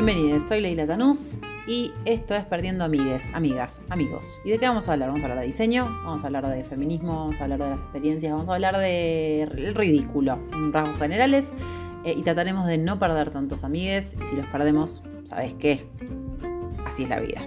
Bienvenidos, 0.00 0.44
soy 0.44 0.60
Leila 0.60 0.86
Tanús 0.86 1.38
y 1.66 1.90
esto 2.04 2.36
es 2.36 2.44
Perdiendo 2.44 2.84
Amigues, 2.84 3.30
Amigas, 3.34 3.80
Amigos. 3.90 4.40
¿Y 4.44 4.50
de 4.50 4.58
qué 4.58 4.68
vamos 4.68 4.86
a 4.86 4.92
hablar? 4.92 5.08
Vamos 5.08 5.22
a 5.22 5.24
hablar 5.24 5.40
de 5.40 5.46
diseño, 5.46 5.86
vamos 6.04 6.22
a 6.22 6.26
hablar 6.26 6.46
de 6.46 6.62
feminismo, 6.62 7.16
vamos 7.16 7.40
a 7.40 7.42
hablar 7.42 7.58
de 7.58 7.70
las 7.70 7.80
experiencias, 7.80 8.30
vamos 8.30 8.48
a 8.48 8.54
hablar 8.54 8.78
del 8.78 9.74
ridículo 9.74 10.38
en 10.52 10.72
rasgos 10.72 10.98
generales 10.98 11.52
eh, 12.04 12.14
y 12.16 12.22
trataremos 12.22 12.68
de 12.68 12.78
no 12.78 13.00
perder 13.00 13.30
tantos 13.30 13.64
amigues 13.64 14.14
y 14.22 14.24
si 14.28 14.36
los 14.36 14.46
perdemos, 14.46 15.02
¿sabes 15.24 15.54
qué? 15.54 15.84
Así 16.86 17.02
es 17.02 17.08
la 17.08 17.18
vida. 17.18 17.42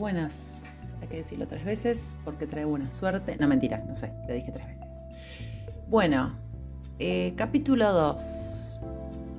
Buenas. 0.00 0.94
Hay 1.00 1.08
que 1.08 1.18
decirlo 1.18 1.46
tres 1.46 1.64
veces 1.64 2.16
porque 2.24 2.46
trae 2.46 2.64
buena 2.64 2.90
suerte. 2.90 3.36
No, 3.38 3.46
mentira, 3.46 3.84
no 3.86 3.94
sé, 3.94 4.12
le 4.26 4.34
dije 4.34 4.50
tres 4.50 4.66
veces. 4.66 4.88
Bueno, 5.88 6.34
eh, 6.98 7.34
capítulo 7.36 7.92
2. 7.92 8.80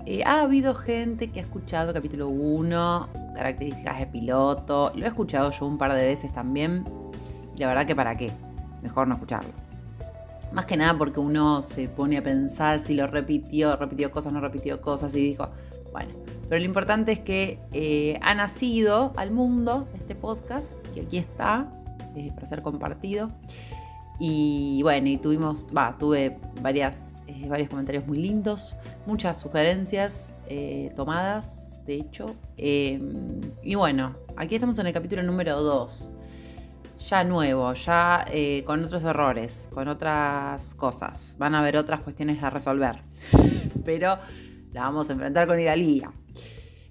Eh, 0.05 0.23
ha 0.23 0.43
habido 0.43 0.73
gente 0.75 1.31
que 1.31 1.39
ha 1.39 1.43
escuchado 1.43 1.93
capítulo 1.93 2.29
1, 2.29 3.09
características 3.35 3.99
de 3.99 4.07
piloto. 4.07 4.91
Lo 4.95 5.05
he 5.05 5.07
escuchado 5.07 5.51
yo 5.51 5.65
un 5.65 5.77
par 5.77 5.93
de 5.93 6.05
veces 6.05 6.31
también. 6.31 6.85
Y 7.55 7.59
la 7.59 7.67
verdad 7.67 7.85
que 7.85 7.95
para 7.95 8.15
qué. 8.15 8.31
Mejor 8.83 9.07
no 9.07 9.15
escucharlo. 9.15 9.51
Más 10.51 10.65
que 10.65 10.77
nada 10.77 10.97
porque 10.97 11.19
uno 11.19 11.61
se 11.61 11.87
pone 11.87 12.17
a 12.17 12.23
pensar 12.23 12.79
si 12.79 12.93
lo 12.93 13.07
repitió, 13.07 13.77
repitió 13.77 14.11
cosas, 14.11 14.33
no 14.33 14.41
repitió 14.41 14.81
cosas 14.81 15.15
y 15.15 15.21
dijo, 15.21 15.49
bueno, 15.91 16.13
pero 16.51 16.59
lo 16.59 16.65
importante 16.65 17.13
es 17.13 17.19
que 17.21 17.59
eh, 17.71 18.19
ha 18.21 18.35
nacido 18.35 19.13
al 19.15 19.31
mundo 19.31 19.87
este 19.95 20.15
podcast, 20.15 20.77
que 20.93 20.99
aquí 20.99 21.17
está, 21.17 21.71
eh, 22.13 22.29
para 22.35 22.45
ser 22.45 22.61
compartido. 22.61 23.31
Y 24.19 24.81
bueno, 24.83 25.07
y 25.07 25.15
tuvimos, 25.15 25.67
tuve 25.97 26.37
varias, 26.59 27.13
eh, 27.27 27.47
varios 27.47 27.69
comentarios 27.69 28.05
muy 28.05 28.17
lindos, 28.17 28.77
muchas 29.05 29.39
sugerencias 29.39 30.33
tomadas, 30.93 31.79
de 31.85 31.95
hecho. 31.95 32.35
y 32.57 33.75
bueno, 33.75 34.17
aquí 34.35 34.55
estamos 34.55 34.77
en 34.79 34.87
el 34.87 34.93
capítulo 34.93 35.23
número 35.23 35.63
2 35.63 36.11
ya 37.07 37.23
nuevo, 37.23 37.73
ya 37.75 38.25
con 38.65 38.83
otros 38.83 39.05
errores, 39.05 39.69
con 39.73 39.87
otras 39.87 40.75
cosas. 40.75 41.37
Van 41.39 41.55
a 41.55 41.59
haber 41.59 41.77
otras 41.77 42.01
cuestiones 42.01 42.43
a 42.43 42.49
resolver. 42.49 43.03
Pero 43.85 44.17
la 44.73 44.81
vamos 44.81 45.09
a 45.09 45.13
enfrentar 45.13 45.47
con 45.47 45.57
Idalía. 45.57 46.11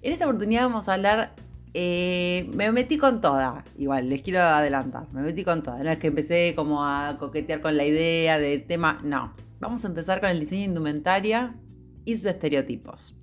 En 0.01 0.13
esta 0.13 0.25
oportunidad 0.25 0.63
vamos 0.63 0.89
a 0.89 0.95
hablar. 0.95 1.35
Eh, 1.73 2.49
me 2.53 2.71
metí 2.71 2.97
con 2.97 3.21
toda, 3.21 3.63
igual, 3.77 4.09
les 4.09 4.21
quiero 4.23 4.41
adelantar. 4.41 5.07
Me 5.13 5.21
metí 5.21 5.43
con 5.43 5.61
toda. 5.61 5.83
No 5.83 5.91
es 5.91 5.99
que 5.99 6.07
empecé 6.07 6.53
como 6.55 6.83
a 6.83 7.17
coquetear 7.19 7.61
con 7.61 7.77
la 7.77 7.85
idea 7.85 8.39
del 8.39 8.65
tema. 8.65 8.99
No. 9.03 9.33
Vamos 9.59 9.85
a 9.85 9.87
empezar 9.87 10.19
con 10.19 10.31
el 10.31 10.39
diseño 10.39 10.65
indumentaria 10.65 11.55
y 12.03 12.15
sus 12.15 12.25
estereotipos. 12.25 13.15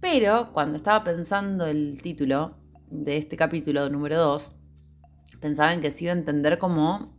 Pero 0.00 0.52
cuando 0.52 0.76
estaba 0.76 1.02
pensando 1.02 1.66
el 1.66 2.00
título 2.00 2.54
de 2.90 3.16
este 3.16 3.36
capítulo 3.36 3.88
número 3.88 4.18
2, 4.18 4.54
pensaba 5.40 5.74
en 5.74 5.80
que 5.80 5.90
se 5.90 6.04
iba 6.04 6.12
a 6.12 6.16
entender 6.16 6.58
como 6.58 7.12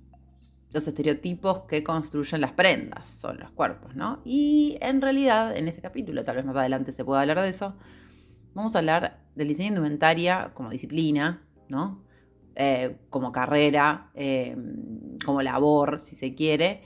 los 0.72 0.88
estereotipos 0.88 1.64
que 1.64 1.84
construyen 1.84 2.40
las 2.40 2.54
prendas, 2.54 3.10
son 3.10 3.40
los 3.40 3.52
cuerpos, 3.52 3.96
¿no? 3.96 4.22
Y 4.24 4.78
en 4.82 5.02
realidad, 5.02 5.56
en 5.56 5.68
este 5.68 5.82
capítulo, 5.82 6.24
tal 6.24 6.38
vez 6.38 6.46
más 6.46 6.56
adelante 6.56 6.94
se 6.94 7.04
pueda 7.04 7.22
hablar 7.22 7.42
de 7.42 7.50
eso, 7.50 7.76
vamos 8.58 8.76
a 8.76 8.80
hablar 8.80 9.20
del 9.36 9.50
diseño 9.50 9.70
de 9.70 9.76
indumentaria 9.76 10.52
como 10.56 10.72
disciplina, 10.72 11.44
¿no? 11.70 12.04
Eh, 12.56 12.98
como 13.12 13.32
carrera, 13.32 14.10
eh, 14.16 14.58
como 15.24 15.44
labor, 15.44 16.00
si 16.00 16.16
se 16.16 16.34
quiere, 16.34 16.82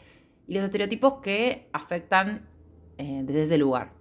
y 0.50 0.56
los 0.56 0.66
estereotipos 0.66 1.22
que 1.22 1.70
afectan 1.72 2.50
eh, 2.98 3.22
desde 3.24 3.44
ese 3.44 3.58
lugar. 3.58 3.94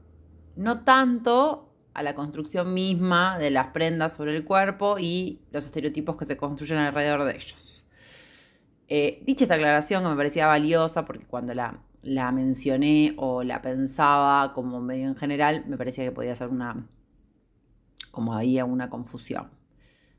No 0.57 0.83
tanto 0.83 1.73
a 1.95 2.03
la 2.03 2.17
construcción 2.17 2.75
misma 2.75 3.39
de 3.39 3.51
las 3.51 3.69
prendas 3.69 4.17
sobre 4.17 4.35
el 4.35 4.45
cuerpo 4.45 4.97
y 4.99 5.41
los 5.53 5.65
estereotipos 5.65 6.17
que 6.17 6.27
se 6.27 6.37
construyen 6.37 6.79
alrededor 6.79 7.23
de 7.23 7.37
ellos. 7.37 7.87
Dicha 8.89 9.45
esta 9.45 9.55
aclaración 9.55 10.03
que 10.03 10.09
me 10.09 10.17
parecía 10.17 10.49
valiosa 10.49 11.05
porque 11.05 11.25
cuando 11.25 11.55
la 11.55 12.33
mencioné 12.33 13.15
o 13.17 13.45
la 13.45 13.63
pensaba 13.63 14.53
como 14.55 14.81
medio 14.81 15.07
en 15.07 15.15
general, 15.15 15.65
me 15.69 15.77
parecía 15.77 16.03
que 16.05 16.11
podía 16.11 16.35
ser 16.35 16.49
una, 16.49 16.89
como 18.11 18.35
había 18.35 18.65
una 18.65 18.91
confusión. 18.91 19.51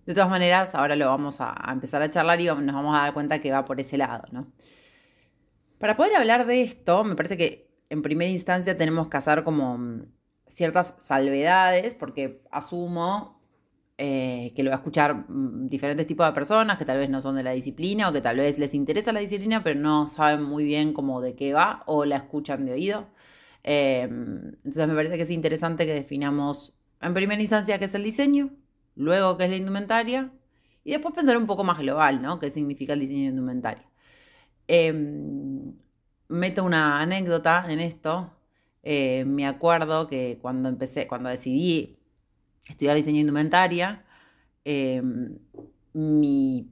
De 0.06 0.14
todas 0.14 0.30
maneras, 0.30 0.76
ahora 0.76 0.96
lo 0.96 1.08
vamos 1.08 1.38
a, 1.40 1.54
empezar 1.72 2.02
a 2.02 2.10
charlar 2.10 2.42
y 2.42 2.46
nos 2.46 2.58
vamos 2.58 2.98
a 2.98 3.02
dar 3.02 3.14
cuenta 3.14 3.40
que 3.40 3.52
va 3.52 3.66
por 3.66 3.80
ese 3.80 3.98
lado, 3.98 4.24
¿no? 4.32 4.48
Para 5.78 5.96
poder 5.96 6.16
hablar 6.16 6.46
de 6.46 6.62
esto, 6.62 7.04
me 7.04 7.16
parece 7.16 7.38
que 7.38 7.72
en 7.90 8.02
primera 8.02 8.30
instancia 8.30 8.78
tenemos 8.78 9.08
que 9.08 9.18
hacer 9.18 9.44
como 9.44 10.06
ciertas 10.48 10.96
salvedades, 10.98 11.94
porque 11.94 12.44
asumo 12.52 13.42
eh, 13.98 14.54
que 14.56 14.64
lo 14.64 14.72
va 14.72 14.78
a 14.78 14.80
escuchar 14.80 15.30
mm, 15.30 15.68
diferentes 15.70 16.08
tipos 16.08 16.26
de 16.26 16.34
personas 16.34 16.78
que 16.78 16.86
tal 16.86 16.98
vez 16.98 17.10
no 17.10 17.22
son 17.22 17.36
de 17.36 17.44
la 17.44 17.52
disciplina 17.52 18.10
o 18.10 18.12
que 18.12 18.22
tal 18.22 18.38
vez 18.38 18.58
les 18.58 18.74
interesa 18.74 19.14
la 19.14 19.20
disciplina 19.20 19.62
pero 19.64 19.80
no 19.80 20.08
saben 20.08 20.42
muy 20.42 20.64
bien 20.64 20.92
cómo 20.94 21.22
de 21.22 21.36
qué 21.36 21.54
va 21.54 21.84
o 21.86 22.06
la 22.06 22.16
escuchan 22.16 22.66
de 22.66 22.74
oído. 22.74 23.10
Em, 23.64 24.54
entonces 24.64 24.88
me 24.88 24.96
parece 24.96 25.18
que 25.18 25.22
es 25.22 25.30
interesante 25.30 25.86
que 25.86 25.94
definamos 25.94 26.74
en 27.02 27.14
primera 27.14 27.42
instancia 27.42 27.80
qué 27.80 27.86
es 27.86 27.96
el 27.96 28.04
diseño, 28.04 28.52
luego 28.96 29.38
qué 29.38 29.46
es 29.46 29.50
la 29.50 29.58
indumentaria 29.58 30.32
y 30.84 30.92
después 30.92 31.14
pensar 31.14 31.38
un 31.38 31.46
poco 31.46 31.64
más 31.64 31.80
global, 31.80 32.22
¿no? 32.22 32.40
¿Qué 32.40 32.50
significa 32.52 32.94
el 32.94 33.00
diseño 33.02 33.22
de 33.22 33.30
indumentaria? 33.30 33.86
Em, 34.68 35.74
meto 36.30 36.64
una 36.64 37.02
anécdota 37.02 37.66
en 37.70 37.80
esto. 37.80 38.32
Eh, 38.84 39.26
me 39.26 39.46
acuerdo 39.48 40.08
que 40.08 40.40
cuando 40.42 40.70
empecé, 40.70 41.08
cuando 41.08 41.30
decidí 41.30 42.00
estudiar 42.68 42.96
diseño 42.96 43.20
indumentaria, 43.20 44.06
em, 44.66 45.38
mi, 45.94 46.68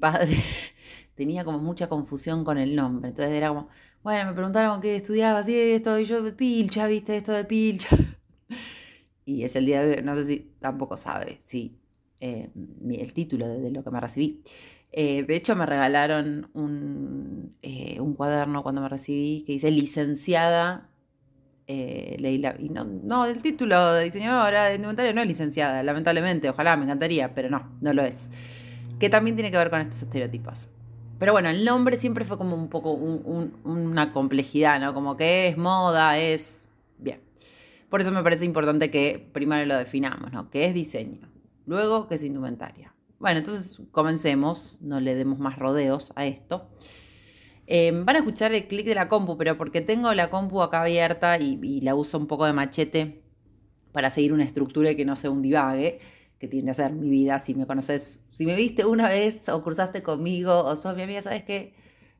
padre 0.00 0.36
tenía 1.16 1.44
como 1.44 1.58
mucha 1.58 1.88
confusión 1.88 2.44
con 2.44 2.58
el 2.58 2.76
nombre. 2.76 3.10
Entonces 3.10 3.34
era 3.34 3.48
como, 3.48 3.68
bueno, 4.02 4.30
me 4.30 4.34
preguntaron 4.34 4.80
qué 4.80 4.96
estudiaba, 4.96 5.40
así 5.40 5.54
esto, 5.56 5.98
y 5.98 6.04
yo, 6.06 6.36
pilcha, 6.36 6.86
viste, 6.86 7.16
esto 7.16 7.32
de 7.32 7.44
pilcha. 7.44 7.96
Y 9.30 9.44
es 9.44 9.56
el 9.56 9.66
día 9.66 9.82
de 9.82 9.98
hoy, 9.98 10.02
no 10.02 10.16
sé 10.16 10.24
si 10.24 10.50
tampoco 10.60 10.96
sabe, 10.96 11.38
sí, 11.40 11.78
em, 12.20 12.50
el 12.90 13.12
título 13.12 13.48
de, 13.48 13.70
lo 13.70 13.84
que 13.84 13.90
me 13.90 14.00
recibí. 14.00 14.42
Eh, 14.92 15.22
de 15.22 15.36
hecho, 15.36 15.54
me 15.54 15.66
regalaron 15.66 16.50
un, 16.52 17.54
eh, 17.62 18.00
un 18.00 18.14
cuaderno 18.14 18.62
cuando 18.62 18.80
me 18.80 18.88
recibí 18.88 19.44
que 19.46 19.52
dice 19.52 19.70
licenciada 19.70 20.90
eh, 21.68 22.16
Leila. 22.18 22.56
Y 22.58 22.68
no, 22.68 22.84
no, 22.84 23.26
el 23.26 23.40
título 23.42 23.92
de 23.92 24.02
diseñadora 24.02 24.64
de 24.64 24.74
indumentaria 24.74 25.12
no 25.12 25.20
es 25.20 25.28
licenciada, 25.28 25.84
lamentablemente. 25.84 26.50
Ojalá, 26.50 26.76
me 26.76 26.82
encantaría, 26.82 27.32
pero 27.32 27.48
no, 27.48 27.70
no 27.80 27.92
lo 27.92 28.02
es. 28.02 28.28
Que 28.98 29.08
también 29.08 29.36
tiene 29.36 29.52
que 29.52 29.56
ver 29.56 29.70
con 29.70 29.80
estos 29.80 30.02
estereotipos. 30.02 30.66
Pero 31.20 31.30
bueno, 31.32 31.48
el 31.48 31.64
nombre 31.64 31.96
siempre 31.96 32.24
fue 32.24 32.36
como 32.38 32.56
un 32.56 32.68
poco 32.68 32.92
una 32.92 34.12
complejidad, 34.12 34.80
¿no? 34.80 34.94
Como 34.94 35.16
que 35.16 35.46
es 35.46 35.56
moda, 35.56 36.18
es. 36.18 36.66
Bien. 36.98 37.20
Por 37.90 38.00
eso 38.00 38.12
me 38.12 38.22
parece 38.22 38.44
importante 38.44 38.90
que 38.90 39.28
primero 39.32 39.66
lo 39.66 39.76
definamos, 39.76 40.32
¿no? 40.32 40.48
¿Qué 40.48 40.64
es 40.64 40.74
diseño? 40.74 41.28
Luego, 41.66 42.06
¿qué 42.06 42.14
es 42.14 42.22
indumentaria? 42.22 42.94
Bueno, 43.18 43.38
entonces 43.38 43.82
comencemos, 43.90 44.78
no 44.80 45.00
le 45.00 45.14
demos 45.14 45.38
más 45.40 45.58
rodeos 45.58 46.12
a 46.14 46.24
esto. 46.24 46.70
Em, 47.66 48.04
van 48.04 48.16
a 48.16 48.18
escuchar 48.20 48.52
el 48.52 48.66
clic 48.66 48.86
de 48.86 48.94
la 48.94 49.08
compu, 49.08 49.36
pero 49.36 49.58
porque 49.58 49.80
tengo 49.80 50.14
la 50.14 50.30
compu 50.30 50.62
acá 50.62 50.82
abierta 50.82 51.36
y, 51.38 51.80
la 51.82 51.94
uso 51.94 52.16
un 52.18 52.26
poco 52.26 52.46
de 52.46 52.52
machete 52.52 53.22
para 53.92 54.08
seguir 54.08 54.32
una 54.32 54.44
estructura 54.44 54.92
y 54.92 54.96
que 54.96 55.04
no 55.04 55.16
sea 55.16 55.30
un 55.30 55.42
divague, 55.42 55.98
que 56.38 56.48
tiende 56.48 56.70
a 56.70 56.74
ser 56.74 56.92
mi 56.92 57.10
vida. 57.10 57.38
Si 57.38 57.54
me 57.54 57.66
conoces, 57.66 58.26
si 58.30 58.46
me 58.46 58.56
viste 58.56 58.84
una 58.84 59.08
vez 59.08 59.48
o 59.48 59.62
cruzaste 59.62 60.02
conmigo 60.02 60.64
o 60.64 60.76
sos 60.76 60.96
mi 60.96 61.02
amiga, 61.02 61.22
sabes 61.22 61.44
que, 61.44 61.74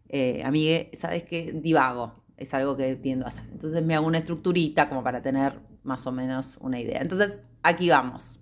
eh, 0.08 0.43
amigue, 0.44 0.90
sabes 0.94 1.25
que 1.25 1.52
divago. 1.52 2.23
Es 2.40 2.52
algo 2.54 2.76
que 2.76 2.96
tiendo 2.96 3.26
a 3.26 3.28
hacer. 3.28 3.44
Entonces 3.52 3.84
me 3.84 3.94
hago 3.94 4.06
una 4.06 4.19
estructurita 4.19 4.88
como 4.88 5.04
para 5.04 5.22
tener 5.22 5.60
más 5.84 6.06
o 6.06 6.12
menos 6.12 6.58
una 6.60 6.81
idea. 6.81 7.00
Entonces, 7.00 7.42
aquí 7.62 7.88
vamos. 7.88 8.40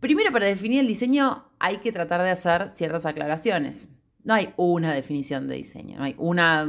Primero, 0.00 0.30
para 0.32 0.46
definir 0.46 0.80
el 0.80 0.86
diseño 0.86 1.46
hay 1.58 1.78
que 1.78 1.92
tratar 1.92 2.22
de 2.22 2.30
hacer 2.30 2.68
ciertas 2.68 3.06
aclaraciones. 3.06 3.88
No 4.24 4.34
hay 4.34 4.52
una 4.56 4.92
definición 4.92 5.48
de 5.48 5.56
diseño, 5.56 5.98
no 5.98 6.04
hay 6.04 6.14
una, 6.18 6.64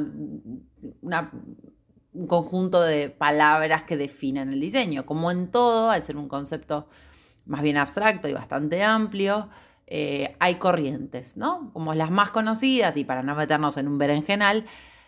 un 2.13 2.27
conjunto 2.27 2.81
de 2.81 3.09
palabras 3.09 3.83
que 3.83 3.97
definan 3.97 4.53
el 4.53 4.59
diseño. 4.59 5.05
Como 5.05 5.31
en 5.31 5.49
todo, 5.49 5.89
al 5.89 6.03
ser 6.03 6.17
un 6.17 6.27
concepto 6.27 6.87
más 7.45 7.61
bien 7.61 7.77
abstracto 7.77 8.27
y 8.27 8.33
bastante 8.33 8.83
amplio, 8.83 9.49
eh, 9.87 10.35
hay 10.39 10.55
corrientes, 10.55 11.37
¿no? 11.37 11.71
Como 11.73 11.93
las 11.93 12.11
más 12.11 12.29
conocidas, 12.29 12.97
y 12.97 13.03
para 13.03 13.23
no 13.23 13.35
meternos 13.35 13.77
en 13.77 13.87
un 13.87 13.97
berenjenal, 13.97 14.65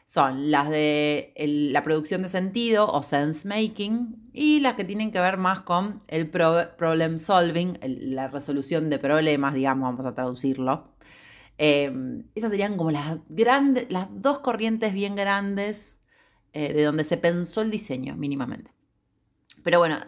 son 0.10 0.50
las 0.50 0.72
de 0.72 1.36
la 1.38 1.84
producción 1.84 2.24
de 2.24 2.30
sentido 2.30 2.88
o 2.88 3.04
sense 3.04 3.48
making 3.48 4.32
y 4.34 4.60
las 4.60 4.74
que 4.74 4.84
tienen 4.84 5.12
que 5.12 5.20
ver 5.20 5.38
más 5.38 5.60
con 5.60 6.02
el 6.08 6.32
problem 6.32 7.20
solving, 7.20 7.78
la 7.84 8.28
resolución 8.28 8.90
de 8.90 8.98
problemas, 8.98 9.54
digamos, 9.54 9.88
vamos 9.88 10.08
a 10.08 10.16
traducirlo. 10.16 10.96
Em, 11.60 12.24
esas 12.34 12.50
serían 12.50 12.76
como 12.76 12.90
las, 12.90 13.20
grandes, 13.30 13.86
las 13.92 14.08
dos 14.10 14.40
corrientes 14.40 14.94
bien 14.94 15.14
grandes 15.14 16.02
eh, 16.54 16.74
de 16.74 16.84
donde 16.86 17.04
se 17.04 17.18
pensó 17.18 17.62
el 17.62 17.70
diseño 17.70 18.16
mínimamente. 18.16 18.72
Pero 19.64 19.78
bueno, 19.78 20.00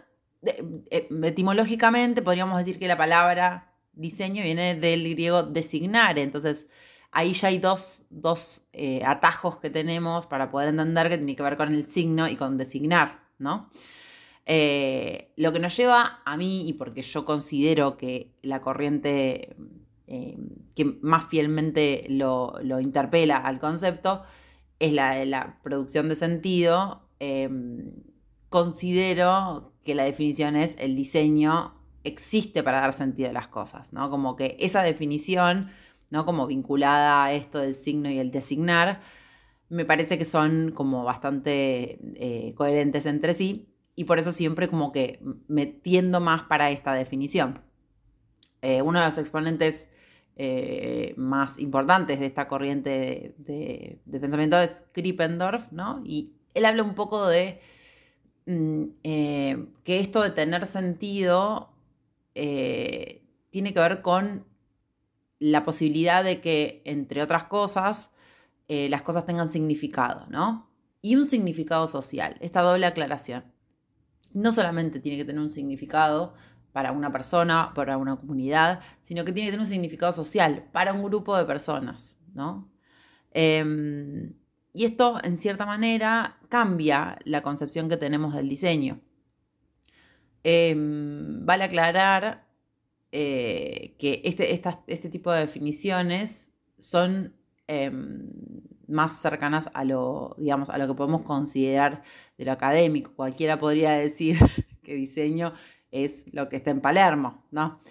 eh, 0.42 1.06
etimológicamente 1.22 2.22
podríamos 2.22 2.58
decir 2.58 2.80
que 2.80 2.88
la 2.88 2.96
palabra 2.96 3.72
diseño 3.92 4.42
viene 4.42 4.74
del 4.74 5.08
griego 5.08 5.44
designare, 5.44 6.22
entonces 6.22 6.66
ahí 7.12 7.34
ya 7.34 7.48
hay 7.48 7.58
dos, 7.58 8.06
eh, 8.72 9.02
atajos 9.04 9.58
que 9.58 9.70
tenemos 9.70 10.26
para 10.26 10.50
poder 10.50 10.70
entender 10.70 11.08
que 11.08 11.18
tiene 11.18 11.36
que 11.36 11.42
ver 11.42 11.56
con 11.56 11.72
el 11.72 11.86
signo 11.86 12.28
y 12.28 12.36
con 12.36 12.56
designar, 12.56 13.28
¿no? 13.38 13.70
Eh, 14.46 15.32
lo 15.36 15.52
que 15.52 15.60
nos 15.60 15.76
lleva 15.76 16.22
a 16.24 16.36
mí, 16.36 16.68
y 16.68 16.72
porque 16.72 17.02
yo 17.02 17.24
considero 17.24 17.96
que 17.96 18.32
la 18.42 18.60
corriente 18.60 19.54
eh, 20.08 20.36
que 20.74 20.84
más 21.02 21.26
fielmente 21.26 22.06
lo, 22.08 22.58
interpela 22.80 23.36
al 23.36 23.60
concepto, 23.60 24.22
es 24.80 24.92
la 24.92 25.14
de 25.14 25.26
la 25.26 25.60
producción 25.62 26.08
de 26.08 26.16
sentido, 26.16 27.08
considero 28.48 29.72
que 29.84 29.94
la 29.94 30.02
definición 30.02 30.56
es 30.56 30.76
el 30.80 30.96
diseño 30.96 31.74
existe 32.04 32.64
para 32.64 32.80
dar 32.80 32.92
sentido 32.92 33.30
a 33.30 33.32
las 33.32 33.46
cosas, 33.46 33.92
¿no? 33.92 34.10
Como 34.10 34.34
que 34.34 34.56
esa 34.58 34.82
definición 34.82 35.70
¿no? 36.12 36.26
Como 36.26 36.46
vinculada 36.46 37.24
a 37.24 37.32
esto 37.32 37.58
del 37.58 37.74
signo 37.74 38.10
y 38.10 38.18
el 38.18 38.30
designar, 38.30 39.00
me 39.70 39.86
parece 39.86 40.18
que 40.18 40.26
son 40.26 40.70
como 40.72 41.04
bastante 41.04 41.98
eh, 42.16 42.52
coherentes 42.54 43.06
entre 43.06 43.32
sí 43.32 43.74
y 43.96 44.04
por 44.04 44.18
eso 44.18 44.30
siempre 44.30 44.68
como 44.68 44.92
que 44.92 45.20
me 45.48 45.64
tiendo 45.64 46.20
más 46.20 46.42
para 46.42 46.70
esta 46.70 46.92
definición. 46.92 47.62
Eh, 48.60 48.82
uno 48.82 48.98
de 48.98 49.06
los 49.06 49.16
exponentes 49.16 49.90
eh, 50.36 51.14
más 51.16 51.58
importantes 51.58 52.20
de 52.20 52.26
esta 52.26 52.46
corriente 52.46 53.34
de, 53.38 53.98
pensamiento 54.20 54.58
es 54.60 54.84
Krippendorf, 54.92 55.72
¿no? 55.72 56.02
Y 56.04 56.34
él 56.52 56.66
habla 56.66 56.82
un 56.82 56.94
poco 56.94 57.26
de 57.26 57.58
mm, 58.44 58.84
que 59.02 59.98
esto 59.98 60.22
de 60.22 60.30
tener 60.30 60.66
sentido 60.66 61.70
tiene 62.34 63.74
que 63.74 63.80
ver 63.80 64.02
con 64.02 64.51
la 65.42 65.64
posibilidad 65.64 66.22
de 66.22 66.40
que, 66.40 66.82
entre 66.84 67.20
otras 67.20 67.44
cosas, 67.44 68.10
eh, 68.68 68.88
las 68.88 69.02
cosas 69.02 69.26
tengan 69.26 69.48
significado, 69.48 70.26
¿no? 70.28 70.70
Y 71.00 71.16
un 71.16 71.26
significado 71.26 71.88
social, 71.88 72.36
esta 72.40 72.62
doble 72.62 72.86
aclaración. 72.86 73.44
No 74.32 74.52
solamente 74.52 75.00
tiene 75.00 75.18
que 75.18 75.24
tener 75.24 75.42
un 75.42 75.50
significado 75.50 76.34
para 76.70 76.92
una 76.92 77.10
persona, 77.10 77.72
para 77.74 77.98
una 77.98 78.14
comunidad, 78.16 78.80
sino 79.02 79.24
que 79.24 79.32
tiene 79.32 79.48
que 79.48 79.50
tener 79.50 79.62
un 79.62 79.66
significado 79.66 80.12
social 80.12 80.68
para 80.70 80.92
un 80.92 81.02
grupo 81.02 81.36
de 81.36 81.44
personas, 81.44 82.18
¿no? 82.34 82.70
Em, 83.32 84.34
y 84.72 84.84
esto, 84.84 85.18
en 85.24 85.38
cierta 85.38 85.66
manera, 85.66 86.38
cambia 86.48 87.18
la 87.24 87.42
concepción 87.42 87.88
que 87.88 87.96
tenemos 87.96 88.32
del 88.32 88.48
diseño. 88.48 89.00
Em, 90.44 91.44
vale 91.44 91.64
aclarar 91.64 92.51
eh, 93.14 93.94
que 93.98 94.22
este, 94.24 94.60
este 94.86 95.08
tipo 95.10 95.30
de 95.30 95.40
definiciones 95.40 96.54
son 96.78 97.34
em, 97.66 98.30
más 98.88 99.20
cercanas 99.20 99.68
a 99.74 99.84
lo, 99.84 100.34
digamos, 100.38 100.70
a 100.70 100.78
lo 100.78 100.86
que 100.86 100.94
podemos 100.94 101.20
considerar 101.20 102.02
de 102.38 102.46
lo 102.46 102.52
académico. 102.52 103.12
Cualquiera 103.14 103.58
podría 103.58 103.92
decir 103.92 104.38
que 104.82 104.94
diseño 104.94 105.52
es 105.90 106.24
lo 106.32 106.48
que 106.48 106.56
está 106.56 106.70
en 106.70 106.80
Palermo, 106.80 107.44
¿no? 107.50 107.82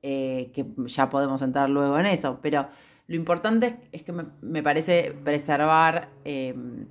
Eh, 0.00 0.52
que 0.54 0.64
ya 0.86 1.10
podemos 1.10 1.42
entrar 1.42 1.68
luego 1.68 1.98
en 1.98 2.06
eso, 2.06 2.38
pero 2.40 2.68
lo 3.08 3.16
importante 3.16 3.80
es, 3.90 4.04
que 4.04 4.12
me, 4.12 4.62
parece 4.62 5.12
preservar 5.24 6.08
em, 6.24 6.86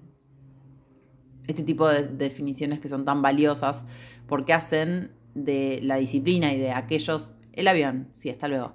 este 1.47 1.63
tipo 1.63 1.87
de 1.87 2.07
definiciones 2.07 2.81
que 2.81 2.89
son 2.89 3.05
tan 3.05 3.21
valiosas 3.21 3.85
porque 4.27 4.51
hacen 4.51 5.11
de 5.35 5.79
la 5.83 5.95
disciplina 5.95 6.51
y 6.51 6.59
de 6.59 6.71
aquellos 6.71 7.36
el 7.57 7.67
avión, 7.67 8.09
sí, 8.13 8.29
hasta 8.29 8.47
luego. 8.47 8.73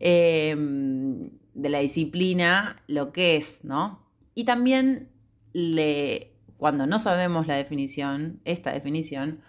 Em, 0.00 1.30
de 1.54 1.68
la 1.68 1.78
disciplina, 1.78 2.82
lo 2.88 3.12
que 3.12 3.36
es, 3.36 3.64
¿no? 3.64 4.04
Y 4.34 4.44
también 4.44 5.08
le, 5.52 6.34
cuando 6.56 6.86
no 6.86 6.98
sabemos 6.98 7.46
la 7.46 7.54
definición, 7.56 8.40
esta 8.44 8.72
definición, 8.72 9.40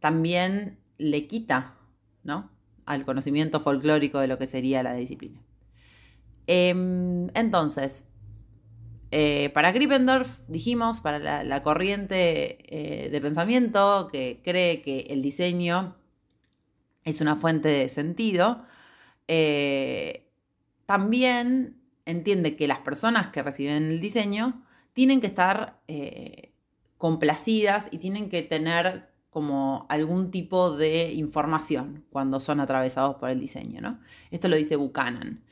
también 0.00 0.78
le 0.98 1.26
quita, 1.26 1.76
¿no? 2.24 2.50
Al 2.86 3.04
conocimiento 3.04 3.60
folclórico 3.60 4.18
de 4.18 4.28
lo 4.28 4.38
que 4.38 4.46
sería 4.46 4.82
la 4.82 4.94
disciplina. 4.94 5.42
Em, 6.46 7.28
entonces, 7.34 8.08
eh, 9.10 9.50
para 9.54 9.72
Krippendorf, 9.72 10.38
dijimos, 10.48 11.00
para 11.00 11.44
la, 11.44 11.62
corriente 11.62 12.58
eh, 12.68 13.10
de 13.10 13.20
pensamiento 13.20 14.08
que 14.10 14.40
cree 14.42 14.82
que 14.82 15.06
el 15.10 15.22
diseño 15.22 15.96
es 17.06 17.20
una 17.20 17.36
fuente 17.36 17.68
de 17.68 17.88
sentido, 17.88 18.64
eh, 19.28 20.28
también 20.84 21.80
entiende 22.04 22.56
que 22.56 22.66
las 22.66 22.80
personas 22.80 23.28
que 23.28 23.42
reciben 23.42 23.90
el 23.90 24.00
diseño 24.00 24.64
tienen 24.92 25.20
que 25.20 25.28
estar 25.28 25.80
eh, 25.88 26.52
complacidas 26.98 27.88
y 27.92 27.98
tienen 27.98 28.28
que 28.28 28.42
tener 28.42 29.08
como 29.30 29.86
algún 29.88 30.30
tipo 30.30 30.76
de 30.76 31.12
información 31.12 32.04
cuando 32.10 32.40
son 32.40 32.58
atravesados 32.58 33.16
por 33.16 33.30
el 33.30 33.38
diseño. 33.38 33.80
¿no? 33.80 34.00
Esto 34.30 34.48
lo 34.48 34.56
dice 34.56 34.76
Buchanan. 34.76 35.44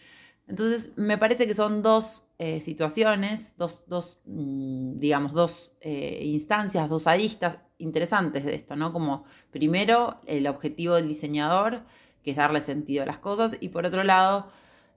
Entonces, 0.47 0.93
me 0.97 1.19
parece 1.19 1.47
que 1.47 1.55
son 1.55 1.83
dos 1.83 2.29
eh, 2.39 2.61
situaciones, 2.61 3.57
dos, 3.57 4.21
mm, 4.27 4.99
digamos, 4.99 5.33
dos 5.33 5.79
instancias, 5.83 6.89
dos 6.89 7.07
aristas 7.07 7.59
interesantes 7.79 8.45
de 8.45 8.55
esto, 8.55 8.77
¿no? 8.77 8.93
Como 8.93 9.25
primero 9.51 10.21
el 10.27 10.47
objetivo 10.47 10.95
del 10.95 11.09
diseñador, 11.09 11.83
que 12.23 12.31
es 12.33 12.37
darle 12.37 12.61
sentido 12.61 13.03
a 13.03 13.07
las 13.07 13.19
cosas, 13.19 13.57
y 13.61 13.69
por 13.69 13.87
otro 13.87 14.05
lado, 14.05 14.49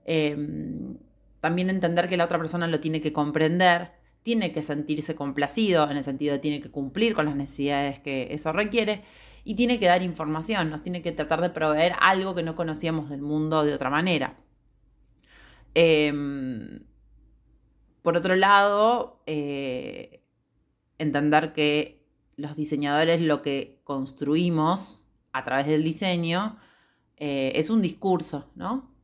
em, 0.04 0.96
también 1.40 1.70
entender 1.70 2.08
que 2.08 2.16
la 2.16 2.24
otra 2.24 2.38
persona 2.38 2.66
lo 2.66 2.80
tiene 2.80 3.00
que 3.00 3.12
comprender, 3.12 3.92
tiene 4.22 4.52
que 4.52 4.62
sentirse 4.62 5.14
complacido, 5.14 5.90
en 5.90 5.96
el 5.96 6.04
sentido 6.04 6.34
de 6.34 6.38
tiene 6.40 6.60
que 6.60 6.70
cumplir 6.70 7.14
con 7.14 7.26
las 7.26 7.36
necesidades 7.36 8.00
que 8.00 8.28
eso 8.30 8.52
requiere, 8.52 9.02
y 9.44 9.54
tiene 9.54 9.78
que 9.78 9.86
dar 9.86 10.02
información, 10.02 10.70
nos 10.70 10.82
tiene 10.82 11.02
que 11.02 11.12
tratar 11.12 11.40
de 11.40 11.50
proveer 11.50 11.94
algo 12.00 12.34
que 12.34 12.42
no 12.42 12.54
conocíamos 12.56 13.08
del 13.10 13.22
mundo 13.22 13.64
de 13.64 13.74
otra 13.74 13.90
manera. 13.90 14.36
Em, 15.74 16.80
por 18.02 18.16
otro 18.16 18.36
lado, 18.36 19.22
eh, 19.26 20.22
entender 20.98 21.52
que 21.52 21.97
los 22.38 22.56
diseñadores 22.56 23.20
lo 23.20 23.42
que 23.42 23.80
construimos 23.84 25.04
a 25.32 25.44
través 25.44 25.66
del 25.66 25.82
diseño 25.82 26.56
eh, 27.16 27.52
es 27.56 27.68
un 27.68 27.82
discurso, 27.82 28.48
¿no? 28.54 28.94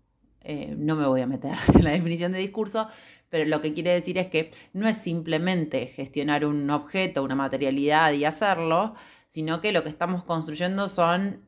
Eh, 0.40 0.74
no 0.78 0.94
me 0.94 1.06
voy 1.06 1.20
a 1.20 1.26
meter 1.26 1.56
en 1.74 1.84
la 1.84 1.90
definición 1.90 2.32
de 2.32 2.38
discurso, 2.38 2.88
pero 3.28 3.44
lo 3.48 3.60
que 3.60 3.74
quiere 3.74 3.90
decir 3.90 4.18
es 4.18 4.28
que 4.28 4.52
no 4.72 4.86
es 4.86 4.96
simplemente 4.96 5.88
gestionar 5.88 6.46
un 6.46 6.70
objeto, 6.70 7.24
una 7.24 7.34
materialidad 7.34 8.12
y 8.12 8.24
hacerlo, 8.24 8.94
sino 9.26 9.60
que 9.60 9.72
lo 9.72 9.82
que 9.82 9.88
estamos 9.88 10.22
construyendo 10.22 10.88
son 10.88 11.44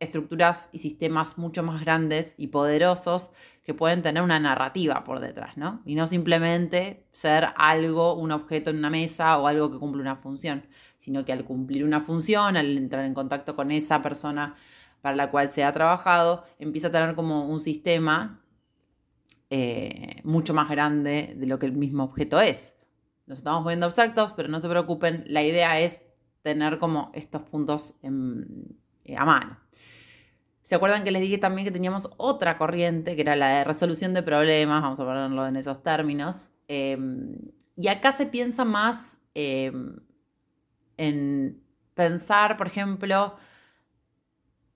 estructuras 0.00 0.70
y 0.72 0.78
sistemas 0.78 1.36
mucho 1.36 1.62
más 1.62 1.82
grandes 1.82 2.34
y 2.38 2.46
poderosos 2.46 3.30
que 3.68 3.74
pueden 3.74 4.00
tener 4.00 4.22
una 4.22 4.40
narrativa 4.40 5.04
por 5.04 5.20
detrás, 5.20 5.58
¿no? 5.58 5.82
Y 5.84 5.94
no 5.94 6.06
simplemente 6.06 7.04
ser 7.12 7.48
algo, 7.56 8.14
un 8.14 8.32
objeto 8.32 8.70
en 8.70 8.78
una 8.78 8.88
mesa 8.88 9.38
o 9.38 9.46
algo 9.46 9.70
que 9.70 9.78
cumple 9.78 10.00
una 10.00 10.16
función 10.16 10.64
sino 10.98 11.24
que 11.24 11.32
al 11.32 11.44
cumplir 11.44 11.84
una 11.84 12.00
función, 12.00 12.56
al 12.56 12.76
entrar 12.76 13.04
en 13.04 13.14
contacto 13.14 13.56
con 13.56 13.70
esa 13.70 14.02
persona 14.02 14.56
para 15.00 15.16
la 15.16 15.30
cual 15.30 15.48
se 15.48 15.64
ha 15.64 15.72
trabajado, 15.72 16.44
empieza 16.58 16.88
a 16.88 16.92
tener 16.92 17.14
como 17.14 17.46
un 17.46 17.60
sistema 17.60 18.42
eh, 19.48 20.20
mucho 20.24 20.52
más 20.52 20.68
grande 20.68 21.34
de 21.36 21.46
lo 21.46 21.58
que 21.58 21.66
el 21.66 21.72
mismo 21.72 22.04
objeto 22.04 22.40
es. 22.40 22.76
Nos 23.26 23.38
estamos 23.38 23.62
poniendo 23.62 23.86
abstractos, 23.86 24.32
pero 24.32 24.48
no 24.48 24.60
se 24.60 24.68
preocupen, 24.68 25.24
la 25.28 25.42
idea 25.42 25.80
es 25.80 26.02
tener 26.42 26.78
como 26.78 27.10
estos 27.14 27.42
puntos 27.42 27.94
eh, 28.02 29.16
a 29.16 29.24
mano. 29.24 29.58
¿Se 30.68 30.74
acuerdan 30.74 31.02
que 31.02 31.10
les 31.10 31.22
dije 31.22 31.38
también 31.38 31.64
que 31.64 31.72
teníamos 31.72 32.10
otra 32.18 32.58
corriente, 32.58 33.16
que 33.16 33.22
era 33.22 33.36
la 33.36 33.48
de 33.48 33.64
resolución 33.64 34.12
de 34.12 34.22
problemas, 34.22 34.82
vamos 34.82 35.00
a 35.00 35.04
ponerlo 35.06 35.46
en 35.46 35.56
esos 35.56 35.82
términos? 35.82 36.52
Em, 36.68 37.36
y 37.74 37.88
acá 37.88 38.12
se 38.12 38.26
piensa 38.26 38.66
más 38.66 39.16
em, 39.34 39.96
en 40.98 41.62
pensar, 41.94 42.58
por 42.58 42.66
ejemplo, 42.66 43.36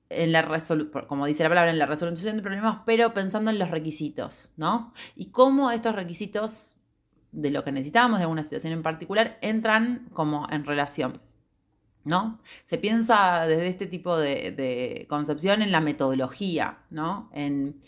en 0.09 0.33
la 0.33 0.47
como 1.09 1.27
dice 1.27 1.43
la 1.43 1.51
palabra, 1.51 1.71
en 1.71 1.79
la 1.79 1.85
resolución 1.85 2.37
de 2.37 2.43
problemas, 2.43 2.79
pero 2.87 3.13
pensando 3.13 3.51
en 3.51 3.59
los 3.59 3.71
requisitos, 3.71 4.55
¿no? 4.57 4.95
Y 5.15 5.27
cómo 5.27 5.71
estos 5.73 5.95
requisitos 5.95 6.79
de 7.33 7.51
lo 7.51 7.65
que 7.65 7.73
necesitamos, 7.73 8.19
de 8.19 8.23
alguna 8.23 8.43
situación 8.43 8.73
en 8.73 8.83
particular, 8.83 9.37
entran 9.43 10.09
como 10.15 10.49
en 10.51 10.65
relación. 10.65 11.21
¿No? 12.05 12.41
Se 12.65 12.79
piensa 12.79 13.47
desde 13.47 13.69
este 13.69 13.87
tipo 13.87 14.17
de, 14.17 15.07
concepción 15.09 15.63
en 15.63 15.73
la 15.73 15.81
metodología, 15.81 16.79
¿no? 16.91 17.31
En, 17.33 17.81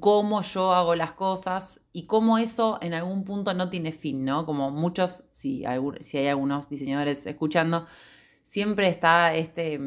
cómo 0.00 0.42
yo 0.42 0.74
hago 0.74 0.96
las 0.96 1.12
cosas 1.12 1.80
y 1.92 2.06
cómo 2.06 2.38
eso 2.38 2.78
en 2.82 2.94
algún 2.94 3.24
punto 3.24 3.54
no 3.54 3.70
tiene 3.70 3.92
fin, 3.92 4.24
¿no? 4.24 4.44
Como 4.44 4.70
muchos, 4.70 5.24
si 5.30 5.64
si 6.00 6.18
hay 6.18 6.26
algunos 6.28 6.68
diseñadores 6.68 7.26
escuchando, 7.26 7.86
siempre 8.48 8.88
está 8.88 9.34
este, 9.34 9.78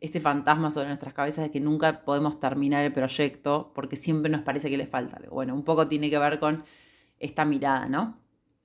este 0.00 0.20
fantasma 0.20 0.72
sobre 0.72 0.88
nuestras 0.88 1.14
cabezas 1.14 1.44
de 1.44 1.50
que 1.52 1.60
nunca 1.60 2.04
podemos 2.04 2.40
terminar 2.40 2.84
el 2.84 2.92
proyecto 2.92 3.70
porque 3.74 3.96
siempre 3.96 4.30
nos 4.30 4.42
parece 4.42 4.68
que 4.68 4.76
le 4.76 4.86
falta 4.86 5.18
algo. 5.18 5.34
Bueno, 5.34 5.54
un 5.54 5.62
poco 5.62 5.86
tiene 5.86 6.10
que 6.10 6.18
ver 6.18 6.40
con 6.40 6.64
esta 7.20 7.44
mirada, 7.44 7.86
¿no? 7.86 8.18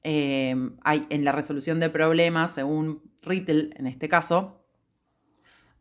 Eh, 0.03 0.55
hay, 0.83 1.05
en 1.09 1.23
la 1.23 1.31
resolución 1.31 1.79
de 1.79 1.89
problemas, 1.91 2.51
según 2.51 3.12
Rittel 3.23 3.73
en 3.77 3.87
este 3.87 4.07
caso, 4.07 4.65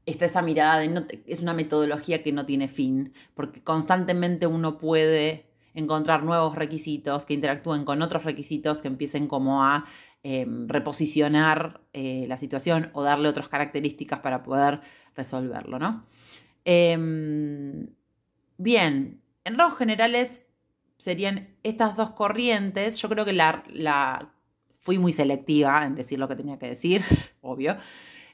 está 0.07 0.25
esa 0.25 0.43
mirada 0.43 0.79
de 0.79 1.23
es 1.27 1.43
una 1.43 1.55
metodología 1.55 2.23
que 2.23 2.33
no 2.33 2.47
tiene 2.47 2.69
fin, 2.69 3.13
porque 3.35 3.63
constantemente 3.63 4.47
uno 4.47 4.79
puede 4.79 5.51
encontrar 5.75 6.23
nuevos 6.23 6.55
requisitos 6.55 7.25
que 7.25 7.35
interactúen 7.35 7.85
con 7.85 8.03
otros 8.03 8.25
requisitos 8.25 8.83
que 8.83 8.89
empiecen 8.89 9.27
como 9.27 9.65
a 9.65 9.87
Em, 10.25 10.69
reposicionar 10.69 11.81
eh, 11.93 12.27
la 12.29 12.37
situación 12.37 12.91
o 12.93 13.03
darle 13.03 13.29
otras 13.29 13.49
características 13.49 14.21
para 14.21 14.45
poder 14.45 14.81
resolverlo, 15.17 15.81
¿no? 15.81 16.01
Em, 16.65 17.89
bien, 18.57 19.21
en 19.43 19.59
rasgos 19.59 19.79
generales 19.79 20.47
serían 20.97 21.57
estas 21.65 21.97
dos 21.97 22.11
corrientes. 22.11 22.99
Yo 23.03 23.09
creo 23.09 23.25
que 23.25 23.33
la, 23.33 23.65
la 23.67 24.32
fui 24.83 24.99
muy 24.99 25.13
selectiva 25.13 25.85
en 25.87 25.95
decir 25.95 26.19
lo 26.19 26.29
que 26.29 26.37
tenía 26.37 26.59
que 26.59 26.69
decir, 26.69 27.03
obvio, 27.41 27.77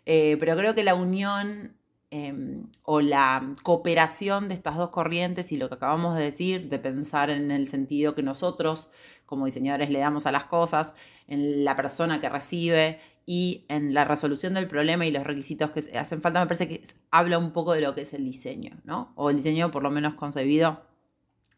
eh, 0.07 0.37
pero 0.41 0.57
creo 0.57 0.75
que 0.75 0.83
la 0.83 0.95
unión 0.95 1.77
em, 2.11 2.67
o 2.83 3.01
la 3.03 3.55
cooperación 3.63 4.49
de 4.49 4.55
estas 4.55 4.77
dos 4.77 4.89
corrientes 4.89 5.53
y 5.53 5.59
lo 5.59 5.69
que 5.69 5.75
acabamos 5.75 6.17
de 6.17 6.23
decir, 6.23 6.71
de 6.71 6.79
pensar 6.79 7.29
en 7.29 7.51
el 7.51 7.67
sentido 7.67 8.15
que 8.15 8.23
nosotros 8.23 8.89
como 9.27 9.45
diseñadores 9.45 9.91
le 9.91 9.99
damos 9.99 10.25
a 10.25 10.33
las 10.33 10.47
cosas, 10.47 10.95
en 11.27 11.63
la 11.63 11.77
persona 11.77 12.19
que 12.19 12.31
recibe 12.31 12.99
y 13.27 13.67
en 13.69 13.93
la 13.93 14.07
resolución 14.07 14.55
del 14.55 14.67
problema 14.67 15.05
y 15.05 15.11
los 15.11 15.23
requisitos 15.23 15.71
que 15.71 15.99
hacen 15.99 16.23
falta, 16.23 16.41
me 16.41 16.47
parece 16.47 16.67
que 16.67 16.81
habla 17.11 17.37
un 17.37 17.53
poco 17.53 17.75
de 17.75 17.83
lo 17.83 17.95
que 17.95 18.01
es 18.01 18.15
el 18.15 18.25
diseño, 18.25 18.81
¿no? 18.85 19.13
O 19.17 19.29
el 19.29 19.37
diseño 19.37 19.71
por 19.71 19.83
lo 19.83 19.91
menos 19.91 20.15
concebido 20.15 20.81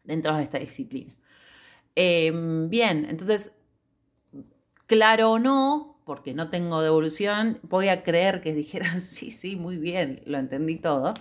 dentro 0.03 0.35
de 0.35 0.43
esta 0.43 0.59
disciplina. 0.59 1.15
Em, 1.95 2.69
bien, 2.69 3.07
entonces, 3.09 3.53
claro 4.91 5.31
o 5.31 5.39
no, 5.39 6.01
porque 6.03 6.33
no 6.33 6.49
tengo 6.49 6.81
devolución, 6.81 7.59
voy 7.63 7.87
a 7.87 8.03
creer 8.03 8.41
que 8.41 8.53
dijeran, 8.53 8.99
sí, 9.01 9.31
sí, 9.31 9.55
muy 9.55 9.77
bien, 9.77 10.21
lo 10.25 10.37
entendí 10.37 10.75
todo. 10.75 11.13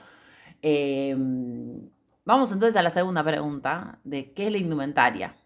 Em, 0.61 1.89
vamos 2.25 2.51
entonces 2.51 2.75
a 2.75 2.83
la 2.83 2.91
segunda 2.91 3.23
pregunta 3.23 4.01
de 4.03 4.33
qué 4.33 4.49
es 4.49 4.53
la 4.53 4.59
indumentaria. 4.59 5.37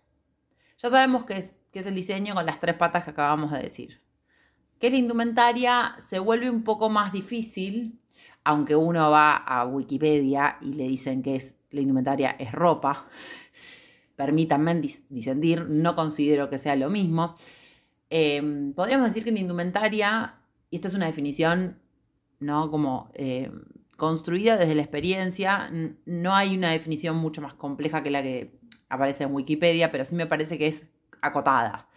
Ya 0.79 0.89
sabemos 0.89 1.25
que 1.25 1.35
es, 1.35 1.57
es 1.75 1.87
el 1.87 1.95
diseño 1.95 2.35
con 2.35 2.47
las 2.47 2.61
tres 2.61 2.77
patas 2.77 3.05
que 3.05 3.11
acabamos 3.11 3.53
de 3.53 3.59
decir. 3.59 4.01
Que 4.81 4.89
la 4.89 4.97
indumentaria 4.97 5.95
se 5.99 6.19
vuelve 6.19 6.49
un 6.49 6.65
poco 6.65 6.89
más 6.89 7.13
difícil, 7.13 8.01
aunque 8.43 8.75
uno 8.75 9.11
va 9.11 9.37
a 9.37 9.67
Wikipedia 9.67 10.57
y 10.63 10.73
le 10.73 10.85
dicen 10.85 11.23
que 11.23 11.37
es, 11.37 11.59
la 11.73 11.83
indumentaria 11.83 12.31
es 12.39 12.53
ropa. 12.53 13.07
Permítanme 14.17 14.81
disentir, 15.11 15.67
no 15.69 15.95
considero 15.95 16.49
que 16.49 16.57
sea 16.57 16.75
lo 16.75 16.89
mismo. 16.89 17.37
Em, 18.17 18.73
podríamos 18.75 19.09
decir 19.09 19.25
que 19.25 19.33
la 19.33 19.41
indumentaria, 19.41 20.37
y 20.71 20.77
esta 20.77 20.87
es 20.87 20.95
una 20.95 21.07
definición, 21.07 21.81
¿no? 22.39 22.71
Como 22.71 23.11
eh, 23.15 23.51
construida 23.97 24.57
desde 24.57 24.77
la 24.77 24.83
experiencia, 24.83 25.69
no 26.07 26.33
hay 26.33 26.57
una 26.57 26.71
definición 26.71 27.17
mucho 27.17 27.43
más 27.43 27.55
compleja 27.55 28.05
que 28.05 28.11
la 28.11 28.23
que 28.23 28.57
aparece 28.89 29.25
en 29.25 29.35
Wikipedia, 29.35 29.91
pero 29.91 30.05
sí 30.05 30.15
me 30.15 30.27
parece 30.27 30.59
que 30.59 30.69
es 30.69 30.87
acotada. 31.23 31.89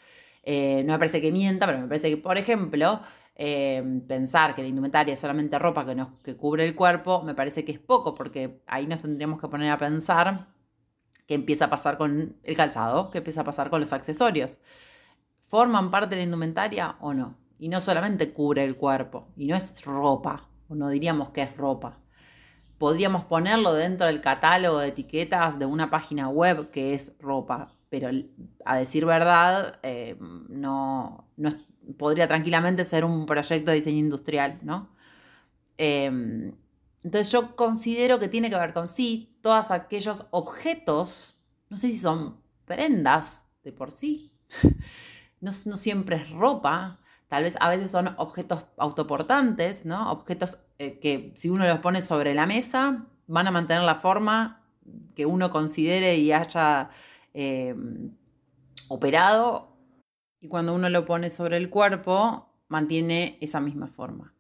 Eh, 0.41 0.81
no 0.85 0.93
me 0.93 0.97
parece 0.97 1.21
que 1.21 1.31
mienta, 1.31 1.67
pero 1.67 1.77
me 1.77 1.87
parece 1.87 2.09
que, 2.09 2.17
por 2.17 2.39
ejemplo, 2.39 2.99
eh, 3.35 3.83
pensar 4.07 4.55
que 4.55 4.63
la 4.63 4.69
indumentaria 4.69 5.13
es 5.13 5.19
solamente 5.19 5.59
ropa 5.59 5.85
que, 5.85 5.93
nos, 5.93 6.09
que 6.23 6.35
cubre 6.35 6.65
el 6.67 6.73
cuerpo, 6.73 7.21
me 7.21 7.35
parece 7.35 7.63
que 7.63 7.73
es 7.73 7.79
poco, 7.79 8.15
porque 8.15 8.63
ahí 8.65 8.87
nos 8.87 9.01
tendríamos 9.01 9.39
que 9.39 9.49
poner 9.49 9.69
a 9.69 9.77
pensar 9.77 10.47
qué 11.27 11.35
empieza 11.35 11.65
a 11.65 11.69
pasar 11.69 11.99
con 11.99 12.37
el 12.41 12.57
calzado, 12.57 13.11
qué 13.11 13.19
empieza 13.19 13.41
a 13.41 13.43
pasar 13.43 13.69
con 13.69 13.81
los 13.81 13.93
accesorios. 13.93 14.57
¿Forman 15.47 15.91
parte 15.91 16.15
de 16.15 16.21
la 16.21 16.25
indumentaria 16.25 16.95
o 16.99 17.13
no? 17.13 17.35
Y 17.59 17.69
no 17.69 17.81
solamente 17.81 18.31
cubre 18.31 18.63
el 18.63 18.75
cuerpo, 18.75 19.27
y 19.35 19.47
no 19.47 19.55
es 19.55 19.83
ropa, 19.83 20.47
o 20.69 20.75
no 20.75 20.89
diríamos 20.89 21.31
que 21.31 21.41
es 21.41 21.57
ropa 21.57 21.97
podríamos 22.77 23.25
ponerlo 23.25 23.73
dentro 23.73 24.07
del 24.07 24.21
catálogo 24.21 24.79
de 24.79 24.89
etiquetas 24.89 25.59
de 25.59 25.65
una 25.65 25.89
página 25.89 26.29
web 26.29 26.69
que 26.71 26.93
es 26.93 27.13
ropa, 27.19 27.73
pero 27.89 28.09
a 28.65 28.77
decir 28.77 29.05
verdad, 29.05 29.79
eh, 29.83 30.15
no, 30.19 31.27
podría 31.97 32.27
tranquilamente 32.27 32.85
ser 32.85 33.05
un 33.05 33.25
proyecto 33.25 33.71
de 33.71 33.75
diseño 33.75 33.99
industrial, 33.99 34.59
¿no? 34.61 34.89
Em, 35.77 36.53
entonces 37.03 37.31
yo 37.31 37.55
considero 37.55 38.19
que 38.19 38.27
tiene 38.27 38.49
que 38.49 38.57
ver 38.57 38.73
con 38.73 38.87
sí 38.87 39.37
todos 39.41 39.71
aquellos 39.71 40.25
objetos, 40.31 41.37
no 41.69 41.77
sé 41.77 41.87
si 41.87 41.99
son 41.99 42.37
prendas 42.65 43.47
de 43.63 43.71
por 43.71 43.91
sí, 43.91 44.31
no, 45.39 45.51
siempre 45.51 46.17
es 46.17 46.29
ropa, 46.31 46.99
tal 47.27 47.43
vez 47.43 47.57
a 47.59 47.69
veces 47.69 47.91
son 47.91 48.13
objetos 48.17 48.65
autoportantes, 48.77 49.85
¿no? 49.85 50.11
Objetos 50.11 50.59
eh, 50.79 50.99
que 50.99 51.33
si 51.35 51.49
uno 51.49 51.65
los 51.65 51.79
pone 51.79 52.01
sobre 52.01 52.33
la 52.33 52.45
mesa, 52.45 53.07
van 53.27 53.47
a 53.47 53.51
mantener 53.51 53.83
la 53.83 53.95
forma 53.95 54.63
que 55.15 55.25
uno 55.25 55.51
considere 55.51 56.17
y 56.17 56.31
haya 56.31 56.89
em, 57.33 58.11
operado. 58.87 59.75
Y 60.39 60.47
cuando 60.47 60.73
uno 60.73 60.89
lo 60.89 61.05
pone 61.05 61.29
sobre 61.29 61.57
el 61.57 61.69
cuerpo, 61.69 62.53
mantiene 62.69 63.37
esa 63.41 63.59
misma 63.59 63.87
forma. 63.87 64.33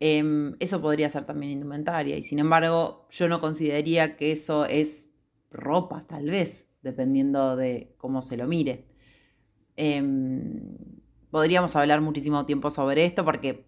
Em, 0.00 0.56
eso 0.60 0.80
podría 0.80 1.08
ser 1.08 1.24
también 1.24 1.52
indumentaria. 1.52 2.16
Y 2.16 2.22
sin 2.22 2.38
embargo, 2.38 3.06
yo 3.10 3.28
no 3.28 3.40
consideraría 3.40 4.16
que 4.16 4.32
eso 4.32 4.64
es 4.64 5.10
ropa, 5.50 6.06
tal 6.06 6.26
vez, 6.30 6.70
dependiendo 6.82 7.56
de 7.56 7.94
cómo 7.98 8.22
se 8.22 8.36
lo 8.36 8.46
mire. 8.46 8.87
Em, 9.80 10.76
podríamos 11.30 11.76
hablar 11.76 12.00
muchísimo 12.00 12.44
tiempo 12.44 12.68
sobre 12.68 13.04
esto 13.04 13.24
porque 13.24 13.64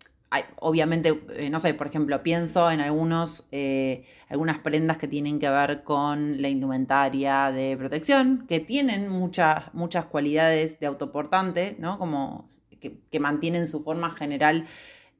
obviamente, 0.59 1.23
eh, 1.37 1.51
no 1.51 1.61
sé, 1.61 1.73
por 1.75 1.87
ejemplo, 1.87 2.21
pienso 2.23 2.69
en 2.71 2.81
algunos, 2.81 3.47
eh, 3.53 4.05
algunas 4.29 4.59
prendas 4.59 4.97
que 4.97 5.07
tienen 5.07 5.39
que 5.39 5.49
ver 5.49 5.85
con 5.85 6.43
la 6.43 6.49
indumentaria 6.49 7.53
de 7.53 7.77
protección, 7.77 8.45
que 8.49 8.59
tienen 8.59 9.09
muchas, 9.09 9.73
muchas 9.73 10.07
cualidades 10.07 10.81
de 10.81 10.87
autoportante, 10.87 11.77
¿no? 11.79 11.99
Como 11.99 12.47
que, 12.81 13.21
mantienen 13.21 13.69
su 13.69 13.81
forma 13.81 14.11
general 14.11 14.67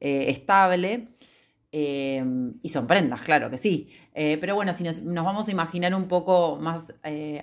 eh, 0.01 0.25
estable. 0.29 1.07
Y 1.73 2.69
son 2.69 2.85
prendas, 2.85 3.21
claro 3.21 3.49
que 3.49 3.57
sí. 3.57 3.87
pero 4.13 4.55
bueno, 4.55 4.73
si 4.73 4.83
nos, 4.83 5.03
vamos 5.05 5.47
a 5.47 5.51
imaginar 5.51 5.95
un 5.95 6.09
poco 6.09 6.57
más 6.57 6.93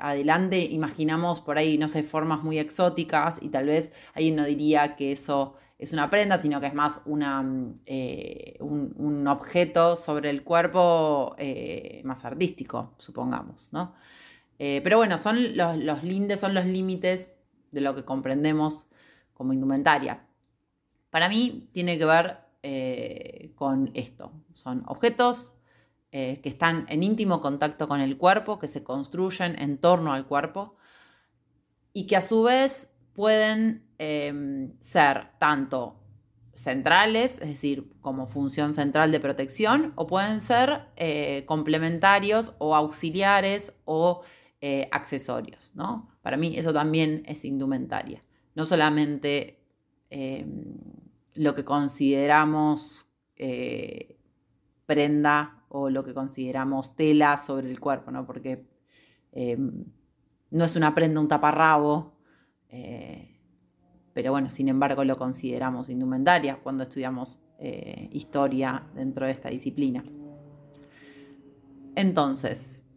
adelante, 0.01 0.61
imaginamos 0.61 1.41
por 1.41 1.57
ahí, 1.57 1.79
no 1.79 1.89
sé, 1.89 2.03
formas 2.03 2.43
muy 2.43 2.59
exóticas 2.59 3.39
y 3.41 3.49
tal 3.49 3.67
vez 3.67 3.93
alguien 4.15 4.37
no 4.37 4.45
diría 4.45 4.97
que 4.97 5.13
eso 5.13 5.57
es 5.79 5.93
una 5.93 6.11
prenda, 6.11 6.39
sino 6.39 6.61
que 6.61 6.67
es 6.67 6.75
más 6.75 7.03
una, 7.07 7.43
mm, 7.43 7.75
eh, 7.87 8.57
un, 8.61 9.27
objeto 9.29 9.97
sobre 9.97 10.31
el 10.31 10.43
cuerpo 10.43 11.35
eh, 11.39 12.01
más 12.05 12.25
artístico, 12.25 12.95
supongamos, 12.99 13.69
¿no? 13.73 13.95
Eh, 14.59 14.81
pero 14.83 14.97
bueno, 14.97 15.19
son 15.19 15.57
los, 15.57 16.03
lindes, 16.03 16.41
son 16.41 16.55
los 16.55 16.65
límites 16.65 17.33
de 17.71 17.81
lo 17.81 17.95
que 17.95 18.05
comprendemos 18.05 18.89
como 19.35 19.53
indumentaria. 19.53 20.27
Para 21.11 21.29
mí 21.29 21.69
tiene 21.73 21.99
que 21.99 22.07
ver 22.07 22.39
con 23.55 23.91
esto. 23.95 24.33
Son 24.53 24.83
objetos 24.87 25.55
que 26.11 26.41
están 26.45 26.87
en 26.89 27.03
íntimo 27.03 27.41
contacto 27.41 27.89
con 27.89 28.01
el 28.01 28.17
cuerpo, 28.17 28.59
que 28.59 28.69
se 28.69 28.83
construyen 28.83 29.59
en 29.59 29.79
torno 29.79 30.13
al 30.13 30.27
cuerpo 30.27 30.77
y 31.93 32.07
que 32.07 32.17
a 32.17 32.21
su 32.21 32.43
vez 32.43 32.95
pueden 33.13 33.85
em, 33.99 34.79
ser 34.79 35.33
tanto 35.41 35.99
centrales, 36.55 37.41
es 37.41 37.49
decir, 37.49 37.93
como 38.01 38.27
función 38.27 38.73
central 38.73 39.13
de 39.13 39.21
protección, 39.21 39.93
o 39.97 40.07
pueden 40.07 40.41
ser 40.41 40.83
eh, 40.97 41.45
complementarios 41.47 42.55
o 42.59 42.75
auxiliares 42.75 43.75
o 43.85 44.23
eh, 44.61 44.89
accesorios. 44.93 45.73
¿no? 45.75 46.09
Para 46.23 46.37
mí 46.37 46.57
eso 46.57 46.73
también 46.73 47.23
es 47.27 47.45
indumentaria. 47.45 48.23
No 48.55 48.65
solamente 48.65 49.61
em, 50.11 50.75
lo 51.39 51.55
que 51.55 51.65
consideramos 51.65 53.09
eh, 53.37 54.19
prenda 54.87 55.65
o 55.69 55.89
lo 55.89 56.05
que 56.05 56.13
consideramos 56.13 56.97
tela 56.97 57.39
sobre 57.39 57.71
el 57.71 57.79
cuerpo, 57.79 58.11
¿no? 58.11 58.27
porque 58.27 58.67
em, 59.33 59.85
no 60.51 60.65
es 60.65 60.75
una 60.75 60.95
prenda 60.95 61.21
un 61.21 61.29
taparrabo, 61.29 62.19
eh, 62.71 63.39
pero 64.13 64.33
bueno, 64.33 64.51
sin 64.51 64.69
embargo 64.69 65.05
lo 65.05 65.17
consideramos 65.17 65.89
indumentaria 65.89 66.57
cuando 66.57 66.83
estudiamos 66.83 67.41
eh, 67.61 68.09
historia 68.13 68.89
dentro 68.95 69.27
de 69.27 69.33
esta 69.33 69.49
disciplina. 69.49 70.05
Entonces, 71.95 72.91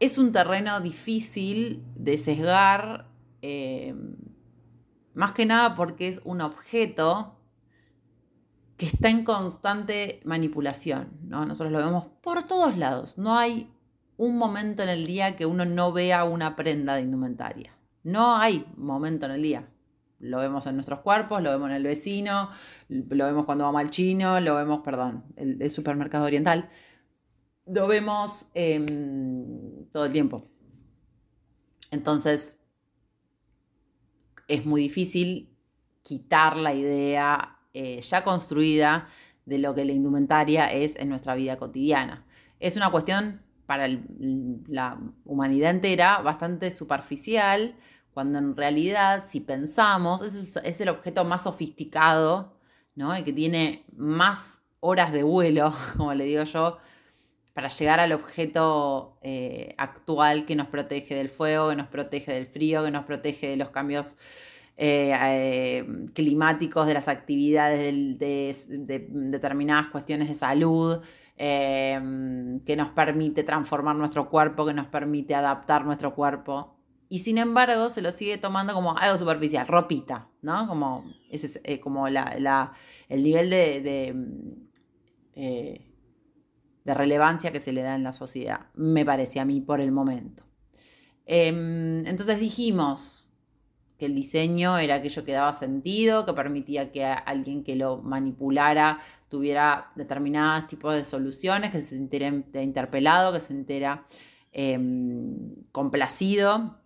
es 0.00 0.16
un 0.16 0.32
terreno 0.32 0.80
difícil 0.80 1.84
de 1.94 2.16
sesgar, 2.16 3.10
eh, 3.42 3.94
más 5.18 5.32
que 5.32 5.46
nada 5.46 5.74
porque 5.74 6.06
es 6.06 6.20
un 6.22 6.40
objeto 6.40 7.34
que 8.76 8.86
está 8.86 9.10
en 9.10 9.24
constante 9.24 10.20
manipulación. 10.24 11.08
¿no? 11.24 11.44
Nosotros 11.44 11.72
lo 11.72 11.78
vemos 11.78 12.06
por 12.22 12.44
todos 12.44 12.78
lados. 12.78 13.18
No 13.18 13.36
hay 13.36 13.68
un 14.16 14.38
momento 14.38 14.84
en 14.84 14.90
el 14.90 15.06
día 15.06 15.34
que 15.34 15.44
uno 15.44 15.64
no 15.64 15.92
vea 15.92 16.22
una 16.22 16.54
prenda 16.54 16.94
de 16.94 17.02
indumentaria. 17.02 17.76
No 18.04 18.36
hay 18.36 18.64
momento 18.76 19.26
en 19.26 19.32
el 19.32 19.42
día. 19.42 19.68
Lo 20.20 20.38
vemos 20.38 20.66
en 20.66 20.76
nuestros 20.76 21.00
cuerpos, 21.00 21.42
lo 21.42 21.50
vemos 21.50 21.68
en 21.70 21.74
el 21.74 21.82
vecino, 21.82 22.50
lo 22.88 23.26
vemos 23.26 23.44
cuando 23.44 23.64
vamos 23.64 23.80
al 23.80 23.90
chino, 23.90 24.38
lo 24.38 24.54
vemos, 24.54 24.82
perdón, 24.84 25.24
el, 25.34 25.68
supermercado 25.68 26.26
oriental. 26.26 26.70
Lo 27.66 27.88
vemos 27.88 28.52
em, 28.54 29.84
todo 29.90 30.04
el 30.04 30.12
tiempo. 30.12 30.44
Entonces, 31.90 32.57
es 34.48 34.66
muy 34.66 34.80
difícil 34.80 35.54
quitar 36.02 36.56
la 36.56 36.74
idea 36.74 37.58
eh, 37.74 38.00
ya 38.00 38.24
construida 38.24 39.08
de 39.44 39.58
lo 39.58 39.74
que 39.74 39.84
la 39.84 39.92
indumentaria 39.92 40.72
es 40.72 40.96
en 40.96 41.08
nuestra 41.08 41.34
vida 41.34 41.56
cotidiana. 41.56 42.26
Es 42.60 42.76
una 42.76 42.90
cuestión 42.90 43.42
para 43.66 43.86
la 44.66 44.98
humanidad 45.24 45.70
entera 45.70 46.18
bastante 46.18 46.70
superficial, 46.70 47.76
cuando 48.12 48.38
en 48.38 48.56
realidad, 48.56 49.22
si 49.24 49.40
pensamos, 49.40 50.22
es, 50.22 50.80
el 50.80 50.88
objeto 50.88 51.24
más 51.24 51.44
sofisticado, 51.44 52.58
¿no? 52.94 53.14
el 53.14 53.24
que 53.24 53.32
tiene 53.32 53.84
más 53.94 54.62
horas 54.80 55.12
de 55.12 55.22
vuelo, 55.22 55.72
como 55.96 56.14
le 56.14 56.24
digo 56.24 56.44
yo, 56.44 56.78
para 57.58 57.70
llegar 57.70 57.98
al 57.98 58.12
objeto 58.12 59.18
eh, 59.20 59.74
actual 59.78 60.44
que 60.44 60.54
nos 60.54 60.68
protege 60.68 61.16
del 61.16 61.28
fuego, 61.28 61.70
que 61.70 61.74
nos 61.74 61.88
protege 61.88 62.32
del 62.32 62.46
frío, 62.46 62.84
que 62.84 62.92
nos 62.92 63.04
protege 63.04 63.48
de 63.48 63.56
los 63.56 63.70
cambios 63.70 64.14
eh, 64.76 65.12
eh, 65.20 65.84
climáticos, 66.14 66.86
de 66.86 66.94
las 66.94 67.08
actividades 67.08 67.92
de, 68.16 69.08
determinadas 69.10 69.88
cuestiones 69.88 70.28
de 70.28 70.36
salud, 70.36 71.00
que 71.36 72.74
nos 72.76 72.90
permite 72.90 73.42
transformar 73.42 73.96
nuestro 73.96 74.30
cuerpo, 74.30 74.64
que 74.64 74.72
nos 74.72 74.86
permite 74.86 75.34
adaptar 75.34 75.84
nuestro 75.84 76.14
cuerpo. 76.14 76.76
Y 77.08 77.18
sin 77.18 77.38
embargo, 77.38 77.88
se 77.90 78.02
lo 78.02 78.12
sigue 78.12 78.38
tomando 78.38 78.72
como 78.72 78.96
algo 78.96 79.18
superficial, 79.18 79.66
ropita, 79.66 80.28
¿no? 80.42 80.68
Como, 80.68 81.12
ese 81.28 81.60
es 81.64 81.80
como 81.80 82.06
el 82.06 82.14
nivel 83.10 83.50
de, 83.50 84.14
de 86.88 86.94
relevancia 86.94 87.52
que 87.52 87.60
se 87.60 87.72
le 87.72 87.82
da 87.82 87.94
en 87.94 88.02
la 88.02 88.12
sociedad, 88.12 88.60
me 88.74 89.04
parece 89.04 89.40
a 89.40 89.44
mí 89.44 89.60
por 89.60 89.82
el 89.82 89.92
momento. 89.92 90.42
Em, 91.26 92.06
entonces 92.06 92.40
dijimos, 92.40 93.34
que 93.98 94.06
el 94.06 94.14
diseño 94.14 94.78
era 94.78 94.94
aquello 94.94 95.24
que 95.24 95.32
daba 95.32 95.52
sentido, 95.52 96.24
que 96.24 96.32
permitía 96.32 96.92
que 96.92 97.04
alguien 97.04 97.62
que 97.62 97.76
lo 97.76 97.98
manipulara 97.98 99.00
tuviera 99.28 99.90
determinados 99.96 100.68
tipos 100.68 100.94
de 100.94 101.04
soluciones, 101.04 101.72
que 101.72 101.80
se 101.80 101.96
sintiera 101.96 102.28
interpelado, 102.62 103.32
que 103.32 103.40
se 103.40 103.48
sintiera 103.48 104.06
em, 104.52 105.56
complacido, 105.72 106.78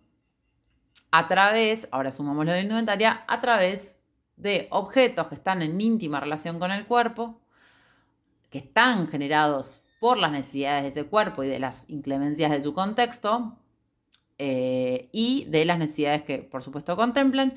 a 1.11 1.27
través, 1.27 1.87
ahora 1.91 2.11
sumamos 2.11 2.45
lo 2.45 2.51
de 2.51 2.63
indumentaria, 2.63 3.23
a 3.27 3.39
través 3.39 4.01
de 4.35 4.67
objetos 4.71 5.27
que 5.27 5.35
están 5.35 5.61
en 5.61 5.79
íntima 5.79 6.19
relación 6.19 6.59
con 6.59 6.71
el 6.71 6.87
cuerpo, 6.87 7.39
que 8.49 8.57
están 8.57 9.07
generados 9.07 9.82
por 10.03 10.17
las 10.17 10.33
necesidades 10.33 10.83
de 10.83 10.89
ese 10.89 11.05
cuerpo 11.05 11.45
y 11.45 11.47
de 11.47 11.59
las 11.59 11.89
inclemencias 11.89 12.51
de 12.51 12.61
su 12.61 12.73
contexto, 12.73 13.55
eh, 14.37 15.07
y 15.13 15.45
de 15.45 15.63
las 15.63 15.79
necesidades 15.79 16.23
que 16.23 16.39
por 16.39 16.61
supuesto 16.61 16.97
contemplan, 16.97 17.53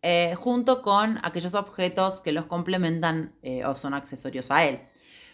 eh, 0.00 0.34
junto 0.34 0.80
con 0.80 1.18
aquellos 1.22 1.52
objetos 1.52 2.22
que 2.22 2.32
los 2.32 2.46
complementan 2.46 3.34
eh, 3.42 3.66
o 3.66 3.74
son 3.74 3.92
accesorios 3.92 4.50
a 4.50 4.64
él. 4.64 4.80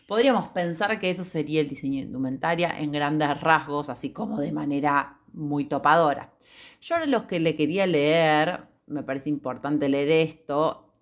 Podríamos 0.09 0.49
pensar 0.49 0.99
que 0.99 1.11
eso 1.11 1.23
sería 1.23 1.61
el 1.61 1.69
diseño 1.69 2.01
de 2.01 2.07
indumentaria 2.07 2.77
en 2.77 2.91
grandes 2.91 3.41
rasgos, 3.41 3.89
así 3.89 4.11
como 4.11 4.41
de 4.41 4.51
manera 4.51 5.21
muy 5.33 5.65
topadora. 5.65 6.33
Yo 6.81 6.97
ahora 6.97 7.07
lo 7.07 7.29
que 7.29 7.39
le 7.39 7.55
quería 7.55 7.87
leer, 7.87 8.63
me 8.89 9.05
parece 9.05 9.29
importante 9.29 9.89
leer 9.89 10.11
esto, 10.11 10.93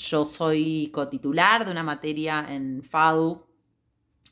yo 0.00 0.24
soy 0.24 0.90
cotitular 0.92 1.64
de 1.64 1.72
una 1.72 1.82
materia 1.82 2.46
en 2.48 2.82
FADU, 2.82 3.46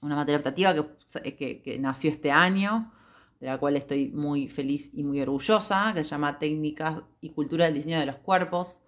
una 0.00 0.16
materia 0.16 0.38
optativa 0.38 0.74
que 0.74 1.76
nació 1.78 2.10
este 2.10 2.30
año, 2.30 2.92
de 3.40 3.46
la 3.46 3.58
cual 3.58 3.76
estoy 3.76 4.08
muy 4.08 4.48
feliz 4.48 4.90
y 4.94 5.04
muy 5.04 5.20
orgullosa, 5.20 5.92
que 5.94 6.02
se 6.02 6.10
llama 6.10 6.38
Técnicas 6.38 7.02
y 7.20 7.30
Cultura 7.30 7.66
del 7.66 7.74
Diseño 7.74 7.98
de 8.00 8.06
los 8.06 8.16
Cuerpos. 8.16 8.80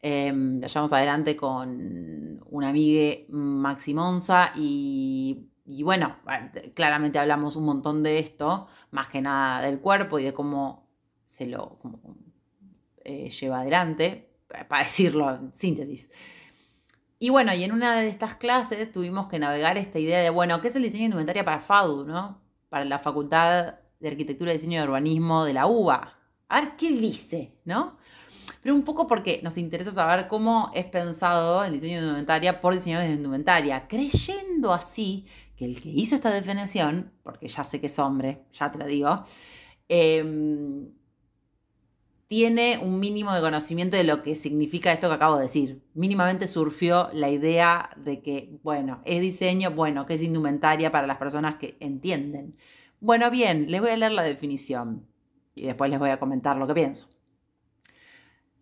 Em, 0.00 0.60
la 0.60 0.66
llevamos 0.66 0.92
adelante 0.92 1.36
con 1.36 2.40
una 2.50 2.68
amiga 2.68 3.16
Maxi 3.28 3.94
Monza 3.94 4.52
y, 4.56 5.48
bueno, 5.82 6.16
claramente 6.74 7.18
hablamos 7.18 7.56
un 7.56 7.64
montón 7.64 8.02
de 8.02 8.18
esto, 8.18 8.68
más 8.90 9.08
que 9.08 9.20
nada 9.20 9.60
del 9.62 9.80
cuerpo 9.80 10.18
y 10.18 10.24
de 10.24 10.32
cómo 10.32 10.88
se 11.24 11.46
lo 11.46 11.78
eh, 13.04 13.30
lleva 13.30 13.60
adelante, 13.60 14.35
para 14.48 14.82
decirlo 14.82 15.30
en 15.34 15.52
síntesis. 15.52 16.08
Y 17.18 17.30
bueno, 17.30 17.54
y 17.54 17.64
en 17.64 17.72
una 17.72 17.98
de 17.98 18.08
estas 18.08 18.34
clases 18.34 18.92
tuvimos 18.92 19.28
que 19.28 19.38
navegar 19.38 19.78
esta 19.78 19.98
idea 19.98 20.20
de, 20.20 20.30
bueno, 20.30 20.60
¿qué 20.60 20.68
es 20.68 20.76
el 20.76 20.82
diseño 20.82 21.00
de 21.00 21.06
indumentaria 21.06 21.44
para 21.44 21.60
FADU, 21.60 22.04
no? 22.04 22.46
para 22.68 22.84
la 22.84 22.98
Facultad 22.98 23.76
de 24.00 24.08
Arquitectura, 24.08 24.52
Diseño 24.52 24.80
y 24.80 24.84
Urbanismo 24.84 25.44
de 25.44 25.54
la 25.54 25.66
UBA. 25.66 26.12
A 26.48 26.60
ver 26.60 26.76
qué 26.76 26.90
dice, 26.90 27.56
¿no? 27.64 27.96
Pero 28.62 28.74
un 28.74 28.82
poco 28.82 29.06
porque 29.06 29.40
nos 29.42 29.56
interesa 29.56 29.92
saber 29.92 30.28
cómo 30.28 30.70
es 30.74 30.84
pensado 30.86 31.64
el 31.64 31.72
diseño 31.72 31.98
de 32.00 32.02
indumentaria 32.02 32.60
por 32.60 32.74
diseñadores 32.74 33.10
de 33.10 33.16
indumentaria, 33.16 33.86
creyendo 33.88 34.72
así 34.72 35.26
que 35.56 35.64
el 35.64 35.80
que 35.80 35.88
hizo 35.88 36.14
esta 36.14 36.30
definición, 36.30 37.12
porque 37.22 37.48
ya 37.48 37.64
sé 37.64 37.80
que 37.80 37.86
es 37.86 37.98
hombre, 37.98 38.44
ya 38.52 38.70
te 38.70 38.78
lo 38.78 38.86
digo, 38.86 39.24
em, 39.88 40.90
tiene 42.28 42.78
un 42.82 42.98
mínimo 42.98 43.32
de 43.32 43.40
conocimiento 43.40 43.96
de 43.96 44.04
lo 44.04 44.22
que 44.22 44.36
significa 44.36 44.92
esto 44.92 45.08
que 45.08 45.14
acabo 45.14 45.36
de 45.36 45.42
decir. 45.42 45.82
Mínimamente 45.94 46.48
surgió 46.48 47.08
la 47.12 47.30
idea 47.30 47.90
de 47.96 48.20
que, 48.20 48.58
bueno, 48.62 49.00
es 49.04 49.20
diseño, 49.20 49.70
bueno, 49.70 50.06
que 50.06 50.14
es 50.14 50.22
indumentaria 50.22 50.90
para 50.90 51.06
las 51.06 51.18
personas 51.18 51.56
que 51.56 51.76
entienden. 51.80 52.56
Bueno, 53.00 53.30
bien, 53.30 53.70
les 53.70 53.80
voy 53.80 53.90
a 53.90 53.96
leer 53.96 54.12
la 54.12 54.22
definición 54.22 55.06
y 55.54 55.66
después 55.66 55.90
les 55.90 55.98
voy 55.98 56.10
a 56.10 56.18
comentar 56.18 56.56
lo 56.56 56.66
que 56.66 56.74
pienso. 56.74 57.08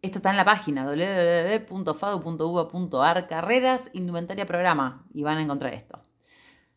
Esto 0.03 0.18
está 0.18 0.31
en 0.31 0.37
la 0.37 0.44
página 0.44 0.85
www.fadu.uva.ar, 0.85 3.27
carreras, 3.27 3.90
indumentaria, 3.94 4.46
programa, 4.46 5.07
y 5.14 5.22
van 5.22 5.38
a 5.38 5.42
encontrar 5.42 5.72
esto. 5.72 6.03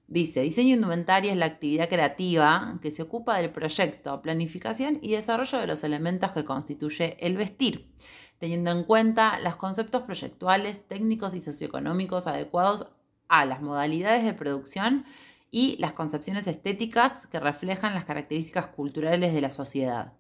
Dice, 0.08 0.42
diseño 0.42 0.76
indumentaria 0.76 1.34
es 1.34 1.38
la 1.38 1.48
actividad 1.48 1.90
creativa 1.90 2.80
que 2.82 2.92
se 2.92 3.02
ocupa 3.02 3.38
del 3.38 3.52
proyecto, 3.52 4.22
planificación 4.22 5.00
y 5.02 5.12
desarrollo 5.12 5.60
de 5.60 5.68
los 5.68 5.84
elementos 5.84 6.32
que 6.32 6.46
constituye 6.46 7.18
el 7.20 7.36
vestir, 7.36 7.94
teniendo 8.38 8.72
en 8.72 8.86
cuenta 8.86 9.38
los 9.42 9.58
conceptos 9.58 10.04
proyectuales, 10.04 10.88
técnicos 10.88 11.34
y 11.34 11.42
socioeconómicos 11.42 12.26
adecuados 12.26 12.88
a 13.28 13.46
las 13.46 13.62
modalidades 13.62 14.24
de 14.24 14.34
producción 14.34 15.06
y 15.52 15.76
las 15.78 15.92
concepciones 15.92 16.48
estéticas 16.48 17.28
que 17.28 17.42
reflejan 17.42 17.94
las 17.94 18.06
características 18.06 18.68
culturales 18.68 19.34
de 19.34 19.42
la 19.42 19.52
sociedad. 19.52 20.14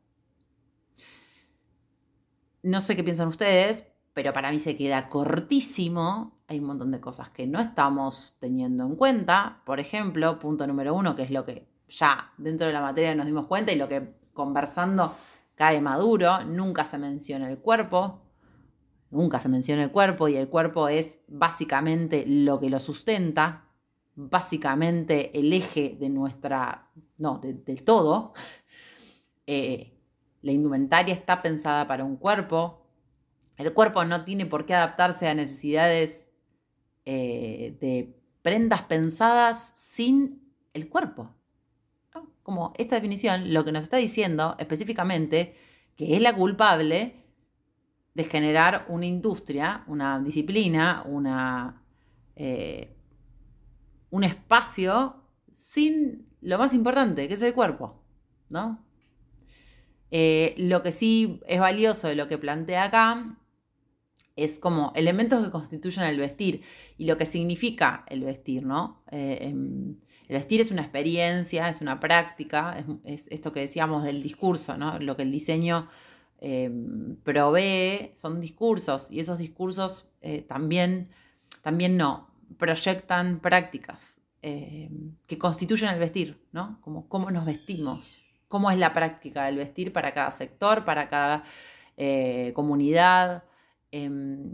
No 2.62 2.82
sé 2.82 2.98
qué 2.98 3.04
piensan 3.06 3.30
ustedes, 3.30 3.88
pero 4.14 4.34
para 4.34 4.52
mí 4.52 4.60
se 4.60 4.76
queda 4.76 5.08
cortísimo. 5.08 6.37
Hay 6.48 6.60
un 6.60 6.66
montón 6.66 6.92
de 6.92 7.02
cosas 7.02 7.30
que 7.30 7.46
no 7.46 7.60
estamos 7.60 8.38
teniendo 8.40 8.86
en 8.86 8.96
cuenta. 8.96 9.62
Por 9.66 9.80
ejemplo, 9.80 10.40
punto 10.40 10.66
número 10.66 10.94
uno, 10.94 11.16
que 11.16 11.24
es 11.24 11.32
lo 11.32 11.44
que 11.44 11.68
ya 11.90 12.32
dentro 12.38 12.68
de 12.68 12.74
la 12.74 12.82
materia 12.82 13.16
nos 13.16 13.26
dimos 13.26 13.48
cuenta 13.48 13.72
y 13.72 13.76
lo 13.76 13.90
que 13.90 14.16
conversando 14.34 15.14
cae 15.56 15.82
maduro, 15.82 16.44
nunca 16.46 16.86
se 16.86 16.98
menciona 16.98 17.50
el 17.50 17.58
cuerpo. 17.58 18.22
Nunca 19.10 19.40
se 19.40 19.50
menciona 19.50 19.84
el 19.84 19.92
cuerpo 19.92 20.28
y 20.28 20.38
el 20.38 20.48
cuerpo 20.48 20.88
es 20.88 21.20
básicamente 21.28 22.26
lo 22.28 22.60
que 22.60 22.70
lo 22.70 22.80
sustenta, 22.80 23.66
básicamente 24.16 25.38
el 25.38 25.52
eje 25.54 25.98
de 26.00 26.10
nuestra, 26.10 26.90
no, 27.20 27.40
del 27.40 27.84
todo. 27.84 28.34
Eh, 29.50 29.98
la 30.42 30.52
indumentaria 30.52 31.14
está 31.14 31.42
pensada 31.42 31.88
para 31.88 32.04
un 32.04 32.18
cuerpo, 32.18 32.86
el 33.56 33.74
cuerpo 33.74 34.04
no 34.04 34.26
tiene 34.26 34.46
por 34.46 34.66
qué 34.66 34.76
adaptarse 34.76 35.28
a 35.28 35.34
necesidades 35.34 36.34
eh, 37.10 37.78
de 37.80 38.20
prendas 38.42 38.82
pensadas 38.82 39.72
sin 39.76 40.42
el 40.74 40.90
cuerpo. 40.90 41.34
Como 42.44 42.74
esta 42.78 42.96
definición 42.96 43.54
lo 43.54 43.64
que 43.64 43.72
nos 43.72 43.84
está 43.84 43.96
diciendo 43.96 44.58
específicamente 44.60 45.56
que 45.96 46.18
es 46.18 46.22
la 46.22 46.36
culpable 46.36 47.24
de 48.14 48.24
generar 48.26 48.88
una 48.90 49.06
industria, 49.06 49.86
una 49.88 50.20
disciplina, 50.20 51.04
una, 51.06 51.82
eh, 52.36 52.94
un 54.10 54.26
espacio 54.26 55.16
sin 55.54 56.28
lo 56.42 56.58
más 56.58 56.74
importante, 56.74 57.30
que 57.30 57.36
es 57.36 57.42
el 57.42 57.54
cuerpo, 57.54 58.04
¿no? 58.50 58.84
Eh, 60.12 60.56
lo 60.58 60.84
que 60.84 60.92
sí 60.92 61.40
es 61.48 61.62
valioso 61.62 62.10
de 62.10 62.16
lo 62.16 62.28
que 62.28 62.38
plantea 62.38 62.84
acá 62.84 63.38
es 64.38 64.60
como 64.60 64.94
elementos 64.96 65.44
que 65.44 65.52
constituyen 65.52 66.06
el 66.06 66.18
vestir 66.18 66.62
y 66.98 67.06
lo 67.06 67.18
que 67.18 67.26
significa 67.26 68.06
el 68.08 68.24
vestir, 68.24 68.64
¿no? 68.64 69.02
Eh, 69.12 69.40
em, 69.42 69.96
el 70.28 70.36
vestir 70.36 70.62
es 70.62 70.72
una 70.72 70.84
experiencia, 70.84 71.68
es 71.68 71.82
una 71.82 72.00
práctica, 72.00 72.84
es, 73.04 73.28
esto 73.30 73.52
que 73.52 73.62
decíamos 73.62 74.04
del 74.04 74.22
discurso, 74.22 74.78
¿no? 74.78 75.00
Lo 75.00 75.18
que 75.18 75.24
el 75.24 75.32
diseño 75.32 75.88
em, 76.40 77.16
provee 77.24 78.12
son 78.14 78.40
discursos 78.40 79.10
y 79.12 79.20
esos 79.20 79.40
discursos 79.40 80.08
eh, 80.22 80.44
también, 80.44 81.10
también 81.64 81.98
no, 81.98 82.30
proyectan 82.58 83.40
prácticas 83.40 84.20
em, 84.44 85.16
que 85.26 85.38
constituyen 85.38 85.90
el 85.94 86.00
vestir, 86.00 86.40
¿no? 86.52 86.80
Como 86.82 87.10
cómo 87.10 87.32
nos 87.32 87.46
vestimos, 87.46 88.28
cómo 88.48 88.70
es 88.70 88.78
la 88.78 88.94
práctica 88.94 89.46
del 89.46 89.58
vestir 89.58 89.92
para 89.92 90.14
cada 90.14 90.30
sector, 90.32 90.86
para 90.86 91.10
cada 91.10 91.44
eh, 91.98 92.52
comunidad. 92.54 93.44
Em, 93.92 94.54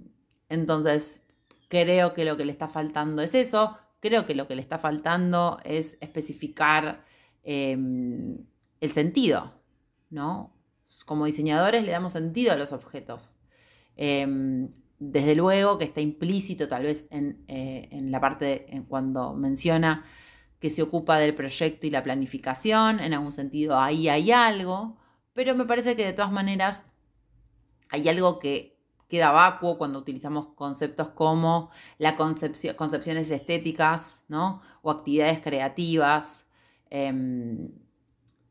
entonces, 0.50 1.28
creo 1.70 2.14
que 2.14 2.26
lo 2.26 2.38
que 2.38 2.46
le 2.46 2.52
está 2.52 2.68
faltando 2.68 3.22
es 3.22 3.36
eso. 3.36 3.78
Creo 4.00 4.26
que 4.26 4.36
lo 4.36 4.48
que 4.48 4.56
le 4.56 4.62
está 4.62 4.80
faltando 4.80 5.60
es 5.64 5.98
especificar 6.02 7.06
em, 7.44 8.38
el 8.82 8.92
sentido, 8.92 9.54
¿no? 10.10 10.54
Como 11.06 11.26
diseñadores 11.26 11.86
le 11.86 11.92
damos 11.92 12.14
sentido 12.14 12.54
a 12.54 12.56
los 12.56 12.74
objetos. 12.74 13.38
Em, 13.96 14.70
desde 15.00 15.36
luego 15.36 15.78
que 15.78 15.86
está 15.86 16.02
implícito 16.02 16.68
tal 16.68 16.84
vez 16.84 17.06
en, 17.10 17.44
eh, 17.48 17.90
la 18.04 18.20
parte 18.22 18.66
cuando 18.88 19.34
menciona 19.34 20.06
que 20.60 20.70
se 20.70 20.82
ocupa 20.82 21.18
del 21.18 21.36
proyecto 21.36 21.88
y 21.88 21.90
la 21.90 22.04
planificación, 22.04 23.00
en 23.02 23.14
algún 23.14 23.34
sentido 23.34 23.78
ahí 23.80 24.08
hay 24.08 24.32
algo, 24.32 24.98
pero 25.34 25.56
me 25.56 25.66
parece 25.66 25.96
que 25.96 26.06
de 26.06 26.14
todas 26.14 26.32
maneras 26.32 26.84
hay 27.90 28.08
algo 28.08 28.40
que 28.40 28.73
queda 29.14 29.30
vacuo 29.30 29.78
cuando 29.78 30.00
utilizamos 30.00 30.48
conceptos 30.56 31.10
como 31.10 31.70
la 32.00 32.16
concepciones 32.16 33.30
estéticas 33.30 34.24
¿no? 34.28 34.64
o 34.82 34.90
actividades 34.90 35.40
creativas. 35.40 36.48
Em, 36.90 37.70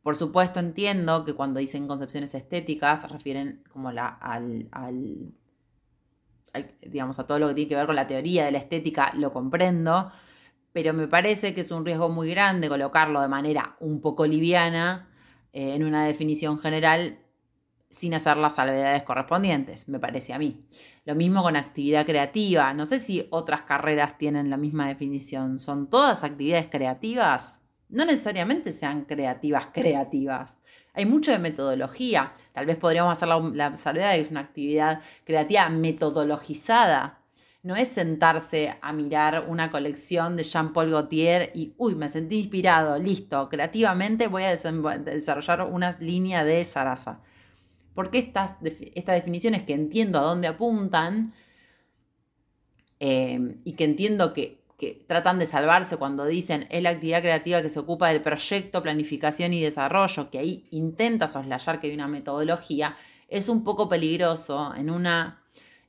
por 0.05 0.15
supuesto 0.15 0.61
entiendo 0.61 1.25
que 1.25 1.35
cuando 1.35 1.59
dicen 1.59 1.89
concepciones 1.89 2.33
estéticas 2.37 3.01
se 3.01 3.09
refieren 3.09 3.65
como 3.73 3.91
la, 3.91 4.07
al, 4.07 4.69
digamos, 6.81 7.19
a 7.19 7.27
todo 7.27 7.41
lo 7.41 7.49
que 7.49 7.55
tiene 7.55 7.69
que 7.69 7.75
ver 7.75 7.87
con 7.87 7.97
la 7.97 8.07
teoría 8.07 8.45
de 8.45 8.53
la 8.53 8.59
estética, 8.59 9.13
lo 9.17 9.33
comprendo, 9.33 10.13
pero 10.73 10.95
me 10.95 11.09
parece 11.09 11.57
que 11.57 11.63
es 11.63 11.73
un 11.73 11.85
riesgo 11.85 12.09
muy 12.09 12.31
grande 12.31 12.69
colocarlo 12.69 13.21
de 13.21 13.27
manera 13.27 13.77
un 13.81 14.01
poco 14.01 14.27
liviana 14.27 15.09
eh, 15.53 15.75
en 15.75 15.83
una 15.83 16.05
definición 16.05 16.61
general 16.61 17.19
sin 17.93 18.15
hacer 18.15 18.39
las 18.39 18.55
salvedades 18.55 19.03
correspondientes, 19.03 19.87
me 19.89 19.99
parece 19.99 20.33
a 20.33 20.39
mí. 20.39 20.67
Lo 21.05 21.15
mismo 21.15 21.43
con 21.43 21.57
actividad 21.57 22.07
creativa. 22.07 22.73
No 22.73 22.87
sé 22.87 22.99
si 22.99 23.27
otras 23.31 23.63
carreras 23.63 24.17
tienen 24.17 24.49
la 24.51 24.57
misma 24.57 24.89
definición. 24.89 25.59
¿Son 25.59 25.89
todas 25.91 26.25
actividades 26.25 26.69
creativas? 26.69 27.61
No 27.91 28.07
necesariamente 28.07 28.73
sean 28.73 29.05
creativas, 29.05 29.67
creativas. 29.75 30.59
Hay 30.95 31.05
mucho 31.05 31.33
de 31.33 31.39
metodología. 31.39 32.33
Tal 32.53 32.65
vez 32.65 32.77
podríamos 32.77 33.13
hacer 33.13 33.29
la, 33.29 33.77
salvedad 33.77 34.11
de 34.11 34.17
que 34.17 34.23
es 34.23 34.31
una 34.31 34.41
actividad 34.41 35.01
creativa 35.25 35.69
metodologizada. 35.69 37.19
No 37.63 37.77
es 37.77 37.89
sentarse 37.89 38.77
a 38.81 38.93
mirar 38.93 39.47
una 39.49 39.71
colección 39.71 40.37
de 40.37 40.43
Jean-Paul 40.43 40.91
Gaultier 40.91 41.53
y, 41.55 41.75
uy, 41.77 41.95
me 41.95 42.09
sentí 42.09 42.41
inspirado, 42.41 42.99
listo, 42.99 43.49
creativamente 43.49 44.27
voy 44.27 44.43
a 44.45 44.57
desarrollar 44.57 45.63
una 45.63 45.93
línea 46.01 46.43
de 46.43 46.65
Sarasa 46.65 47.21
porque 47.95 48.19
estas, 48.19 48.53
estas 48.95 49.15
definiciones 49.17 49.63
que 49.63 49.75
entiendo 49.75 50.19
a 50.19 50.23
dónde 50.23 50.49
apuntan 50.49 51.35
eh, 53.01 53.57
y 53.65 53.73
que 53.73 53.85
entiendo 53.85 54.33
que, 54.33 54.61
tratan 55.07 55.39
de 55.39 55.47
salvarse 55.47 55.97
cuando 55.97 56.27
dicen 56.27 56.67
es 56.69 56.83
la 56.83 56.91
actividad 56.91 57.21
creativa 57.21 57.63
que 57.63 57.69
se 57.69 57.79
ocupa 57.79 58.09
del 58.09 58.21
proyecto, 58.21 58.83
planificación 58.83 59.53
y 59.53 59.61
desarrollo, 59.61 60.29
que 60.29 60.41
ahí 60.41 60.67
intenta 60.73 61.29
soslayar 61.29 61.79
que 61.79 61.87
hay 61.87 61.95
una 61.95 62.09
metodología, 62.09 62.97
es 63.29 63.49
un 63.49 63.63
poco 63.63 63.89
peligroso 63.89 64.75
en 64.75 64.91
una, 64.91 65.41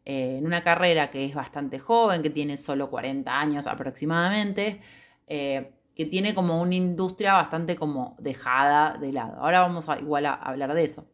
eh, 0.05 0.35
en 0.37 0.45
una 0.45 0.63
carrera 0.63 1.09
que 1.09 1.25
es 1.25 1.33
bastante 1.33 1.79
joven, 1.79 2.21
que 2.21 2.29
tiene 2.29 2.55
solo 2.55 2.91
40 2.91 3.39
años 3.39 3.65
aproximadamente, 3.65 4.79
eh, 5.25 5.71
que 5.95 6.05
tiene 6.05 6.35
como 6.35 6.61
una 6.61 6.75
industria 6.75 7.33
bastante 7.33 7.75
como 7.75 8.15
dejada 8.19 8.99
de 8.99 9.11
lado. 9.11 9.39
Ahora 9.39 9.61
vamos 9.61 9.89
a 9.89 9.97
igual 9.97 10.27
a 10.27 10.33
hablar 10.33 10.75
de 10.75 10.83
eso 10.83 11.07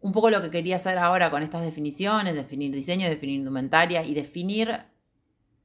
un 0.00 0.12
poco 0.12 0.30
lo 0.30 0.40
que 0.42 0.50
quería 0.50 0.76
hacer 0.76 0.98
ahora 0.98 1.30
con 1.30 1.42
estas 1.42 1.62
definiciones, 1.62 2.34
definir 2.34 2.74
diseño, 2.74 3.08
definir 3.08 3.36
indumentaria 3.36 4.04
y 4.04 4.14
definir 4.14 4.84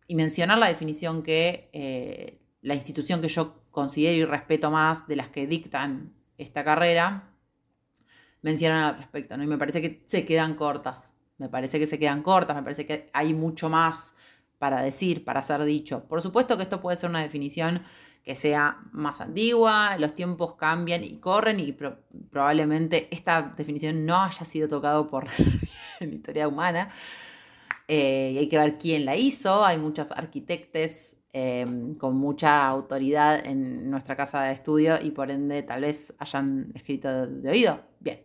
y 0.07 0.15
mencionar 0.15 0.57
la 0.57 0.67
definición 0.67 1.23
que 1.23 1.69
eh, 1.73 2.41
la 2.61 2.75
institución 2.75 3.21
que 3.21 3.27
yo 3.27 3.63
considero 3.71 4.17
y 4.17 4.25
respeto 4.25 4.71
más 4.71 5.07
de 5.07 5.15
las 5.15 5.29
que 5.29 5.47
dictan 5.47 6.13
esta 6.37 6.63
carrera 6.63 7.29
mencionan 8.41 8.83
al 8.83 8.97
respecto, 8.97 9.37
¿no? 9.37 9.43
Y 9.43 9.47
me 9.47 9.57
parece 9.57 9.81
que 9.81 10.01
se 10.05 10.25
quedan 10.25 10.55
cortas, 10.55 11.15
me 11.37 11.49
parece 11.49 11.79
que 11.79 11.87
se 11.87 11.99
quedan 11.99 12.23
cortas, 12.23 12.55
me 12.55 12.63
parece 12.63 12.85
que 12.85 13.05
hay 13.13 13.33
mucho 13.33 13.69
más 13.69 14.13
para 14.57 14.81
decir, 14.81 15.23
para 15.23 15.41
ser 15.41 15.63
dicho. 15.63 16.07
Por 16.07 16.21
supuesto 16.21 16.57
que 16.57 16.63
esto 16.63 16.81
puede 16.81 16.97
ser 16.97 17.09
una 17.09 17.21
definición 17.21 17.83
que 18.23 18.35
sea 18.35 18.77
más 18.91 19.19
antigua, 19.19 19.97
los 19.97 20.13
tiempos 20.13 20.55
cambian 20.55 21.03
y 21.03 21.17
corren 21.19 21.59
y 21.59 21.71
probablemente 21.71 23.07
esta 23.11 23.53
definición 23.57 24.05
no 24.05 24.21
haya 24.21 24.45
sido 24.45 24.67
tocado 24.67 25.07
por 25.09 25.27
la 25.99 26.05
historia 26.05 26.47
humana. 26.47 26.91
Eh, 27.87 28.31
y 28.33 28.37
hay 28.37 28.47
que 28.47 28.57
ver 28.57 28.77
quién 28.77 29.05
la 29.05 29.15
hizo. 29.15 29.65
Hay 29.65 29.77
muchos 29.77 30.11
arquitectos 30.11 31.17
eh, 31.33 31.65
con 31.97 32.15
mucha 32.15 32.67
autoridad 32.67 33.45
en 33.45 33.89
nuestra 33.89 34.15
casa 34.15 34.43
de 34.43 34.53
estudio 34.53 34.99
y 35.01 35.11
por 35.11 35.31
ende 35.31 35.63
tal 35.63 35.81
vez 35.81 36.13
hayan 36.19 36.71
escrito 36.75 37.27
de, 37.27 37.49
oído. 37.49 37.81
Bien, 37.99 38.21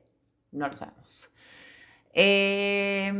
no 0.52 0.68
lo 0.68 0.76
sabemos. 0.76 1.30
Eh, 2.12 3.12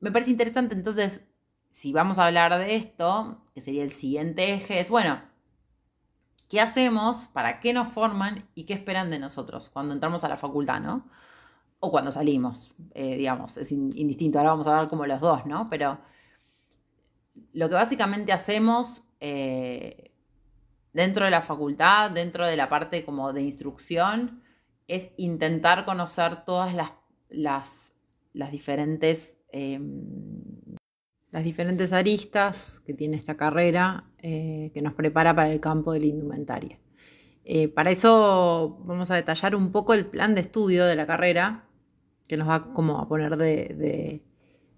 me 0.00 0.12
parece 0.12 0.30
interesante 0.30 0.74
entonces, 0.74 1.28
si 1.70 1.92
vamos 1.92 2.18
a 2.18 2.26
hablar 2.26 2.56
de 2.58 2.76
esto, 2.76 3.42
que 3.54 3.60
sería 3.60 3.82
el 3.82 3.90
siguiente 3.90 4.54
eje, 4.54 4.80
es 4.80 4.90
bueno, 4.90 5.20
¿Qué 6.48 6.60
hacemos? 6.60 7.28
¿Para 7.28 7.60
qué 7.60 7.72
nos 7.72 7.88
forman? 7.88 8.48
¿Y 8.54 8.64
qué 8.64 8.74
esperan 8.74 9.10
de 9.10 9.18
nosotros 9.18 9.68
cuando 9.70 9.92
entramos 9.92 10.24
a 10.24 10.28
la 10.28 10.36
facultad, 10.36 10.80
¿no? 10.80 11.06
O 11.80 11.90
cuando 11.90 12.10
salimos, 12.10 12.74
eh, 12.94 13.16
digamos, 13.16 13.56
es 13.58 13.70
indistinto. 13.70 14.38
Ahora 14.38 14.50
vamos 14.50 14.66
a 14.66 14.80
ver 14.80 14.88
como 14.88 15.06
los 15.06 15.20
dos, 15.20 15.46
¿no? 15.46 15.68
Pero 15.68 15.98
lo 17.52 17.68
que 17.68 17.74
básicamente 17.74 18.32
hacemos 18.32 19.04
eh, 19.20 20.12
dentro 20.92 21.26
de 21.26 21.30
la 21.30 21.42
facultad, 21.42 22.10
dentro 22.10 22.46
de 22.46 22.56
la 22.56 22.68
parte 22.68 23.04
como 23.04 23.32
de 23.32 23.42
instrucción, 23.42 24.42
es 24.88 25.12
intentar 25.18 25.84
conocer 25.84 26.44
todas 26.44 26.74
las, 26.74 27.92
las 28.32 28.50
diferentes 28.50 29.38
em, 29.52 30.48
las 31.30 31.44
diferentes 31.44 31.92
aristas 31.92 32.80
que 32.86 32.94
tiene 32.94 33.16
esta 33.16 33.36
carrera 33.36 34.07
eh, 34.22 34.70
que 34.74 34.82
nos 34.82 34.94
prepara 34.94 35.34
para 35.34 35.52
el 35.52 35.60
campo 35.60 35.92
de 35.92 36.00
la 36.00 36.06
indumentaria. 36.06 36.78
Eh, 37.44 37.68
para 37.68 37.90
eso 37.90 38.78
vamos 38.84 39.10
a 39.10 39.14
detallar 39.14 39.54
un 39.54 39.72
poco 39.72 39.94
el 39.94 40.06
plan 40.06 40.34
de 40.34 40.40
estudio 40.42 40.84
de 40.84 40.96
la 40.96 41.06
carrera, 41.06 41.64
que 42.26 42.36
nos 42.36 42.48
va 42.48 42.72
como 42.74 42.98
a 42.98 43.08
poner 43.08 43.36
de, 43.36 44.22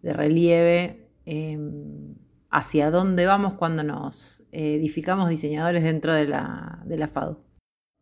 relieve 0.03 1.09
em, 1.25 2.15
hacia 2.51 2.91
dónde 2.91 3.27
vamos 3.27 3.55
cuando 3.55 3.83
nos 3.83 4.45
edificamos 4.53 5.29
diseñadores 5.29 5.83
dentro 5.83 6.13
de 6.15 6.29
la, 6.29 6.83
de 6.85 6.97
la 6.97 7.09
FADO. 7.09 7.51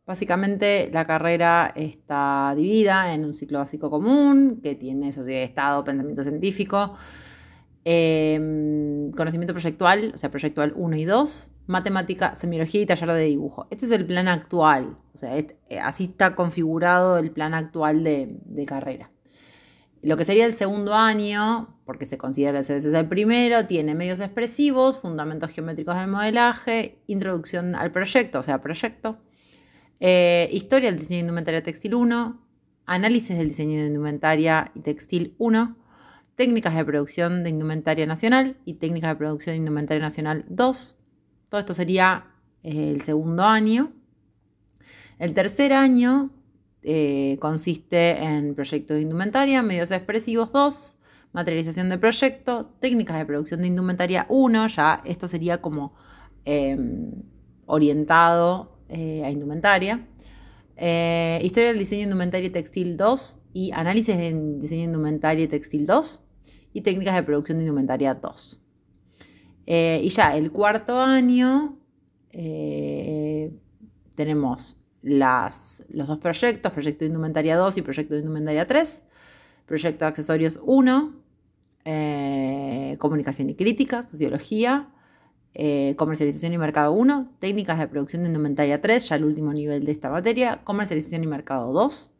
Básicamente 0.09 0.89
la 0.91 1.07
carrera 1.07 1.71
está 1.77 2.55
dividida 2.57 3.13
en 3.13 3.27
un 3.27 3.35
ciclo 3.35 3.59
básico 3.59 3.91
común 3.91 4.61
que 4.63 4.75
tiene 4.75 5.13
sociedad 5.13 5.41
de 5.41 5.45
Estado, 5.45 5.85
pensamiento 5.85 6.23
científico, 6.25 6.95
Em, 7.85 9.13
conocimiento 9.13 9.55
proyectual, 9.55 10.13
o 10.15 10.17
sea, 10.19 10.31
proyectual 10.31 10.73
1 10.77 10.97
y 10.97 11.05
2, 11.05 11.53
matemática, 11.67 12.35
semiología 12.35 12.83
y 12.83 12.87
taller 12.87 13.13
de 13.13 13.25
dibujo. 13.25 13.67
Este 13.71 13.87
es 13.87 13.93
el 13.93 14.05
plan 14.05 14.29
actual, 14.29 14.99
o 15.15 15.19
sea, 15.19 15.39
eh, 15.39 15.57
así 15.81 16.05
está 16.05 16.35
configurado 16.35 17.19
el 17.19 17.31
plan 17.31 17.55
actual 17.55 18.05
de, 18.05 18.65
carrera. 18.67 19.11
Lo 20.03 20.17
que 20.17 20.25
sería 20.25 20.45
el 20.47 20.55
segundo 20.55 20.95
año, 20.95 21.79
porque 21.85 22.05
se 22.05 22.19
considera 22.19 22.53
que 22.53 22.59
ese 22.61 22.77
es 22.77 22.85
el 22.85 23.09
primero, 23.09 23.67
tiene 23.67 23.95
medios 23.95 24.21
expresivos, 24.21 24.99
fundamentos 24.99 25.51
geométricos 25.51 25.97
del 25.97 26.09
modelaje, 26.09 27.01
introducción 27.07 27.75
al 27.75 27.91
proyecto, 27.91 28.41
o 28.41 28.43
sea, 28.43 28.61
proyecto, 28.61 29.19
eh, 30.01 30.49
historia 30.53 30.91
del 30.91 31.01
diseño 31.01 31.19
de 31.19 31.23
indumentaria 31.23 31.63
textil 31.63 31.95
1, 31.95 32.41
análisis 32.87 33.37
del 33.37 33.49
diseño 33.49 33.81
de 33.81 33.87
indumentaria 33.87 34.73
y 34.75 34.81
textil 34.81 35.35
1, 35.39 35.78
técnicas 36.39 36.77
de 36.77 36.85
producción 36.85 37.43
de 37.43 37.51
indumentaria 37.51 38.07
nacional 38.07 38.59
y 38.65 38.75
técnicas 38.75 39.11
de 39.11 39.17
producción 39.17 39.55
de 39.55 39.59
indumentaria 39.59 40.01
nacional 40.01 40.45
2. 40.49 40.97
Todo 41.51 41.59
esto 41.59 41.75
sería 41.75 42.29
eh, 42.63 42.93
el 42.93 43.01
segundo 43.01 43.43
año. 43.43 43.93
El 45.19 45.35
tercer 45.35 45.73
año 45.73 46.31
eh, 46.85 47.39
consiste 47.41 48.23
en 48.23 48.55
proyecto 48.55 48.95
de 48.95 49.01
indumentaria, 49.01 49.65
medios 49.65 49.91
expresivos 49.91 50.53
2, 50.53 50.95
materialización 51.33 51.89
de 51.89 51.99
proyecto, 51.99 52.67
técnicas 52.79 53.19
de 53.19 53.27
producción 53.27 53.61
de 53.63 53.67
indumentaria 53.67 54.25
1, 54.29 54.69
ya 54.69 55.03
esto 55.05 55.27
sería 55.27 55.61
como 55.61 55.97
em, 56.45 57.11
orientado 57.67 58.79
eh, 58.89 59.25
a 59.25 59.31
indumentaria. 59.33 60.07
Historia 60.77 61.71
del 61.71 61.81
diseño 61.81 62.05
indumentario 62.05 62.47
y 62.47 62.51
textil 62.51 62.97
2 62.97 63.43
y 63.53 63.73
análisis 63.73 64.17
de 64.17 64.33
diseño 64.61 64.85
indumentario 64.85 65.43
y 65.43 65.49
textil 65.49 65.85
2 65.85 66.27
y 66.79 66.81
técnicas 66.81 67.15
de 67.15 67.23
producción 67.23 67.59
de 67.59 67.65
indumentaria 67.65 68.15
2. 68.15 68.61
Eh, 69.67 70.01
y 70.03 70.09
ya 70.09 70.37
el 70.37 70.51
cuarto 70.53 71.01
año 71.01 71.77
tenemos 74.15 74.81
las, 75.03 75.85
los 75.89 76.07
dos 76.07 76.19
proyectos, 76.19 76.73
proyecto 76.73 77.01
de 77.01 77.07
indumentaria 77.09 77.57
2 77.57 77.79
y 77.79 77.83
proyecto 77.83 78.15
de 78.15 78.21
indumentaria 78.21 78.67
3, 78.67 79.03
proyecto 79.67 80.05
de 80.05 80.09
accesorios 80.09 80.61
1, 80.63 81.15
comunicación 82.99 83.51
y 83.51 83.55
crítica, 83.55 84.03
sociología, 84.03 84.91
eh, 85.61 85.95
comercialización 85.97 86.53
y 86.53 86.59
mercado 86.59 86.93
1, 86.93 87.33
técnicas 87.41 87.79
de 87.79 87.89
producción 87.89 88.23
de 88.23 88.29
indumentaria 88.29 88.81
3, 88.81 89.09
ya 89.09 89.17
el 89.17 89.25
último 89.25 89.53
nivel 89.53 89.85
de 89.85 89.91
esta 89.91 90.09
materia, 90.09 90.61
comercialización 90.63 91.25
y 91.25 91.27
mercado 91.27 91.73
2, 91.73 92.15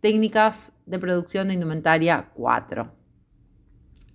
técnicas 0.00 0.72
de 0.86 0.98
producción 0.98 1.48
de 1.48 1.54
indumentaria 1.54 2.30
4. 2.34 2.90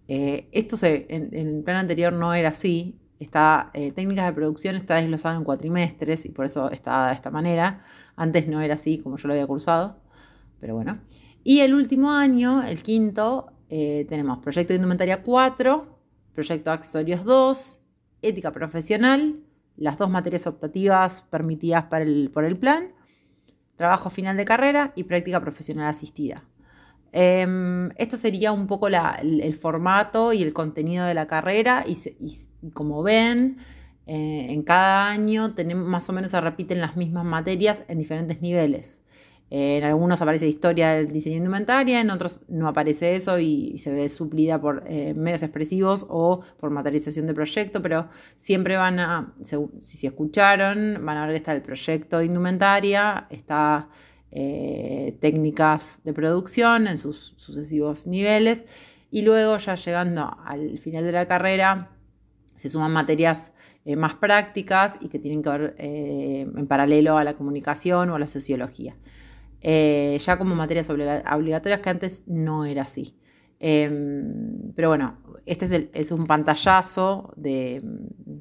Eh, 0.08 0.50
esto 0.52 0.76
en, 0.82 1.34
el 1.34 1.64
plan 1.64 1.78
anterior 1.78 2.12
no 2.12 2.34
era 2.34 2.50
así, 2.50 3.00
está, 3.20 3.72
eh, 3.74 3.92
técnicas 3.92 4.26
de 4.26 4.34
producción 4.34 4.76
está 4.76 4.96
desglosado 4.96 5.38
en 5.38 5.44
cuatrimestres 5.44 6.26
y 6.26 6.30
por 6.30 6.46
eso 6.46 6.70
está 6.72 7.08
de 7.08 7.14
esta 7.14 7.32
manera. 7.32 7.84
Antes 8.16 8.48
no 8.48 8.62
era 8.62 8.74
así 8.74 9.00
como 9.00 9.18
yo 9.18 9.28
lo 9.28 9.34
había 9.34 9.48
cursado, 9.48 10.00
pero 10.60 10.76
bueno. 10.76 11.00
Y 11.44 11.62
el 11.62 11.74
último 11.74 12.12
año, 12.12 12.64
el 12.64 12.84
quinto, 12.84 13.52
tenemos 13.70 14.40
proyecto 14.40 14.74
de 14.74 14.76
indumentaria 14.76 15.24
4, 15.24 15.98
proyecto 16.34 16.70
de 16.70 16.74
accesorios 16.76 17.24
2, 17.24 17.82
ética 18.22 18.52
profesional, 18.52 19.40
las 19.78 19.98
dos 19.98 20.10
materias 20.10 20.46
optativas 20.46 21.24
permitidas 21.24 21.86
por 21.86 22.44
el 22.44 22.58
plan, 22.60 22.94
trabajo 23.76 24.12
final 24.12 24.38
de 24.38 24.46
carrera 24.46 24.94
y 24.96 25.06
práctica 25.06 25.40
profesional 25.42 25.88
asistida. 25.88 26.44
Em, 27.14 27.90
esto 27.98 28.16
sería 28.16 28.52
un 28.52 28.68
poco 28.68 28.88
el, 28.88 29.54
formato 29.54 30.32
y 30.32 30.42
el 30.44 30.54
contenido 30.54 31.06
de 31.06 31.14
la 31.14 31.28
carrera 31.28 31.84
y, 31.86 31.98
como 32.74 33.04
ven, 33.04 33.58
eh, 34.08 34.48
en 34.50 34.64
cada 34.64 35.10
año 35.10 35.54
tenemos, 35.54 35.86
más 35.88 36.10
o 36.10 36.14
menos 36.14 36.32
se 36.32 36.40
repiten 36.40 36.80
las 36.80 36.96
mismas 36.96 37.26
materias 37.26 37.84
en 37.88 37.98
diferentes 37.98 38.42
niveles. 38.42 39.02
En 39.54 39.84
algunos 39.84 40.22
aparece 40.22 40.48
historia 40.48 40.92
del 40.92 41.12
diseño 41.12 41.36
indumentaria, 41.36 42.00
en 42.00 42.10
otros 42.10 42.40
no 42.48 42.70
aparece 42.70 43.16
eso 43.16 43.38
y, 43.38 43.78
se 43.78 43.92
ve 43.92 44.08
suplida 44.08 44.62
por 44.62 44.86
eh, 44.88 45.14
medios 45.14 45.44
expresivos 45.44 46.06
o 46.08 46.40
por 46.58 46.70
materialización 46.70 47.28
de 47.28 47.34
proyecto, 47.34 47.82
pero 47.82 48.08
siempre 48.38 48.78
van 48.78 49.02
a, 49.02 49.34
si 49.42 49.98
se 49.98 50.08
escucharon, 50.08 51.06
van 51.06 51.18
a 51.18 51.26
ver 51.26 51.32
que 51.32 51.38
está 51.38 51.54
el 51.54 51.62
proyecto 51.62 52.20
de 52.20 52.28
indumentaria, 52.28 53.28
está 53.30 53.90
eh, 54.32 55.18
técnicas 55.20 56.00
de 56.04 56.14
producción 56.14 56.88
en 56.88 56.98
sus 56.98 57.34
sucesivos 57.36 58.08
niveles 58.08 58.66
y 59.12 59.24
luego 59.24 59.58
ya 59.58 59.76
llegando 59.76 60.38
al 60.46 60.78
final 60.78 61.04
de 61.04 61.12
la 61.12 61.28
carrera 61.28 61.92
se 62.56 62.70
suman 62.70 62.92
materias 62.92 63.52
eh, 63.84 63.96
más 63.96 64.16
prácticas 64.16 64.98
y 65.02 65.10
que 65.10 65.20
tienen 65.20 65.42
que 65.42 65.50
ver 65.50 65.76
en 65.78 66.68
paralelo 66.68 67.18
a 67.18 67.24
la 67.24 67.34
comunicación 67.34 68.10
o 68.10 68.16
a 68.16 68.20
la 68.20 68.28
sociología. 68.28 68.96
Eh, 69.64 70.18
ya 70.20 70.38
como 70.38 70.56
materias 70.56 70.90
obligatorias 70.90 71.82
que 71.82 71.90
antes 71.90 72.24
no 72.26 72.66
era 72.66 72.84
así. 72.84 73.16
Em, 73.60 74.74
pero 74.76 74.90
bueno, 74.90 75.18
este 75.46 75.90
es, 75.94 76.12
un 76.12 76.26
pantallazo 76.26 77.32
de, 77.36 77.84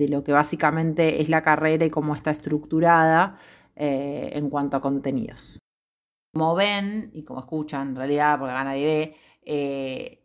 lo 0.08 0.24
que 0.24 0.32
básicamente 0.32 1.20
es 1.20 1.28
la 1.28 1.42
carrera 1.42 1.84
y 1.84 1.90
cómo 1.90 2.14
está 2.14 2.30
estructurada 2.30 3.36
eh, 3.76 4.30
en 4.32 4.48
cuanto 4.48 4.78
a 4.78 4.80
contenidos. 4.80 5.58
Como 6.32 6.54
ven 6.54 7.10
y 7.12 7.24
como 7.24 7.40
escuchan 7.40 7.88
en 7.88 7.96
realidad, 7.96 8.38
porque 8.38 8.52
acá 8.52 8.64
nadie 8.64 8.86
ve, 8.86 9.16
eh, 9.44 10.22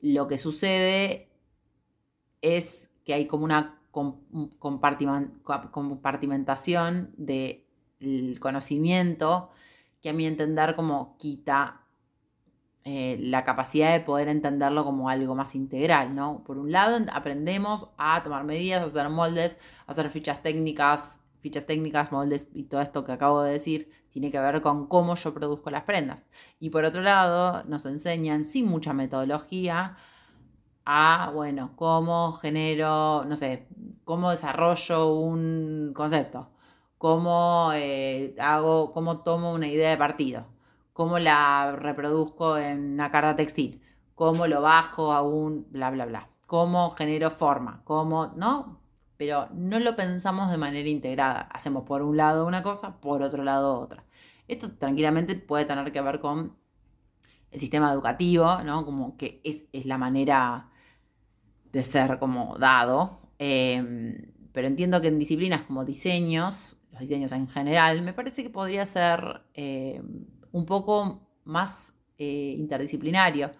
lo 0.00 0.26
que 0.26 0.38
sucede 0.38 1.28
es 2.40 2.92
que 3.04 3.14
hay 3.14 3.26
como 3.26 3.44
una 3.44 3.78
compartimentación 4.58 7.14
del 7.16 8.38
conocimiento 8.40 9.50
que 10.00 10.10
a 10.10 10.12
mi 10.12 10.26
entender 10.26 10.74
como 10.74 11.16
quita 11.18 11.82
eh, 12.84 13.16
la 13.20 13.44
capacidad 13.44 13.92
de 13.92 14.00
poder 14.00 14.26
entenderlo 14.26 14.84
como 14.84 15.08
algo 15.08 15.36
más 15.36 15.54
integral, 15.54 16.16
¿no? 16.16 16.42
Por 16.42 16.58
un 16.58 16.72
lado, 16.72 16.98
aprendemos 17.12 17.92
a 17.96 18.20
tomar 18.24 18.42
medidas, 18.42 18.82
a 18.82 18.86
hacer 18.86 19.08
moldes, 19.08 19.56
a 19.86 19.92
hacer 19.92 20.10
fichas 20.10 20.42
técnicas, 20.42 21.20
fichas 21.42 21.66
técnicas, 21.66 22.12
moldes 22.12 22.48
y 22.54 22.64
todo 22.64 22.80
esto 22.80 23.04
que 23.04 23.12
acabo 23.12 23.42
de 23.42 23.52
decir 23.52 23.90
tiene 24.08 24.30
que 24.30 24.40
ver 24.40 24.62
con 24.62 24.86
cómo 24.86 25.14
yo 25.16 25.34
produzco 25.34 25.70
las 25.70 25.82
prendas. 25.82 26.24
Y 26.60 26.70
por 26.70 26.84
otro 26.84 27.02
lado, 27.02 27.64
nos 27.64 27.84
enseñan 27.86 28.46
sin 28.46 28.66
mucha 28.66 28.94
metodología 28.94 29.96
a, 30.86 31.30
bueno, 31.34 31.72
cómo 31.76 32.32
genero, 32.32 33.24
no 33.26 33.36
sé, 33.36 33.68
cómo 34.04 34.30
desarrollo 34.30 35.14
un 35.14 35.92
concepto 35.94 36.52
cómo 37.02 37.72
eh, 37.74 38.36
hago, 38.38 38.92
cómo 38.92 39.22
tomo 39.22 39.52
una 39.52 39.66
idea 39.66 39.90
de 39.90 39.96
partido, 39.96 40.46
cómo 40.92 41.18
la 41.18 41.74
reproduzco 41.74 42.56
en 42.58 42.92
una 42.92 43.10
carta 43.10 43.34
textil, 43.34 43.82
cómo 44.14 44.46
lo 44.46 44.62
bajo 44.62 45.12
a 45.12 45.20
un 45.22 45.66
bla 45.72 45.90
bla 45.90 46.06
bla, 46.06 46.28
cómo 46.46 46.90
genero 46.92 47.32
forma, 47.32 47.82
cómo, 47.84 48.28
¿no? 48.36 48.81
Pero 49.22 49.48
no 49.54 49.78
lo 49.78 49.94
pensamos 49.94 50.50
de 50.50 50.58
manera 50.58 50.88
integrada. 50.88 51.42
Hacemos 51.52 51.84
por 51.84 52.02
un 52.02 52.16
lado 52.16 52.44
una 52.44 52.64
cosa, 52.64 53.00
por 53.00 53.22
otro 53.22 53.44
lado 53.44 53.78
otra. 53.78 54.04
Esto 54.48 54.72
tranquilamente 54.72 55.36
puede 55.36 55.64
tener 55.64 55.92
que 55.92 56.00
ver 56.00 56.18
con 56.18 56.56
el 57.52 57.60
sistema 57.60 57.92
educativo, 57.92 58.64
¿no? 58.64 58.84
Como 58.84 59.16
que 59.16 59.40
es, 59.44 59.68
la 59.86 59.96
manera 59.96 60.70
de 61.70 61.84
ser 61.84 62.18
como 62.18 62.56
dado. 62.58 63.20
Em, 63.38 64.32
pero 64.50 64.66
entiendo 64.66 65.00
que 65.00 65.06
en 65.06 65.20
disciplinas 65.20 65.62
como 65.62 65.84
diseños 65.84 66.82
los 66.90 67.02
diseños 67.02 67.30
en 67.30 67.46
general, 67.46 68.02
me 68.02 68.12
parece 68.12 68.42
que 68.42 68.50
podría 68.50 68.84
ser 68.86 69.42
eh, 69.54 70.02
un 70.50 70.66
poco 70.66 71.28
más 71.44 71.96
eh, 72.18 72.56
interdisciplinario. 72.58 73.52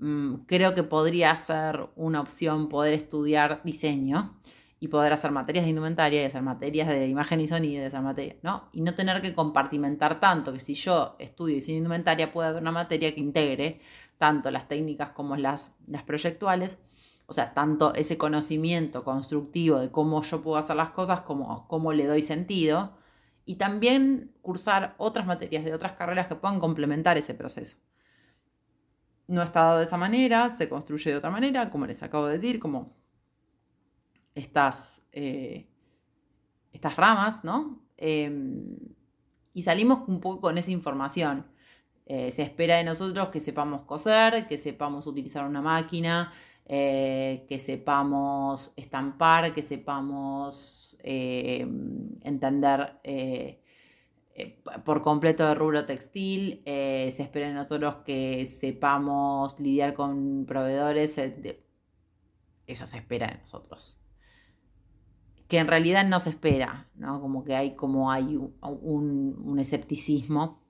Mm, 0.00 0.46
creo 0.46 0.74
que 0.74 0.82
podría 0.82 1.36
ser 1.36 1.90
una 1.94 2.20
opción 2.20 2.68
poder 2.68 2.92
estudiar 2.92 3.62
diseño 3.62 4.34
y 4.80 4.88
poder 4.88 5.12
hacer 5.12 5.30
materias 5.30 5.64
de 5.64 5.70
indumentaria 5.70 6.22
y 6.22 6.24
hacer 6.24 6.42
materias 6.42 6.88
de 6.88 7.06
imagen 7.06 7.40
y 7.40 7.46
sonido 7.46 7.82
y 7.82 7.86
hacer 7.86 8.00
materias, 8.00 8.38
¿no? 8.42 8.68
Y 8.72 8.80
no 8.80 8.94
tener 8.94 9.20
que 9.22 9.34
compartimentar 9.34 10.18
tanto, 10.18 10.52
que 10.52 10.60
si 10.60 10.74
yo 10.74 11.16
estudio 11.18 11.54
diseño 11.54 11.78
indumentaria 11.78 12.32
puede 12.32 12.48
haber 12.48 12.62
una 12.62 12.72
materia 12.72 13.14
que 13.14 13.20
integre 13.20 13.80
tanto 14.18 14.50
las 14.50 14.68
técnicas 14.68 15.10
como 15.10 15.36
las, 15.36 15.74
las 15.86 16.02
proyectuales 16.02 16.78
o 17.30 17.32
sea, 17.32 17.54
tanto 17.54 17.94
ese 17.94 18.18
conocimiento 18.18 19.04
constructivo 19.04 19.78
de 19.78 19.92
cómo 19.92 20.20
yo 20.20 20.42
puedo 20.42 20.56
hacer 20.56 20.74
las 20.74 20.90
cosas 20.90 21.20
como 21.20 21.68
cómo 21.68 21.92
le 21.92 22.04
doy 22.04 22.22
sentido. 22.22 22.98
Y 23.44 23.54
también 23.54 24.32
cursar 24.42 24.96
otras 24.98 25.26
materias 25.26 25.64
de 25.64 25.72
otras 25.72 25.92
carreras 25.92 26.26
que 26.26 26.34
puedan 26.34 26.58
complementar 26.58 27.18
ese 27.18 27.34
proceso. 27.34 27.76
No 29.28 29.42
está 29.44 29.60
dado 29.60 29.78
de 29.78 29.84
esa 29.84 29.96
manera, 29.96 30.50
se 30.50 30.68
construye 30.68 31.12
de 31.12 31.18
otra 31.18 31.30
manera, 31.30 31.70
como 31.70 31.86
les 31.86 32.02
acabo 32.02 32.26
de 32.26 32.32
decir, 32.32 32.58
como 32.58 32.96
estas, 34.34 35.02
eh, 35.12 35.68
estas 36.72 36.96
ramas, 36.96 37.44
¿no? 37.44 37.82
Em, 37.96 38.76
y 39.52 39.62
salimos 39.62 40.08
un 40.08 40.20
poco 40.20 40.40
con 40.40 40.58
esa 40.58 40.70
información. 40.70 41.46
Eh, 42.12 42.32
se 42.32 42.42
espera 42.42 42.76
de 42.76 42.82
nosotros 42.82 43.28
que 43.28 43.38
sepamos 43.38 43.82
coser, 43.82 44.48
que 44.48 44.56
sepamos 44.56 45.06
utilizar 45.06 45.46
una 45.46 45.62
máquina, 45.62 46.32
eh, 46.66 47.46
que 47.48 47.60
sepamos 47.60 48.72
estampar, 48.76 49.54
que 49.54 49.62
sepamos 49.62 50.98
eh, 51.04 51.66
entender 52.22 52.96
por 54.84 55.02
completo 55.02 55.48
el 55.48 55.56
rubro 55.56 55.86
textil, 55.86 56.62
se 56.64 57.22
espera 57.22 57.48
en 57.48 57.54
nosotros 57.54 57.96
que 58.04 58.44
sepamos 58.46 59.60
lidiar 59.60 59.94
con 59.94 60.46
proveedores, 60.46 61.16
eso 62.66 62.86
se 62.88 62.96
espera 62.96 63.28
de 63.28 63.38
nosotros. 63.38 63.99
Que 65.50 65.58
en 65.58 65.66
realidad 65.66 66.06
no 66.06 66.18
se 66.20 66.30
espera, 66.30 66.88
¿no? 66.94 67.20
Como 67.20 67.44
que 67.44 67.54
hay, 67.54 67.76
como 67.76 68.10
hay 68.10 68.36
un, 68.36 68.54
un 68.62 69.58
escepticismo 69.58 70.62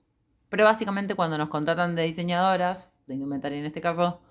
Pero 0.49 0.65
básicamente 0.65 1.15
cuando 1.15 1.37
nos 1.37 1.47
contratan 1.47 1.95
de 1.95 2.03
diseñadoras, 2.03 2.93
de 3.07 3.13
indumentaria 3.13 3.57
en 3.57 3.65
este 3.65 3.79
caso, 3.79 4.21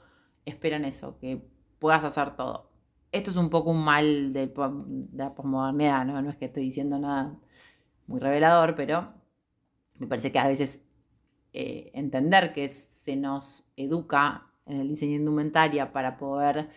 esperan 0.45 0.85
eso, 0.85 1.19
que 1.19 1.43
puedas 1.79 2.05
hacer 2.05 2.37
todo. 2.37 2.71
Esto 3.13 3.31
es 3.31 3.37
un 3.37 3.51
poco 3.51 3.71
un 3.71 3.85
mal 3.85 4.33
de, 4.33 4.53
la 5.13 5.35
posmodernidad, 5.35 6.05
¿no? 6.05 6.31
Es 6.31 6.37
que 6.37 6.45
estoy 6.45 6.65
diciendo 6.65 6.99
nada 6.99 7.39
muy 8.07 8.21
revelador, 8.21 8.75
pero 8.77 9.15
me 9.99 10.07
parece 10.07 10.31
que 10.31 10.39
a 10.39 10.47
veces 10.47 10.85
eh, 11.53 11.91
entender 11.95 12.53
que 12.53 12.69
se 12.69 13.17
nos 13.17 13.71
educa 13.77 14.51
en 14.67 14.81
el 14.81 14.89
diseño 14.89 15.13
de 15.13 15.19
indumentaria 15.19 15.93
para 15.93 16.17
poder 16.17 16.71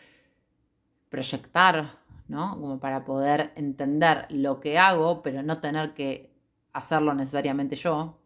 proyectar, 1.10 2.00
Como 2.34 2.80
para 2.80 3.06
poder 3.06 3.52
entender 3.56 4.26
lo 4.30 4.60
que 4.60 4.78
hago, 4.78 5.22
pero 5.22 5.44
no 5.44 5.60
tener 5.60 5.94
que 5.94 6.34
hacerlo 6.74 7.14
necesariamente 7.14 7.76
yo. 7.76 8.20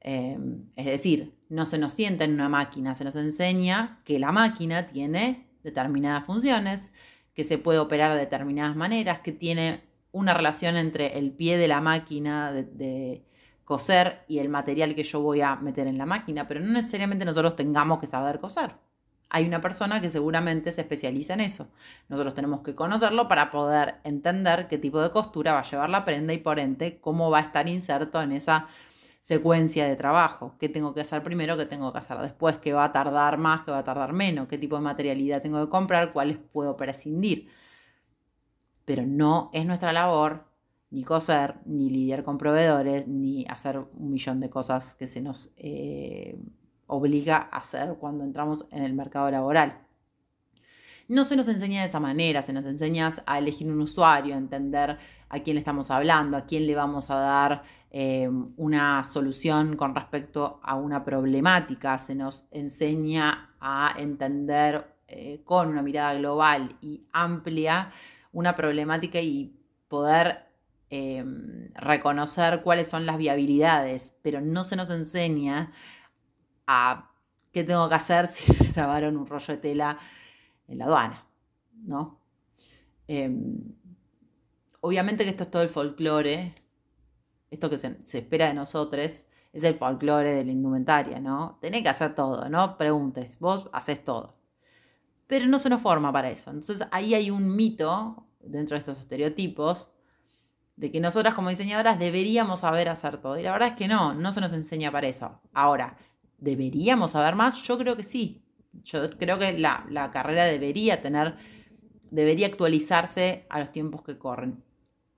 Em, 0.00 0.70
es 0.76 0.86
decir, 0.86 1.34
no 1.48 1.64
se 1.64 1.78
nos 1.78 1.92
sienta 1.92 2.24
en 2.24 2.34
una 2.34 2.48
máquina, 2.48 2.94
se 2.94 3.04
nos 3.04 3.16
enseña 3.16 4.00
que 4.04 4.18
la 4.18 4.32
máquina 4.32 4.86
tiene 4.86 5.48
determinadas 5.62 6.24
funciones, 6.26 6.92
que 7.34 7.44
se 7.44 7.58
puede 7.58 7.78
operar 7.78 8.12
de 8.12 8.18
determinadas 8.18 8.76
maneras, 8.76 9.20
que 9.20 9.32
tiene 9.32 9.82
una 10.12 10.34
relación 10.34 10.76
entre 10.76 11.18
el 11.18 11.32
pie 11.32 11.56
de 11.58 11.68
la 11.68 11.80
máquina 11.80 12.52
de 12.52 13.24
coser 13.68 14.24
y 14.28 14.38
el 14.38 14.48
material 14.48 14.94
que 14.94 15.02
yo 15.02 15.20
voy 15.20 15.42
a 15.42 15.54
meter 15.56 15.86
en 15.86 15.98
la 15.98 16.06
máquina, 16.06 16.48
pero 16.48 16.58
no 16.60 16.72
necesariamente 16.72 17.26
nosotros 17.26 17.54
tengamos 17.54 17.98
que 17.98 18.06
saber 18.06 18.40
coser. 18.40 18.74
Hay 19.30 19.46
una 19.46 19.60
persona 19.60 20.00
que 20.00 20.10
seguramente 20.10 20.72
se 20.72 20.80
especializa 20.80 21.34
en 21.34 21.40
eso. 21.40 21.68
Nosotros 22.08 22.34
tenemos 22.34 22.62
que 22.62 22.74
conocerlo 22.74 23.28
para 23.28 23.50
poder 23.50 23.96
entender 24.04 24.68
qué 24.68 24.78
tipo 24.78 25.02
de 25.02 25.10
costura 25.10 25.52
va 25.52 25.60
a 25.60 25.70
llevar 25.70 25.90
la 25.90 26.04
prenda 26.04 26.32
y 26.32 26.38
por 26.38 26.58
ende 26.58 26.98
cómo 27.00 27.30
va 27.30 27.38
a 27.38 27.42
estar 27.42 27.68
inserto 27.68 28.22
en 28.22 28.32
esa 28.32 28.68
secuencia 29.20 29.86
de 29.86 29.96
trabajo. 29.96 30.56
¿Qué 30.58 30.68
tengo 30.68 30.94
que 30.94 31.02
hacer 31.02 31.22
primero? 31.22 31.56
¿Qué 31.56 31.66
tengo 31.66 31.92
que 31.92 31.98
hacer 31.98 32.18
después? 32.18 32.56
¿Qué 32.58 32.72
va 32.72 32.84
a 32.84 32.92
tardar 32.92 33.36
más? 33.36 33.62
¿Qué 33.62 33.70
va 33.70 33.78
a 33.78 33.84
tardar 33.84 34.12
menos? 34.14 34.48
¿Qué 34.48 34.56
tipo 34.56 34.76
de 34.76 34.82
materialidad 34.82 35.42
tengo 35.42 35.62
que 35.62 35.70
comprar? 35.70 36.12
¿Cuáles 36.12 36.38
puedo 36.38 36.76
prescindir? 36.76 37.48
Pero 38.84 39.04
no 39.06 39.50
es 39.52 39.66
nuestra 39.66 39.92
labor 39.92 40.48
ni 40.90 41.04
coser, 41.04 41.56
ni 41.66 41.90
lidiar 41.90 42.24
con 42.24 42.38
proveedores, 42.38 43.06
ni 43.06 43.44
hacer 43.48 43.78
un 43.78 44.10
millón 44.10 44.40
de 44.40 44.48
cosas 44.48 44.94
que 44.94 45.06
se 45.06 45.20
nos 45.20 45.52
eh, 45.56 46.38
obliga 46.88 47.48
a 47.50 47.58
hacer 47.58 47.94
cuando 48.00 48.24
entramos 48.24 48.66
en 48.72 48.82
el 48.82 48.94
mercado 48.94 49.30
laboral. 49.30 49.78
No 51.06 51.24
se 51.24 51.36
nos 51.36 51.48
enseña 51.48 51.80
de 51.80 51.86
esa 51.86 52.00
manera, 52.00 52.42
se 52.42 52.52
nos 52.52 52.66
enseña 52.66 53.08
a 53.24 53.38
elegir 53.38 53.70
un 53.70 53.80
usuario, 53.80 54.34
a 54.34 54.38
entender 54.38 54.98
a 55.28 55.38
quién 55.40 55.56
estamos 55.56 55.90
hablando, 55.90 56.36
a 56.36 56.44
quién 56.44 56.66
le 56.66 56.74
vamos 56.74 57.08
a 57.10 57.14
dar 57.14 57.62
eh, 57.90 58.28
una 58.56 59.04
solución 59.04 59.76
con 59.76 59.94
respecto 59.94 60.60
a 60.62 60.74
una 60.74 61.04
problemática, 61.04 61.96
se 61.96 62.14
nos 62.14 62.44
enseña 62.50 63.54
a 63.60 63.94
entender 63.96 64.94
eh, 65.06 65.40
con 65.44 65.68
una 65.68 65.80
mirada 65.80 66.14
global 66.14 66.76
y 66.82 67.06
amplia 67.12 67.90
una 68.32 68.54
problemática 68.54 69.20
y 69.20 69.54
poder 69.88 70.48
Em, 70.90 71.68
reconocer 71.74 72.62
cuáles 72.62 72.88
son 72.88 73.04
las 73.04 73.18
viabilidades, 73.18 74.16
pero 74.22 74.40
no 74.40 74.64
se 74.64 74.74
nos 74.74 74.88
enseña 74.88 75.70
a 76.68 77.10
qué 77.50 77.64
tengo 77.64 77.88
que 77.88 77.94
hacer 77.96 78.26
si 78.28 78.52
me 78.52 78.68
trabaron 78.70 79.16
un 79.16 79.26
rollo 79.26 79.54
de 79.54 79.56
tela 79.56 79.98
en 80.68 80.78
la 80.78 80.84
aduana, 80.84 81.26
¿no? 81.72 82.20
Em, 83.08 83.74
obviamente 84.80 85.24
que 85.24 85.30
esto 85.30 85.44
es 85.44 85.50
todo 85.50 85.62
el 85.62 85.70
folclore, 85.70 86.54
esto 87.50 87.70
que 87.70 87.78
se, 87.78 87.98
espera 88.18 88.46
de 88.46 88.54
nosotros 88.54 89.24
es 89.50 89.64
el 89.64 89.74
folclore 89.74 90.34
de 90.34 90.44
la 90.44 90.52
indumentaria, 90.52 91.20
¿no? 91.20 91.58
Tenés 91.62 91.82
que 91.82 91.88
hacer 91.88 92.14
todo, 92.14 92.48
¿no? 92.50 92.76
Preguntes, 92.76 93.38
vos 93.38 93.70
haces 93.72 94.04
todo. 94.04 94.36
Pero 95.26 95.46
no 95.46 95.58
se 95.58 95.70
nos 95.70 95.80
forma 95.80 96.12
para 96.12 96.28
eso. 96.28 96.50
Entonces 96.50 96.86
ahí 96.90 97.14
hay 97.14 97.30
un 97.30 97.56
mito 97.56 98.26
dentro 98.40 98.74
de 98.74 98.80
estos 98.80 98.98
estereotipos 98.98 99.94
de 100.76 100.92
que 100.92 101.00
nosotras 101.00 101.34
como 101.34 101.48
diseñadoras 101.48 101.98
deberíamos 101.98 102.60
saber 102.60 102.90
hacer 102.90 103.18
todo. 103.22 103.38
Y 103.38 103.42
la 103.42 103.52
verdad 103.52 103.68
es 103.68 103.74
que 103.74 103.88
no, 103.88 104.12
no 104.12 104.32
se 104.32 104.42
nos 104.42 104.52
enseña 104.52 104.92
para 104.92 105.08
eso. 105.08 105.40
Ahora, 105.54 105.96
¿deberíamos 106.38 107.10
saber 107.12 107.34
más? 107.34 107.62
Yo 107.62 107.76
creo 107.76 107.96
que 107.96 108.04
sí. 108.04 108.42
Yo 108.84 109.10
creo 109.10 109.38
que 109.38 109.58
la, 109.58 110.10
carrera 110.12 110.44
debería 110.44 111.02
tener, 111.02 111.36
debería 112.10 112.46
actualizarse 112.46 113.46
a 113.50 113.60
los 113.60 113.72
tiempos 113.72 114.02
que 114.02 114.18
corren. 114.18 114.62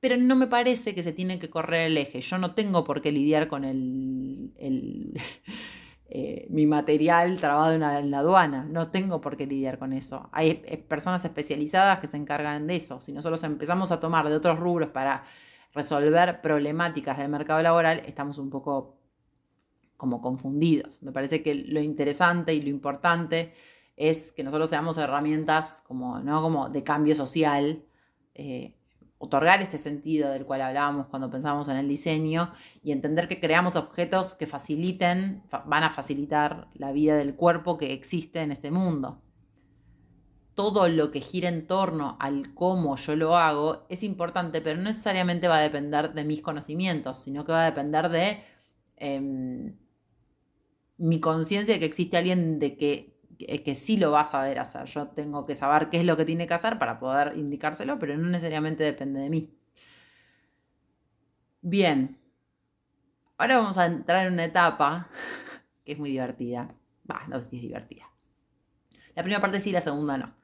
Pero 0.00 0.16
no 0.16 0.34
me 0.34 0.46
parece 0.46 0.94
que 0.94 1.02
se 1.02 1.12
tiene 1.12 1.38
que 1.38 1.50
correr 1.50 1.90
el 1.90 1.96
eje. 1.98 2.20
Yo 2.22 2.38
no 2.38 2.54
tengo 2.54 2.84
por 2.84 3.02
qué 3.02 3.12
lidiar 3.12 3.48
con 3.48 3.64
el, 3.64 4.52
eh, 6.08 6.46
mi 6.48 6.66
material 6.66 7.38
trabado 7.38 7.74
en 7.74 7.80
la, 8.10 8.18
aduana. 8.18 8.64
No 8.64 8.90
tengo 8.90 9.20
por 9.20 9.36
qué 9.36 9.46
lidiar 9.46 9.78
con 9.78 9.92
eso. 9.92 10.30
Hay 10.32 10.62
eh, 10.64 10.78
personas 10.78 11.22
especializadas 11.24 12.00
que 12.00 12.06
se 12.06 12.16
encargan 12.16 12.66
de 12.66 12.76
eso. 12.76 13.00
Si 13.00 13.12
nosotros 13.12 13.42
empezamos 13.44 13.92
a 13.92 14.00
tomar 14.00 14.26
de 14.28 14.36
otros 14.36 14.58
rubros 14.58 14.88
para 14.88 15.24
resolver 15.74 16.40
problemáticas 16.40 17.18
del 17.18 17.28
mercado 17.28 17.60
laboral, 17.62 18.02
estamos 18.06 18.38
un 18.38 18.48
poco 18.48 18.99
como 20.00 20.22
confundidos. 20.22 21.02
Me 21.02 21.12
parece 21.12 21.42
que 21.42 21.54
lo 21.54 21.80
interesante 21.80 22.54
y 22.54 22.62
lo 22.62 22.70
importante 22.70 23.52
es 23.96 24.32
que 24.32 24.42
nosotros 24.42 24.70
seamos 24.70 24.96
herramientas 24.96 25.84
como, 25.86 26.20
¿no? 26.20 26.40
como 26.40 26.70
de 26.70 26.82
cambio 26.82 27.14
social, 27.14 27.84
eh, 28.34 28.74
otorgar 29.18 29.60
este 29.60 29.76
sentido 29.76 30.30
del 30.30 30.46
cual 30.46 30.62
hablábamos 30.62 31.08
cuando 31.08 31.30
pensamos 31.30 31.68
en 31.68 31.76
el 31.76 31.86
diseño 31.86 32.52
y 32.82 32.92
entender 32.92 33.28
que 33.28 33.40
creamos 33.40 33.76
objetos 33.76 34.34
que 34.34 34.46
faciliten, 34.46 35.42
van 35.66 35.84
a 35.84 35.90
facilitar 35.90 36.68
la 36.72 36.92
vida 36.92 37.16
del 37.16 37.36
cuerpo 37.36 37.76
que 37.76 37.92
existe 37.92 38.40
en 38.40 38.52
este 38.52 38.70
mundo 38.70 39.20
todo 40.60 40.88
lo 40.88 41.10
que 41.10 41.22
gira 41.22 41.48
en 41.48 41.66
torno 41.66 42.18
al 42.20 42.52
cómo 42.52 42.96
yo 42.96 43.16
lo 43.16 43.34
hago 43.34 43.86
es 43.88 44.02
importante, 44.02 44.60
pero 44.60 44.76
no 44.76 44.84
necesariamente 44.84 45.48
va 45.48 45.56
a 45.56 45.62
depender 45.62 46.12
de 46.12 46.22
mis 46.22 46.42
conocimientos, 46.42 47.16
sino 47.16 47.46
que 47.46 47.52
va 47.52 47.62
a 47.62 47.70
depender 47.70 48.10
de 48.10 48.44
em, 48.98 49.74
mi 51.00 51.20
conciencia 51.20 51.74
de 51.74 51.80
que 51.80 51.86
existe 51.86 52.16
alguien 52.16 52.58
de 52.58 52.76
que, 52.76 53.16
que, 53.38 53.74
sí 53.74 53.96
lo 53.96 54.12
va 54.12 54.20
a 54.20 54.24
saber 54.24 54.58
hacer. 54.58 54.84
Yo 54.86 55.08
tengo 55.08 55.46
que 55.46 55.54
saber 55.54 55.90
qué 55.90 55.98
es 55.98 56.04
lo 56.04 56.16
que 56.16 56.24
tiene 56.24 56.46
que 56.46 56.54
hacer 56.54 56.78
para 56.78 56.98
poder 57.00 57.36
indicárselo, 57.36 57.98
pero 57.98 58.16
no 58.16 58.28
necesariamente 58.28 58.84
depende 58.84 59.20
de 59.20 59.30
mí. 59.30 59.54
Bien, 61.62 62.18
ahora 63.36 63.58
vamos 63.58 63.78
a 63.78 63.86
entrar 63.86 64.26
en 64.26 64.32
una 64.34 64.44
etapa 64.44 65.08
que 65.84 65.92
es 65.92 65.98
muy 65.98 66.10
divertida. 66.10 66.74
Bah, 67.04 67.24
no 67.28 67.40
sé 67.40 67.46
si 67.46 67.56
es 67.56 67.62
divertida. 67.62 68.08
La 69.14 69.22
primera 69.22 69.40
parte 69.40 69.60
sí, 69.60 69.72
la 69.72 69.80
segunda 69.80 70.16
no 70.16 70.40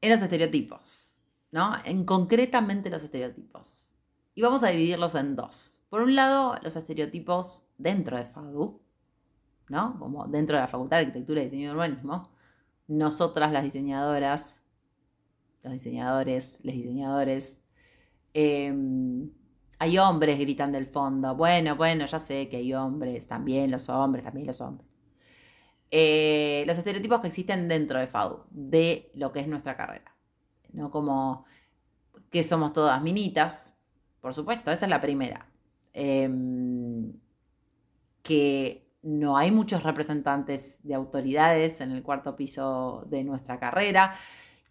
en 0.00 0.10
los 0.10 0.22
estereotipos, 0.22 1.20
¿no? 1.50 1.72
En 1.84 2.04
concretamente 2.04 2.90
los 2.90 3.02
estereotipos. 3.02 3.90
Y 4.34 4.42
vamos 4.42 4.62
a 4.62 4.68
dividirlos 4.68 5.14
en 5.14 5.34
dos. 5.34 5.80
Por 5.88 6.02
un 6.02 6.14
lado, 6.14 6.56
los 6.62 6.76
estereotipos 6.76 7.64
dentro 7.78 8.16
de 8.16 8.24
FADU, 8.24 8.80
¿no? 9.68 9.98
Como 9.98 10.26
dentro 10.26 10.56
de 10.56 10.62
la 10.62 10.68
Facultad 10.68 10.98
de 10.98 11.02
Arquitectura 11.02 11.40
y 11.40 11.44
Diseño 11.44 11.68
de 11.70 11.74
Urbanismo. 11.74 12.30
Nosotras, 12.86 13.52
las 13.52 13.64
diseñadoras, 13.64 14.64
los 15.62 15.72
diseñadores, 15.72 16.60
les 16.62 16.76
diseñadores, 16.76 17.62
em, 18.34 19.30
hay 19.78 19.98
hombres, 19.98 20.38
gritan 20.38 20.72
del 20.72 20.86
fondo. 20.86 21.34
Bueno, 21.34 21.76
bueno, 21.76 22.06
ya 22.06 22.18
sé 22.18 22.48
que 22.48 22.56
hay 22.58 22.74
hombres, 22.74 23.26
también 23.26 23.70
los 23.70 23.88
hombres, 23.88 24.24
también 24.24 24.46
los 24.46 24.60
hombres. 24.60 24.88
Eh, 25.90 26.64
los 26.66 26.76
estereotipos 26.76 27.20
que 27.20 27.28
existen 27.28 27.68
dentro 27.68 27.98
de 27.98 28.06
FADU, 28.06 28.44
de 28.50 29.10
lo 29.14 29.32
que 29.32 29.40
es 29.40 29.48
nuestra 29.48 29.76
carrera. 29.76 30.14
¿no? 30.72 30.90
Como 30.90 31.44
que 32.30 32.42
somos 32.42 32.72
todas 32.72 33.02
minitas, 33.02 33.80
por 34.20 34.34
supuesto, 34.34 34.70
esa 34.70 34.86
es 34.86 34.90
la 34.90 35.00
primera. 35.00 35.48
Em, 35.92 37.12
que 38.22 38.87
no 39.02 39.36
hay 39.36 39.50
muchos 39.50 39.82
representantes 39.82 40.80
de 40.82 40.94
autoridades 40.94 41.80
en 41.80 41.92
el 41.92 42.02
cuarto 42.02 42.36
piso 42.36 43.04
de 43.08 43.24
nuestra 43.24 43.58
carrera. 43.58 44.14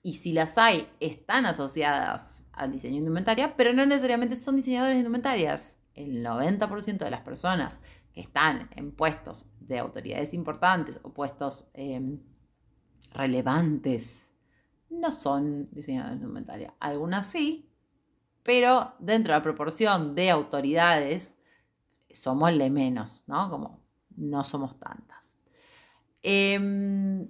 Y 0.04 0.14
si 0.14 0.32
las 0.32 0.58
hay, 0.58 0.90
están 1.00 1.46
asociadas 1.46 2.46
al 2.54 2.72
diseño 2.72 2.98
indumentaria, 2.98 3.56
pero 3.56 3.74
no 3.74 3.86
necesariamente 3.86 4.36
son 4.36 4.56
diseñadores 4.56 4.96
de 4.96 5.00
indumentarias. 5.00 5.80
El 5.94 6.24
90% 6.24 6.98
de 6.98 7.12
las 7.12 7.22
personas 7.22 7.82
que 8.14 8.22
están 8.22 8.70
en 8.76 8.92
puestos 8.92 9.48
de 9.60 9.80
autoridades 9.80 10.34
importantes 10.34 11.00
o 11.04 11.14
puestos 11.14 11.70
em, 11.74 12.20
relevantes 13.14 14.32
no 14.90 15.12
son 15.12 15.70
diseñadores 15.72 16.20
de 16.20 16.24
indumentaria. 16.24 16.74
Algunas 16.80 17.26
sí, 17.26 17.70
pero 18.44 18.94
dentro 19.00 19.34
de 19.34 19.40
la 19.40 19.44
proporción 19.44 20.16
de 20.16 20.30
autoridades 20.30 21.38
somos 22.10 22.54
le 22.54 22.70
menos, 22.70 23.24
¿no? 23.28 23.50
Como 23.50 23.87
no 24.18 24.44
somos 24.44 24.78
tantas. 24.80 25.38
Em, 26.22 27.28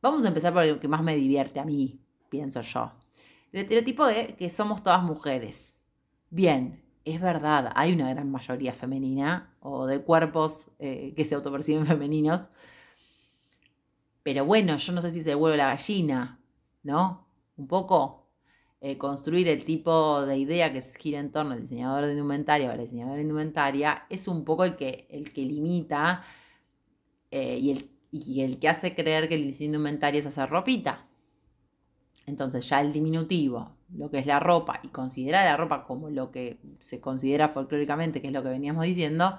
vamos 0.00 0.24
a 0.24 0.28
empezar 0.28 0.54
por 0.54 0.64
lo 0.64 0.80
que 0.80 0.88
más 0.88 1.02
me 1.02 1.16
divierte 1.16 1.60
a 1.60 1.64
mí, 1.64 2.00
pienso 2.30 2.62
yo. 2.62 2.92
El 3.52 3.60
estereotipo 3.60 4.06
de 4.06 4.34
que 4.36 4.48
somos 4.48 4.82
todas 4.82 5.02
mujeres. 5.02 5.78
Bien, 6.30 6.82
es 7.04 7.20
verdad, 7.20 7.72
hay 7.74 7.92
una 7.92 8.08
gran 8.08 8.30
mayoría 8.30 8.72
femenina 8.72 9.54
o 9.60 9.86
de 9.86 10.02
cuerpos 10.02 10.70
eh, 10.78 11.12
que 11.14 11.24
se 11.24 11.34
autoperciben 11.34 11.84
femeninos. 11.86 12.48
Pero 14.22 14.44
bueno, 14.44 14.76
yo 14.76 14.92
no 14.92 15.02
sé 15.02 15.10
si 15.10 15.22
se 15.22 15.34
vuelve 15.34 15.56
la 15.56 15.66
gallina, 15.66 16.40
¿no? 16.82 17.26
Un 17.56 17.66
poco 17.66 18.21
eh, 18.84 18.98
construir 18.98 19.48
el 19.48 19.64
tipo 19.64 20.26
de 20.26 20.36
idea 20.36 20.72
que 20.72 20.82
gira 20.82 21.20
en 21.20 21.30
torno 21.30 21.52
al 21.52 21.60
diseñador 21.60 22.04
de 22.04 22.12
indumentaria 22.14 22.68
o 22.68 22.72
a 22.72 22.74
la 22.74 22.82
diseñadora 22.82 23.14
de 23.14 23.22
indumentaria 23.22 24.06
es 24.10 24.26
un 24.26 24.44
poco 24.44 24.64
el 24.64 24.74
que, 24.74 25.06
el 25.08 25.32
que 25.32 25.42
limita 25.42 26.24
eh, 27.30 27.58
y, 27.58 27.70
el, 27.70 27.90
y 28.10 28.40
el 28.40 28.58
que 28.58 28.68
hace 28.68 28.96
creer 28.96 29.28
que 29.28 29.36
el 29.36 29.44
diseño 29.44 29.70
de 29.70 29.76
indumentaria 29.76 30.18
es 30.18 30.26
hacer 30.26 30.48
ropita. 30.48 31.06
Entonces 32.26 32.68
ya 32.68 32.80
el 32.80 32.92
diminutivo, 32.92 33.76
lo 33.94 34.10
que 34.10 34.18
es 34.18 34.26
la 34.26 34.40
ropa, 34.40 34.80
y 34.82 34.88
considerar 34.88 35.44
la 35.44 35.56
ropa 35.56 35.84
como 35.84 36.10
lo 36.10 36.32
que 36.32 36.58
se 36.80 37.00
considera 37.00 37.48
folclóricamente, 37.48 38.20
que 38.20 38.26
es 38.26 38.32
lo 38.32 38.42
que 38.42 38.48
veníamos 38.48 38.84
diciendo, 38.84 39.38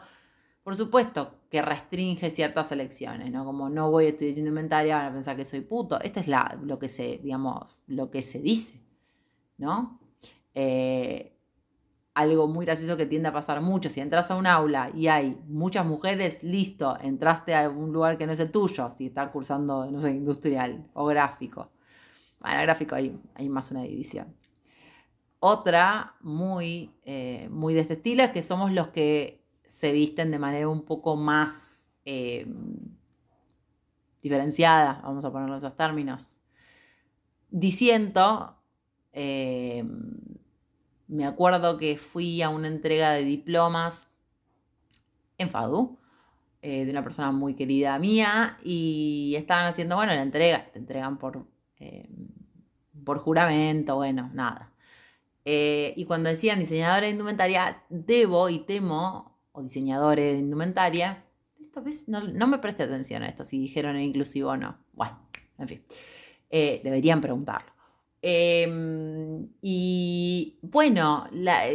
por 0.63 0.77
supuesto 0.77 1.35
que 1.49 1.61
restringe 1.61 2.29
ciertas 2.29 2.71
elecciones, 2.71 3.29
¿no? 3.29 3.43
Como 3.43 3.69
no 3.69 3.91
voy 3.91 4.05
a 4.05 4.09
estudiar 4.09 4.37
indumentaria, 4.37 4.97
van 4.99 5.07
a 5.07 5.13
pensar 5.13 5.35
que 5.35 5.43
soy 5.43 5.59
puto. 5.59 5.99
Este 5.99 6.21
es 6.21 6.29
la, 6.29 6.57
lo 6.63 6.79
que 6.79 6.87
se, 6.87 7.19
digamos, 7.21 7.75
lo 7.87 8.09
que 8.09 8.23
se 8.23 8.39
dice. 8.39 8.82
¿No? 9.63 9.99
Eh, 10.53 11.33
algo 12.13 12.47
muy 12.47 12.65
gracioso 12.65 12.95
que 12.95 13.07
tiende 13.07 13.29
a 13.29 13.33
pasar 13.33 13.61
mucho. 13.61 13.89
Si 13.89 13.99
entras 13.99 14.29
a 14.29 14.35
un 14.35 14.45
aula 14.45 14.91
y 14.93 15.07
hay 15.07 15.37
muchas 15.47 15.85
mujeres, 15.85 16.43
listo, 16.43 16.97
entraste 17.01 17.55
a 17.55 17.69
un 17.69 17.91
lugar 17.91 18.17
que 18.17 18.27
no 18.27 18.33
es 18.33 18.39
el 18.39 18.51
tuyo, 18.51 18.89
si 18.89 19.07
estás 19.07 19.29
cursando, 19.31 19.89
no 19.89 19.99
sé, 19.99 20.11
industrial 20.11 20.87
o 20.93 21.05
gráfico. 21.05 21.71
Bueno, 22.39 22.61
gráfico 22.61 22.95
hay, 22.95 23.19
hay 23.33 23.49
más 23.49 23.71
una 23.71 23.81
división. 23.81 24.35
Otra 25.39 26.15
muy, 26.21 26.91
eh, 27.03 27.47
muy 27.49 27.73
de 27.73 27.81
este 27.81 27.93
estilo 27.93 28.23
es 28.23 28.31
que 28.31 28.41
somos 28.41 28.71
los 28.71 28.89
que 28.89 29.43
se 29.65 29.91
visten 29.91 30.29
de 30.29 30.39
manera 30.39 30.69
un 30.69 30.83
poco 30.83 31.15
más 31.15 31.89
eh, 32.05 32.45
diferenciada, 34.21 35.01
vamos 35.03 35.25
a 35.25 35.31
ponerlo 35.31 35.57
esos 35.57 35.75
términos. 35.75 36.41
Diciendo 37.49 38.62
Em, 39.13 40.17
me 41.07 41.25
acuerdo 41.25 41.77
que 41.77 41.97
fui 41.97 42.41
a 42.41 42.49
una 42.49 42.67
entrega 42.67 43.11
de 43.11 43.23
diplomas 43.23 44.07
en 45.37 45.49
FADU 45.49 45.99
eh, 46.61 46.85
de 46.85 46.91
una 46.91 47.03
persona 47.03 47.31
muy 47.31 47.55
querida 47.55 47.99
mía 47.99 48.57
y 48.63 49.35
estaban 49.37 49.65
haciendo, 49.65 49.95
bueno, 49.95 50.13
la 50.13 50.21
entrega, 50.21 50.65
te 50.71 50.79
entregan 50.79 51.17
por, 51.17 51.45
em, 51.77 52.29
por 53.03 53.19
juramento, 53.19 53.95
bueno, 53.95 54.31
nada. 54.33 54.71
Eh, 55.45 55.93
y 55.97 56.05
cuando 56.05 56.29
decían 56.29 56.59
diseñadores 56.59 57.09
de 57.09 57.11
indumentaria, 57.11 57.83
debo 57.89 58.49
y 58.49 58.59
temo, 58.59 59.37
o 59.51 59.61
diseñadores 59.61 60.33
de 60.33 60.39
indumentaria, 60.39 61.25
esto 61.59 61.83
ves, 61.83 62.07
no, 62.07 62.21
no 62.21 62.47
me 62.47 62.59
presté 62.59 62.83
atención 62.83 63.23
a 63.23 63.27
esto, 63.27 63.43
si 63.43 63.59
dijeron 63.59 63.99
inclusivo 63.99 64.51
o 64.51 64.57
no. 64.57 64.77
Bueno, 64.93 65.19
en 65.57 65.67
fin, 65.67 65.83
eh, 66.49 66.81
deberían 66.83 67.19
preguntarlo. 67.19 67.72
Em, 68.25 69.49
y 69.61 70.57
bueno, 70.61 71.27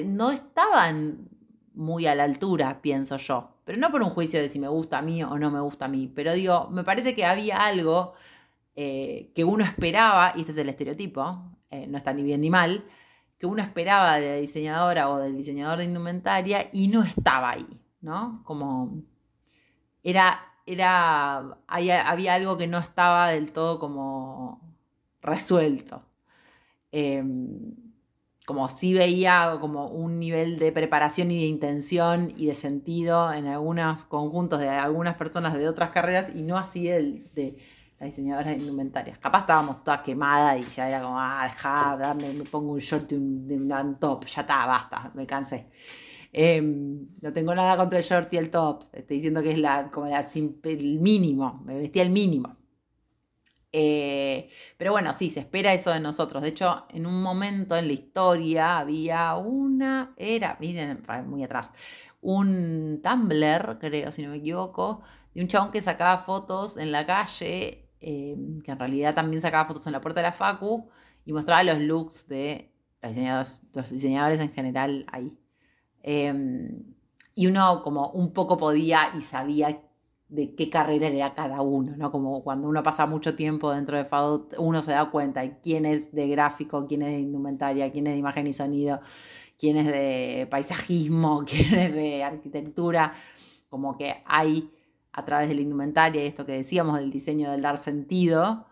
no 0.06 0.30
estaban 0.30 1.28
muy 1.74 2.06
a 2.06 2.14
la 2.14 2.24
altura, 2.24 2.80
pienso 2.80 3.18
yo. 3.18 3.50
Pero 3.66 3.78
no 3.78 3.90
por 3.90 4.02
un 4.02 4.08
juicio 4.10 4.40
de 4.40 4.48
si 4.48 4.58
me 4.58 4.68
gusta 4.68 4.98
a 4.98 5.02
mí 5.02 5.22
o 5.22 5.38
no 5.38 5.50
me 5.50 5.60
gusta 5.60 5.84
a 5.84 5.88
mí. 5.88 6.10
Pero 6.14 6.32
digo, 6.32 6.68
me 6.70 6.84
parece 6.84 7.14
que 7.14 7.26
había 7.26 7.58
algo 7.58 8.14
eh, 8.76 9.30
que 9.34 9.44
uno 9.44 9.62
esperaba, 9.62 10.32
y 10.36 10.40
este 10.40 10.52
es 10.52 10.58
el 10.58 10.70
estereotipo, 10.70 11.42
eh, 11.70 11.86
no 11.86 11.98
está 11.98 12.14
ni 12.14 12.22
bien 12.22 12.40
ni 12.40 12.48
mal, 12.50 12.82
que 13.38 13.46
uno 13.46 13.62
esperaba 13.62 14.18
de 14.18 14.30
la 14.30 14.36
diseñadora 14.36 15.10
o 15.10 15.18
del 15.18 15.36
diseñador 15.36 15.78
de 15.78 15.84
indumentaria 15.84 16.70
y 16.72 16.88
no 16.88 17.02
estaba 17.02 17.50
ahí, 17.50 17.68
¿no? 18.00 18.42
Como 18.44 19.02
era, 20.02 20.40
era, 20.66 21.58
había 21.66 22.34
algo 22.34 22.56
que 22.56 22.66
no 22.66 22.78
estaba 22.78 23.28
del 23.30 23.52
todo 23.52 23.78
como 23.78 24.60
resuelto. 25.20 26.07
Em, 26.92 27.74
como 28.48 28.70
si 28.70 28.94
veía 28.94 29.58
como 29.60 29.88
un 29.88 30.18
nivel 30.18 30.58
de 30.58 30.72
preparación 30.72 31.30
y 31.30 31.40
de 31.40 31.46
intención 31.46 32.32
y 32.34 32.46
de 32.46 32.54
sentido 32.54 33.30
en 33.30 33.46
algunos 33.46 34.04
conjuntos 34.06 34.60
de 34.60 34.70
algunas 34.70 35.16
personas 35.16 35.52
de 35.52 35.68
otras 35.68 35.90
carreras 35.90 36.34
y 36.34 36.42
no 36.42 36.56
así 36.56 36.88
el 36.88 37.30
de 37.34 37.58
las 37.98 38.08
diseñadoras 38.08 38.56
de 38.56 38.62
indumentarias. 38.62 39.18
Capaz 39.18 39.40
estábamos 39.40 39.84
todas 39.84 40.00
quemadas 40.00 40.58
y 40.60 40.64
ya 40.74 40.88
era 40.88 41.02
como, 41.02 41.20
ah, 41.20 41.42
dejá, 41.44 41.96
dame, 41.98 42.32
me 42.32 42.44
pongo 42.44 42.72
un 42.72 42.78
short 42.78 43.12
y 43.12 43.16
un, 43.16 43.96
top, 44.00 44.24
ya 44.24 44.40
está, 44.40 44.64
basta, 44.66 45.12
me 45.14 45.26
cansé. 45.26 45.66
Em, 46.32 47.06
no 47.20 47.32
tengo 47.32 47.54
nada 47.54 47.76
contra 47.76 47.98
el 47.98 48.04
short 48.04 48.32
y 48.32 48.38
el 48.38 48.50
top, 48.50 48.84
estoy 48.94 49.16
diciendo 49.16 49.42
que 49.42 49.52
es 49.52 49.58
la, 49.58 49.90
como 49.90 50.06
la, 50.06 50.20
el 50.20 51.00
mínimo, 51.00 51.60
me 51.66 51.76
vestía 51.76 52.02
el 52.02 52.10
mínimo. 52.10 52.57
Eh, 53.72 54.50
pero 54.76 54.92
bueno, 54.92 55.12
sí, 55.12 55.28
se 55.28 55.40
espera 55.40 55.72
eso 55.72 55.90
de 55.90 56.00
nosotros. 56.00 56.42
De 56.42 56.48
hecho, 56.48 56.86
en 56.90 57.06
un 57.06 57.22
momento 57.22 57.76
en 57.76 57.86
la 57.86 57.92
historia 57.92 58.78
había 58.78 59.36
una, 59.36 60.14
era, 60.16 60.56
miren, 60.60 61.04
muy 61.26 61.44
atrás, 61.44 61.72
un 62.20 63.00
Tumblr, 63.02 63.78
creo, 63.78 64.10
si 64.12 64.22
no 64.22 64.30
me 64.30 64.38
equivoco, 64.38 65.02
de 65.34 65.42
un 65.42 65.48
chabón 65.48 65.70
que 65.70 65.82
sacaba 65.82 66.18
fotos 66.18 66.76
en 66.76 66.92
la 66.92 67.06
calle, 67.06 67.90
eh, 68.00 68.36
que 68.64 68.70
en 68.70 68.78
realidad 68.78 69.14
también 69.14 69.40
sacaba 69.40 69.66
fotos 69.66 69.86
en 69.86 69.92
la 69.92 70.00
puerta 70.00 70.20
de 70.20 70.26
la 70.26 70.32
Facu 70.32 70.88
y 71.24 71.32
mostraba 71.32 71.62
los 71.62 71.78
looks 71.78 72.26
de 72.28 72.72
los 73.02 73.10
diseñadores, 73.12 73.62
los 73.74 73.90
diseñadores 73.90 74.40
en 74.40 74.52
general 74.52 75.06
ahí. 75.12 75.38
Em, 76.02 76.94
y 77.34 77.46
uno 77.46 77.82
como 77.82 78.10
un 78.10 78.32
poco 78.32 78.56
podía 78.56 79.12
y 79.16 79.20
sabía 79.20 79.82
de 80.28 80.54
qué 80.54 80.68
carrera 80.68 81.08
era 81.08 81.34
cada 81.34 81.62
uno, 81.62 81.96
¿no? 81.96 82.12
Como 82.12 82.42
cuando 82.44 82.68
uno 82.68 82.82
pasa 82.82 83.06
mucho 83.06 83.34
tiempo 83.34 83.72
dentro 83.72 83.96
de 83.96 84.04
FADO, 84.04 84.48
uno 84.58 84.82
se 84.82 84.92
da 84.92 85.10
cuenta 85.10 85.40
de 85.40 85.58
quién 85.60 85.86
es 85.86 86.12
de 86.12 86.28
gráfico, 86.28 86.86
quién 86.86 87.02
es 87.02 87.12
de 87.12 87.20
indumentaria, 87.20 87.90
quién 87.90 88.06
es 88.06 88.12
de 88.12 88.18
imagen 88.18 88.46
y 88.46 88.52
sonido, 88.52 89.00
quién 89.58 89.78
es 89.78 89.86
de 89.86 90.46
paisajismo, 90.50 91.44
quién 91.46 91.74
es 91.74 91.94
de 91.94 92.24
arquitectura, 92.24 93.14
como 93.70 93.96
que 93.96 94.22
hay 94.26 94.70
a 95.12 95.24
través 95.24 95.48
de 95.48 95.54
la 95.54 95.62
indumentaria, 95.62 96.22
esto 96.22 96.44
que 96.44 96.52
decíamos 96.52 96.98
del 96.98 97.10
diseño 97.10 97.50
del 97.50 97.62
dar 97.62 97.78
sentido, 97.78 98.66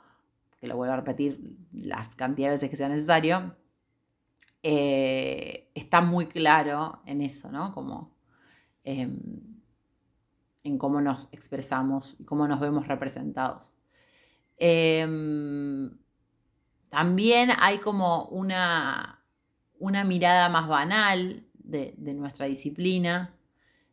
que 0.60 0.66
lo 0.66 0.76
vuelvo 0.76 0.92
a 0.92 0.96
repetir 0.96 1.56
las 1.72 2.14
cantidad 2.16 2.48
de 2.48 2.52
veces 2.52 2.70
que 2.70 2.76
sea 2.76 2.88
necesario, 2.88 3.56
eh, 4.62 5.70
está 5.74 6.02
muy 6.02 6.26
claro 6.26 7.00
en 7.06 7.22
eso, 7.22 7.50
¿no? 7.50 7.72
Como... 7.72 8.14
Em, 8.84 9.55
en 10.66 10.78
cómo 10.78 11.00
nos 11.00 11.28
expresamos 11.32 12.20
y 12.20 12.24
cómo 12.24 12.48
nos 12.48 12.60
vemos 12.60 12.88
representados. 12.88 13.78
Em, 14.58 15.90
también 16.88 17.50
hay 17.58 17.78
como 17.78 18.24
una, 18.26 19.22
una 19.78 20.04
mirada 20.04 20.48
más 20.48 20.68
banal 20.68 21.46
de, 21.54 21.94
nuestra 22.14 22.46
disciplina. 22.46 23.34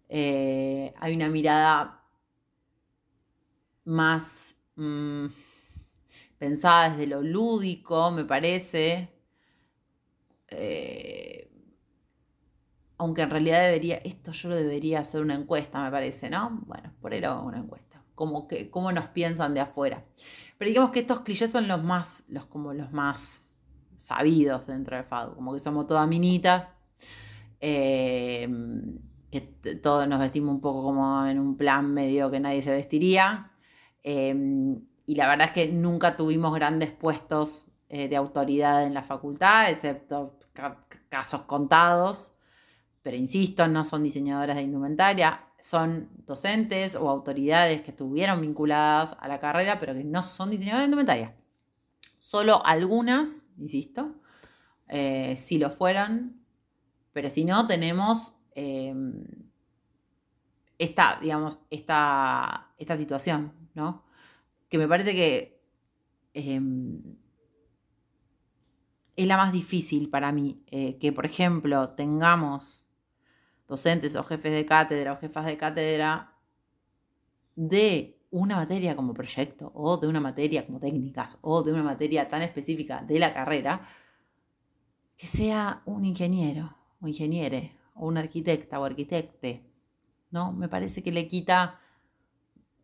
Eh, 0.09 0.93
hay 0.99 1.15
una 1.15 1.29
mirada 1.29 2.03
más 3.85 4.55
mm, 4.75 5.25
pensada 6.37 6.89
desde 6.89 7.07
lo 7.07 7.21
lúdico, 7.21 8.11
me 8.11 8.25
parece. 8.25 9.09
Eh, 10.49 11.42
aunque 12.97 13.21
en 13.21 13.29
realidad 13.29 13.61
debería, 13.63 13.97
esto 13.97 14.31
yo 14.31 14.49
lo 14.49 14.55
debería 14.55 14.99
hacer 14.99 15.21
una 15.21 15.35
encuesta, 15.35 15.83
me 15.83 15.91
parece, 15.91 16.29
¿no? 16.29 16.61
Bueno, 16.65 16.93
por 17.01 17.13
ahí 17.13 17.23
hago 17.23 17.43
una 17.43 17.57
encuesta. 17.57 18.01
Como 18.15 18.47
que, 18.47 18.69
cómo 18.69 18.91
nos 18.91 19.07
piensan 19.07 19.53
de 19.53 19.61
afuera. 19.61 20.05
Pero 20.57 20.69
digamos 20.69 20.91
que 20.91 20.99
estos 20.99 21.21
clichés 21.21 21.51
son 21.51 21.67
los 21.67 21.83
más, 21.83 22.23
los, 22.27 22.45
como 22.45 22.73
los 22.73 22.91
más 22.91 23.53
sabidos 23.97 24.67
dentro 24.67 24.95
de 24.95 25.03
FADU, 25.03 25.35
como 25.35 25.53
que 25.53 25.59
somos 25.59 25.87
todas 25.87 26.07
minitas, 26.07 26.67
eh, 27.59 28.47
que 29.31 29.41
todos 29.81 30.07
nos 30.07 30.19
vestimos 30.19 30.53
un 30.53 30.61
poco 30.61 30.83
como 30.83 31.25
en 31.25 31.39
un 31.39 31.57
plan 31.57 31.91
medio 31.91 32.29
que 32.29 32.39
nadie 32.39 32.61
se 32.61 32.71
vestiría. 32.71 33.51
Eh, 34.03 34.77
y 35.05 35.15
la 35.15 35.27
verdad 35.27 35.47
es 35.47 35.53
que 35.53 35.67
nunca 35.69 36.15
tuvimos 36.15 36.53
grandes 36.53 36.91
puestos 36.91 37.65
eh, 37.89 38.07
de 38.07 38.15
autoridad 38.15 38.85
en 38.85 38.93
la 38.93 39.03
facultad, 39.03 39.69
excepto 39.69 40.37
casos 41.09 41.41
contados 41.41 42.32
pero 43.03 43.17
insisto, 43.17 43.67
no 43.67 43.83
son 43.83 44.01
diseñadoras 44.01 44.55
de 44.55 44.63
indumentaria, 44.63 45.45
son 45.59 46.09
docentes 46.25 46.95
o 46.95 47.09
autoridades 47.09 47.81
que 47.81 47.91
estuvieron 47.91 48.41
vinculadas 48.41 49.15
a 49.19 49.27
la 49.27 49.39
carrera, 49.39 49.79
pero 49.79 49.93
que 49.93 50.05
no 50.05 50.23
son 50.23 50.49
diseñadoras 50.49 50.83
de 50.83 50.85
indumentaria. 50.85 51.35
Solo 52.19 52.65
algunas, 52.65 53.45
insisto, 53.57 54.15
eh, 54.87 55.35
si 55.37 55.57
lo 55.57 55.69
fueran, 55.69 56.41
pero 57.11 57.29
si 57.29 57.43
no, 57.43 57.67
tenemos 57.67 58.33
em, 58.55 59.23
esta, 60.79 61.19
digamos, 61.21 61.59
esta, 61.69 62.71
esta 62.77 62.97
situación, 62.97 63.51
¿no? 63.73 64.03
Que 64.69 64.77
me 64.77 64.87
parece 64.87 65.13
que 65.13 65.61
em, 66.33 67.01
es 69.15 69.27
la 69.27 69.37
más 69.37 69.51
difícil 69.51 70.09
para 70.09 70.31
mí, 70.31 70.63
eh, 70.67 70.97
que 70.99 71.11
por 71.11 71.25
ejemplo 71.25 71.89
tengamos 71.89 72.89
docentes 73.73 74.15
o 74.15 74.23
jefes 74.23 74.51
de 74.51 74.65
cátedra 74.65 75.13
o 75.13 75.17
jefas 75.17 75.45
de 75.45 75.57
cátedra 75.57 76.11
de 77.55 78.19
una 78.29 78.55
materia 78.55 78.95
como 78.95 79.13
proyecto 79.13 79.71
o 79.73 79.97
de 79.97 80.07
una 80.07 80.19
materia 80.19 80.65
como 80.65 80.79
técnicas 80.79 81.39
o 81.41 81.63
de 81.63 81.71
una 81.71 81.83
materia 81.83 82.29
tan 82.29 82.41
específica 82.43 83.01
de 83.01 83.17
la 83.19 83.33
carrera, 83.33 83.81
que 85.17 85.27
sea 85.27 85.81
un 85.85 86.05
ingeniero 86.05 86.75
o 87.01 87.07
ingeniere 87.07 87.75
o 87.95 88.07
un 88.07 88.17
arquitecta 88.17 88.79
o 88.79 88.85
arquitecte. 88.85 89.63
¿no? 90.29 90.51
Me 90.51 90.67
parece 90.67 91.01
que 91.03 91.11
le 91.11 91.27
quita, 91.27 91.79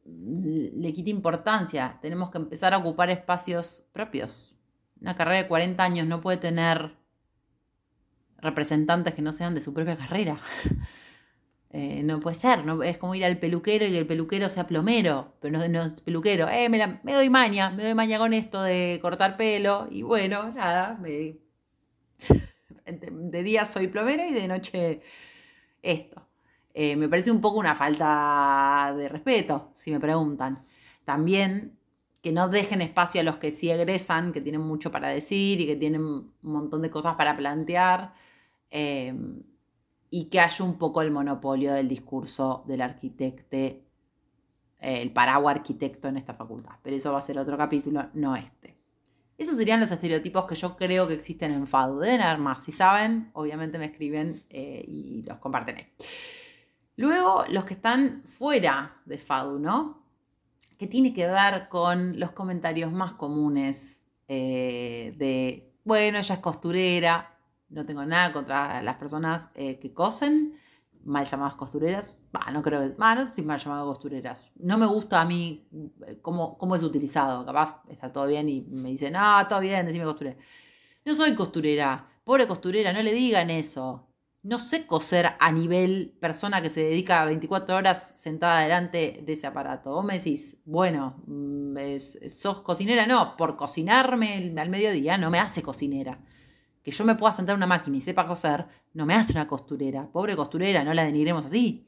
le 0.05 0.93
quita 0.93 1.09
importancia. 1.09 1.99
Tenemos 2.01 2.29
que 2.31 2.37
empezar 2.39 2.73
a 2.73 2.77
ocupar 2.77 3.09
espacios 3.09 3.83
propios. 3.91 4.55
Una 5.01 5.15
carrera 5.15 5.43
de 5.43 5.47
40 5.47 5.83
años 5.83 6.07
no 6.07 6.21
puede 6.21 6.37
tener 6.37 6.98
representantes 8.41 9.13
que 9.13 9.21
no 9.21 9.31
sean 9.33 9.55
de 9.55 9.61
su 9.61 9.73
propia 9.73 9.95
carrera. 9.97 10.39
Eh, 11.71 12.01
no 12.03 12.19
puede 12.19 12.35
ser, 12.35 12.65
no, 12.65 12.81
es 12.81 12.97
como 12.97 13.13
ir 13.13 13.23
al 13.23 13.37
peluquero 13.37 13.85
y 13.85 13.91
que 13.91 13.99
el 13.99 14.07
peluquero 14.07 14.49
sea 14.49 14.65
plomero, 14.65 15.35
pero 15.39 15.59
no, 15.67 15.83
es 15.83 16.01
peluquero. 16.01 16.49
Eh, 16.49 16.67
me, 16.67 16.79
doy 17.13 17.29
maña, 17.29 17.69
me 17.69 17.83
doy 17.83 17.93
maña 17.93 18.17
con 18.17 18.33
esto 18.33 18.63
de 18.63 18.97
cortar 19.03 19.37
pelo 19.37 19.87
y 19.91 20.01
bueno, 20.01 20.51
nada, 20.51 20.99
de 22.85 23.43
día 23.43 23.65
soy 23.67 23.87
plomero 23.87 24.25
y 24.25 24.33
de 24.33 24.47
noche 24.47 25.01
esto. 25.83 26.27
Eh, 26.73 26.95
me 26.95 27.07
parece 27.07 27.31
un 27.31 27.41
poco 27.41 27.59
una 27.59 27.75
falta 27.75 28.93
de 28.97 29.07
respeto, 29.09 29.69
si 29.73 29.91
me 29.91 29.99
preguntan. 29.99 30.65
También 31.05 31.77
que 32.21 32.31
no 32.31 32.49
dejen 32.49 32.81
espacio 32.81 33.21
a 33.21 33.23
los 33.23 33.37
que 33.37 33.51
sí 33.51 33.69
egresan, 33.69 34.31
que 34.33 34.41
tienen 34.41 34.61
mucho 34.61 34.91
para 34.91 35.09
decir 35.09 35.61
y 35.61 35.65
que 35.67 35.75
tienen 35.75 36.01
un 36.03 36.33
montón 36.41 36.81
de 36.81 36.89
cosas 36.89 37.15
para 37.15 37.37
plantear. 37.37 38.13
Eh, 38.71 39.13
y 40.11 40.25
que 40.25 40.39
haya 40.39 40.65
un 40.65 40.77
poco 40.77 41.01
el 41.01 41.11
monopolio 41.11 41.73
del 41.73 41.87
discurso 41.87 42.63
del 42.67 42.81
arquitecto, 42.81 43.55
eh, 43.57 43.81
el 44.79 45.11
paraguas 45.11 45.57
arquitecto 45.57 46.07
en 46.07 46.17
esta 46.17 46.33
facultad. 46.33 46.75
Pero 46.81 46.95
eso 46.95 47.11
va 47.11 47.19
a 47.19 47.21
ser 47.21 47.37
otro 47.37 47.57
capítulo, 47.57 48.09
no 48.13 48.35
este. 48.35 48.77
Esos 49.37 49.55
serían 49.55 49.79
los 49.79 49.91
estereotipos 49.91 50.45
que 50.45 50.55
yo 50.55 50.75
creo 50.75 51.07
que 51.07 51.13
existen 51.13 51.51
en 51.53 51.65
FADU. 51.65 51.99
Deben 51.99 52.21
haber 52.21 52.39
más. 52.39 52.63
Si 52.63 52.71
saben, 52.71 53.29
obviamente 53.33 53.77
me 53.77 53.85
escriben 53.85 54.43
eh, 54.49 54.83
y 54.85 55.23
los 55.23 55.37
comparten 55.37 55.77
Luego, 56.97 57.45
los 57.47 57.63
que 57.63 57.75
están 57.75 58.23
fuera 58.25 59.01
de 59.05 59.17
FADU, 59.17 59.59
¿no? 59.59 60.03
Que 60.77 60.87
tiene 60.87 61.13
que 61.13 61.25
ver 61.25 61.69
con 61.69 62.19
los 62.19 62.31
comentarios 62.31 62.91
más 62.91 63.13
comunes 63.13 64.11
eh, 64.27 65.15
de, 65.17 65.71
bueno, 65.85 66.17
ella 66.17 66.35
es 66.35 66.41
costurera, 66.41 67.38
no 67.69 67.85
tengo 67.85 68.05
nada 68.05 68.33
contra 68.33 68.81
las 68.81 68.95
personas 68.95 69.49
eh, 69.55 69.79
que 69.79 69.93
cosen, 69.93 70.59
mal 71.03 71.25
llamadas 71.25 71.55
costureras. 71.55 72.21
no 72.51 72.61
creo 72.61 72.81
que. 72.81 72.95
no 72.97 73.25
sé 73.25 73.31
si 73.31 73.41
mal 73.41 73.59
llamadas 73.59 73.85
costureras. 73.85 74.47
No 74.55 74.77
me 74.77 74.85
gusta 74.85 75.21
a 75.21 75.25
mí 75.25 75.67
eh, 76.07 76.19
cómo, 76.21 76.57
cómo 76.57 76.75
es 76.75 76.83
utilizado. 76.83 77.45
Capaz 77.45 77.81
está 77.89 78.11
todo 78.11 78.27
bien 78.27 78.49
y 78.49 78.61
me 78.61 78.89
dicen, 78.89 79.15
ah, 79.15 79.45
todo 79.47 79.59
bien, 79.59 79.85
decime 79.85 80.05
costurera. 80.05 80.37
No 81.05 81.15
soy 81.15 81.35
costurera. 81.35 82.07
Pobre 82.23 82.47
costurera, 82.47 82.93
no 82.93 83.01
le 83.01 83.13
digan 83.13 83.49
eso. 83.49 84.07
No 84.41 84.57
sé 84.59 84.87
coser 84.87 85.31
a 85.39 85.51
nivel 85.51 86.17
persona 86.21 86.61
que 86.61 86.69
se 86.69 86.81
dedica 86.81 87.25
24 87.25 87.75
horas 87.75 88.13
sentada 88.15 88.61
delante 88.61 89.21
de 89.25 89.33
ese 89.33 89.47
aparato. 89.47 89.91
Vos 89.91 90.05
me 90.05 90.17
decís, 90.17 90.61
bueno, 90.65 91.21
mm, 91.27 91.77
sos 92.29 92.61
cocinera. 92.61 93.05
No, 93.05 93.35
por 93.37 93.57
cocinarme 93.57 94.53
al 94.57 94.69
mediodía 94.69 95.17
no 95.17 95.29
me 95.29 95.39
hace 95.39 95.61
cocinera 95.61 96.19
que 96.89 96.95
yo 96.95 97.05
me 97.05 97.15
pueda 97.15 97.31
sentar 97.31 97.53
en 97.53 97.57
una 97.57 97.67
máquina 97.67 97.97
y 97.97 98.01
sepa 98.01 98.25
coser, 98.25 98.65
no 98.93 99.05
me 99.05 99.13
hace 99.13 99.33
una 99.33 99.47
costurera. 99.47 100.09
Pobre 100.11 100.35
costurera, 100.35 100.83
no 100.83 100.93
la 100.93 101.03
denigremos 101.03 101.45
así. 101.45 101.87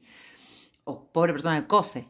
O 0.84 1.06
pobre 1.10 1.32
persona 1.32 1.60
que 1.60 1.66
cose. 1.66 2.08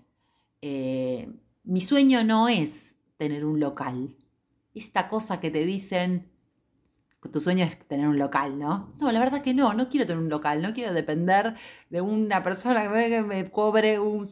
Eh, 0.60 1.32
mi 1.64 1.80
sueño 1.80 2.22
no 2.24 2.48
es 2.48 2.98
tener 3.16 3.44
un 3.44 3.60
local. 3.60 4.16
Esta 4.74 5.08
cosa 5.08 5.40
que 5.40 5.50
te 5.50 5.64
dicen, 5.64 6.30
tu 7.30 7.40
sueño 7.40 7.64
es 7.64 7.78
tener 7.86 8.08
un 8.08 8.18
local, 8.18 8.58
¿no? 8.58 8.92
No, 9.00 9.12
la 9.12 9.20
verdad 9.20 9.42
que 9.42 9.54
no, 9.54 9.74
no 9.74 9.88
quiero 9.88 10.06
tener 10.06 10.22
un 10.22 10.28
local, 10.28 10.60
no 10.60 10.74
quiero 10.74 10.92
depender 10.92 11.54
de 11.88 12.00
una 12.00 12.42
persona 12.42 12.82
que 12.82 13.22
me, 13.22 13.50
cobre 13.50 14.00
un, 14.00 14.26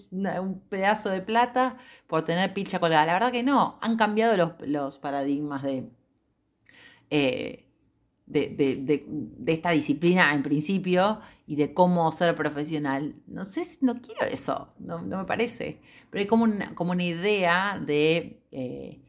pedazo 0.69 1.11
de 1.11 1.23
plata 1.23 1.77
por 2.07 2.25
tener 2.25 2.53
pilcha 2.53 2.79
colgada. 2.79 3.07
La 3.07 3.15
verdad 3.15 3.33
que 3.33 3.43
no, 3.43 3.79
han 3.81 3.97
cambiado 3.97 4.57
los, 4.67 4.99
paradigmas 4.99 5.63
de... 5.63 5.91
Eh, 7.11 7.70
de, 8.31 9.07
esta 9.47 9.71
disciplina 9.71 10.33
en 10.33 10.43
principio 10.43 11.21
y 11.47 11.57
de 11.57 11.75
cómo 11.75 12.11
ser 12.13 12.35
profesional. 12.35 13.17
No 13.27 13.45
sé, 13.45 13.63
no 13.81 13.95
quiero 13.97 14.23
eso, 14.23 14.75
no, 14.79 15.03
me 15.03 15.25
parece. 15.25 15.81
Pero 16.11 16.21
hay 16.23 16.27
como 16.27 16.45
una, 16.45 16.75
como 16.75 16.93
una 16.93 17.05
idea 17.05 17.81
de 17.85 18.43
eh, 18.51 19.03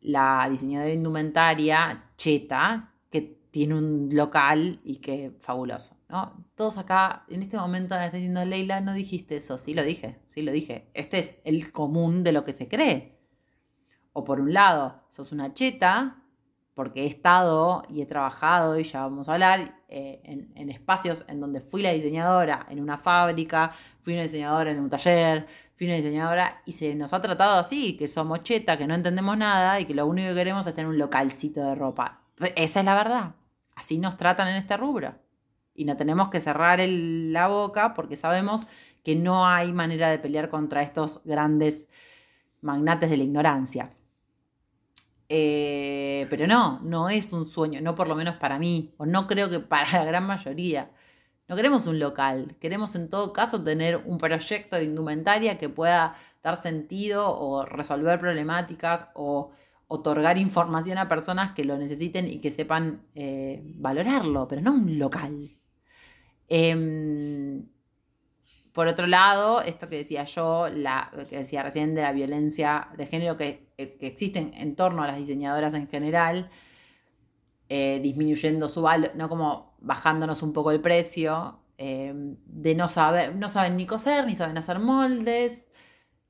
la 0.00 0.46
diseñadora 0.50 0.92
indumentaria 0.92 2.10
cheta 2.16 2.94
que 3.10 3.40
tiene 3.50 3.74
un 3.74 4.08
local 4.12 4.80
y 4.84 4.96
que 4.96 5.32
fabuloso. 5.40 5.96
¿no? 6.08 6.46
Todos 6.54 6.78
acá, 6.78 7.24
en 7.28 7.42
este 7.42 7.56
momento 7.56 7.96
me 7.96 8.04
está 8.04 8.16
diciendo 8.16 8.44
Leila, 8.44 8.80
no 8.80 8.94
dijiste 8.94 9.36
eso. 9.36 9.58
Sí 9.58 9.74
lo 9.74 9.82
dije, 9.82 10.20
sí 10.26 10.42
lo 10.42 10.52
dije. 10.52 10.90
Este 10.94 11.18
es 11.18 11.40
el 11.44 11.72
común 11.72 12.22
de 12.22 12.32
lo 12.32 12.44
que 12.44 12.52
se 12.52 12.68
cree. 12.68 13.18
O 14.12 14.24
por 14.24 14.40
un 14.40 14.52
lado, 14.52 15.04
sos 15.08 15.32
una 15.32 15.54
cheta 15.54 16.19
porque 16.74 17.02
he 17.02 17.06
estado 17.06 17.82
y 17.88 18.02
he 18.02 18.06
trabajado, 18.06 18.78
y 18.78 18.84
ya 18.84 19.02
vamos 19.02 19.28
a 19.28 19.34
hablar, 19.34 19.80
eh, 19.88 20.20
en, 20.24 20.70
espacios 20.70 21.24
en 21.28 21.40
donde 21.40 21.60
fui 21.60 21.82
la 21.82 21.90
diseñadora 21.90 22.66
en 22.70 22.80
una 22.80 22.96
fábrica, 22.96 23.72
fui 24.02 24.14
una 24.14 24.22
diseñadora 24.22 24.70
en 24.70 24.80
un 24.80 24.88
taller, 24.88 25.46
fui 25.76 25.86
una 25.86 25.96
diseñadora 25.96 26.62
y 26.64 26.72
se 26.72 26.94
nos 26.94 27.12
ha 27.12 27.20
tratado 27.20 27.58
así, 27.58 27.96
que 27.96 28.06
somos 28.06 28.42
cheta, 28.42 28.78
que 28.78 28.86
no 28.86 28.94
entendemos 28.94 29.36
nada 29.36 29.80
y 29.80 29.84
que 29.84 29.94
lo 29.94 30.06
único 30.06 30.28
que 30.28 30.36
queremos 30.36 30.66
es 30.66 30.74
tener 30.74 30.88
un 30.88 30.98
localcito 30.98 31.60
de 31.60 31.74
ropa. 31.74 32.22
Esa 32.56 32.80
es 32.80 32.86
la 32.86 32.94
verdad. 32.94 33.34
Así 33.74 33.98
nos 33.98 34.16
tratan 34.16 34.48
en 34.48 34.56
este 34.56 34.76
rubro. 34.76 35.14
Y 35.74 35.84
no 35.84 35.96
tenemos 35.96 36.28
que 36.28 36.40
cerrar 36.40 36.80
la 36.80 37.48
boca 37.48 37.94
porque 37.94 38.16
sabemos 38.16 38.66
que 39.02 39.16
no 39.16 39.46
hay 39.46 39.72
manera 39.72 40.10
de 40.10 40.18
pelear 40.18 40.50
contra 40.50 40.82
estos 40.82 41.20
grandes 41.24 41.88
magnates 42.60 43.10
de 43.10 43.16
la 43.16 43.24
ignorancia. 43.24 43.90
Eh, 45.32 46.26
pero 46.28 46.48
no, 46.48 46.80
no 46.82 47.08
es 47.08 47.32
un 47.32 47.46
sueño, 47.46 47.80
no 47.80 47.94
por 47.94 48.08
lo 48.08 48.16
menos 48.16 48.34
para 48.36 48.58
mí, 48.58 48.92
o 48.98 49.06
no 49.06 49.28
creo 49.28 49.48
que 49.48 49.60
para 49.60 49.90
la 49.92 50.04
gran 50.04 50.26
mayoría. 50.26 50.90
No 51.48 51.54
queremos 51.54 51.86
un 51.86 52.00
local, 52.00 52.56
queremos 52.60 52.96
en 52.96 53.08
todo 53.08 53.32
caso 53.32 53.62
tener 53.62 53.98
un 54.06 54.18
proyecto 54.18 54.74
de 54.76 54.84
indumentaria 54.84 55.56
que 55.56 55.68
pueda 55.68 56.16
dar 56.42 56.56
sentido 56.56 57.32
o 57.38 57.64
resolver 57.64 58.18
problemáticas 58.18 59.06
o 59.14 59.52
otorgar 59.86 60.36
información 60.36 60.98
a 60.98 61.08
personas 61.08 61.52
que 61.52 61.64
lo 61.64 61.78
necesiten 61.78 62.26
y 62.26 62.40
que 62.40 62.50
sepan 62.50 63.02
eh, 63.14 63.62
valorarlo, 63.76 64.48
pero 64.48 64.62
no 64.62 64.72
un 64.72 64.98
local. 64.98 65.48
Em, 66.48 67.66
por 68.72 68.86
otro 68.86 69.06
lado, 69.06 69.62
esto 69.62 69.88
que 69.88 69.96
decía 69.96 70.24
yo, 70.24 70.68
la, 70.68 71.10
que 71.28 71.38
decía 71.38 71.62
recién 71.62 71.94
de 71.94 72.02
la 72.02 72.12
violencia 72.12 72.88
de 72.96 73.06
género 73.06 73.36
que, 73.36 73.68
eh, 73.78 73.96
que 73.98 74.06
existe 74.06 74.52
en 74.54 74.76
torno 74.76 75.02
a 75.02 75.06
las 75.06 75.16
diseñadoras 75.16 75.74
en 75.74 75.88
general, 75.88 76.50
eh, 77.68 78.00
disminuyendo 78.02 78.68
su 78.68 78.82
valor, 78.82 79.12
no 79.14 79.28
como 79.28 79.76
bajándonos 79.80 80.42
un 80.42 80.52
poco 80.52 80.70
el 80.70 80.80
precio, 80.80 81.60
eh, 81.78 82.12
de 82.14 82.74
no 82.74 82.88
saber, 82.88 83.34
no 83.36 83.48
saben 83.48 83.76
ni 83.76 83.86
coser, 83.86 84.26
ni 84.26 84.34
saben 84.34 84.58
hacer 84.58 84.78
moldes, 84.78 85.66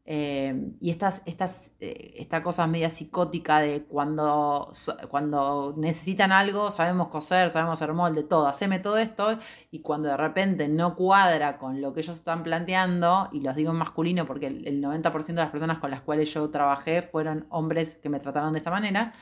eh, 0.07 0.73
y 0.81 0.91
estas, 0.91 1.23
estas, 1.27 1.77
eh, 1.81 2.15
esta 2.17 2.43
cosa 2.43 2.67
media 2.67 2.89
psicótica 2.89 3.61
de 3.61 3.85
cuando, 3.85 4.71
cuando 5.09 5.75
necesitan 5.77 6.33
algo, 6.33 6.71
sabemos 6.71 7.09
coser, 7.09 7.51
sabemos 7.51 7.81
hacer 7.81 7.95
molde, 7.95 8.23
todo, 8.23 8.49
haceme 8.49 8.79
todo 8.79 8.99
esto, 8.99 9.39
y 9.71 9.81
cuando 9.81 10.09
de 10.09 10.17
repente 10.17 10.69
no 10.69 10.97
cuadra 10.97 11.59
con 11.59 11.81
lo 11.81 11.93
que 11.93 12.01
ellos 12.01 12.17
están 12.17 12.43
planteando, 12.43 13.29
y 13.33 13.41
los 13.41 13.55
digo 13.55 13.71
en 13.71 13.77
masculino 13.77 14.27
porque 14.27 14.47
el, 14.47 14.83
90% 14.83 15.27
de 15.27 15.35
las 15.35 15.51
personas 15.51 15.79
con 15.79 15.91
las 15.91 16.01
cuales 16.01 16.33
yo 16.33 16.49
trabajé 16.51 17.03
fueron 17.03 17.47
hombres 17.51 17.97
que 17.97 18.09
me 18.09 18.19
trataron 18.21 18.53
de 18.53 18.59
esta 18.59 18.71
manera, 18.71 19.13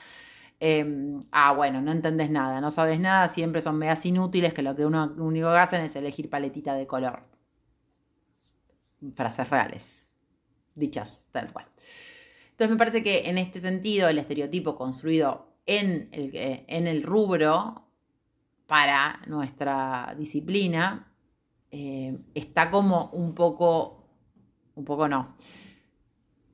em, 0.61 1.22
ah, 1.33 1.53
bueno, 1.53 1.83
no 1.83 1.93
entendés 1.93 2.31
nada, 2.31 2.61
no 2.61 2.70
sabes 2.70 3.01
nada, 3.01 3.29
siempre 3.29 3.61
son 3.61 3.76
medias 3.79 4.07
inútiles 4.07 4.55
que 4.55 4.62
lo 4.62 4.74
que 4.76 4.87
uno 4.87 5.12
único 5.18 5.51
que 5.51 5.59
hacen 5.59 5.81
es 5.83 5.97
elegir 5.97 6.31
paletita 6.31 6.74
de 6.74 6.87
color. 6.87 7.24
Frases 9.14 9.49
reales 9.51 10.07
dichas 10.79 11.26
tal 11.31 11.53
cual. 11.53 11.66
Entonces 12.51 12.70
me 12.70 12.76
parece 12.76 13.03
que 13.03 13.29
en 13.29 13.39
este 13.39 13.61
sentido 13.61 14.09
el 14.09 14.18
estereotipo 14.18 14.76
construido 14.76 15.57
en 15.66 16.09
el, 16.12 16.31
en 16.35 16.87
el 16.87 17.03
rubro 17.03 17.89
para 18.66 19.20
nuestra 19.26 20.14
disciplina 20.18 21.12
eh, 21.70 22.18
está 22.35 22.70
como 22.70 23.11
un 23.12 23.35
poco, 23.35 24.09
un 24.74 24.85
poco 24.85 25.09
no, 25.09 25.37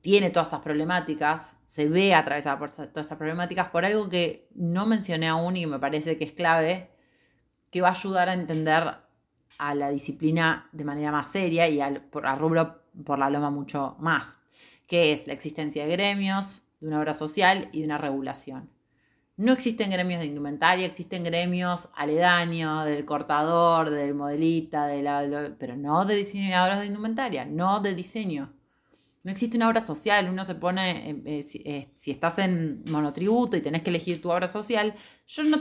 tiene 0.01 0.29
todas 0.29 0.49
estas 0.49 0.61
problemáticas, 0.61 1.57
se 1.65 1.89
ve 1.89 2.13
atravesada 2.13 2.59
por 2.59 2.69
todas 2.71 2.89
estas 2.89 3.17
problemáticas 3.17 3.69
por 3.69 3.85
algo 3.85 4.07
que 4.07 4.49
no 4.53 4.85
mencioné 4.85 5.27
aún 5.27 5.57
y 5.57 5.61
que 5.61 5.67
me 5.67 5.79
parece 5.79 6.17
que 6.17 6.25
es 6.25 6.31
clave, 6.31 6.91
que 7.71 7.81
va 7.81 7.87
a 7.87 7.91
ayudar 7.91 8.29
a 8.29 8.33
entender 8.33 8.83
a 9.57 9.75
la 9.75 9.89
disciplina 9.89 10.69
de 10.73 10.83
manera 10.83 11.11
más 11.11 11.31
seria 11.31 11.67
y 11.67 11.81
al, 11.81 12.01
por, 12.01 12.23
rubro 12.37 12.84
por 13.03 13.19
la 13.19 13.29
loma 13.29 13.49
mucho 13.49 13.95
más, 13.99 14.39
que 14.87 15.11
es 15.11 15.27
la 15.27 15.33
existencia 15.33 15.85
de 15.85 15.91
gremios, 15.91 16.63
de 16.79 16.87
una 16.87 16.99
obra 16.99 17.13
social 17.13 17.69
y 17.71 17.79
de 17.79 17.85
una 17.85 17.97
regulación. 17.97 18.69
No 19.37 19.51
existen 19.51 19.91
gremios 19.91 20.21
de 20.21 20.27
indumentaria, 20.27 20.85
existen 20.85 21.25
gremios 21.25 21.89
aledaños 21.93 22.85
del 22.85 23.03
cortador, 23.03 23.89
del 23.89 24.15
modelista, 24.15 24.87
de 24.87 25.53
pero 25.59 25.75
no 25.75 26.05
de 26.05 26.15
diseñadores 26.15 26.79
de 26.79 26.85
indumentaria, 26.85 27.43
no 27.43 27.81
de 27.81 27.93
diseño. 27.95 28.54
No 29.25 29.31
existe 29.31 29.57
una 29.57 29.67
obra 29.67 29.81
social, 29.81 30.29
uno 30.29 30.45
se 30.45 30.53
pone, 30.53 31.09
eh, 31.09 31.21
eh, 31.25 31.45
eh, 31.65 31.89
si, 31.95 32.11
estás 32.11 32.37
en 32.37 32.83
monotributo 32.91 33.57
y 33.57 33.61
tenés 33.61 33.81
que 33.81 33.89
elegir 33.89 34.21
tu 34.21 34.29
obra 34.29 34.47
social, 34.47 34.93
yo 35.25 35.43
no, 35.43 35.57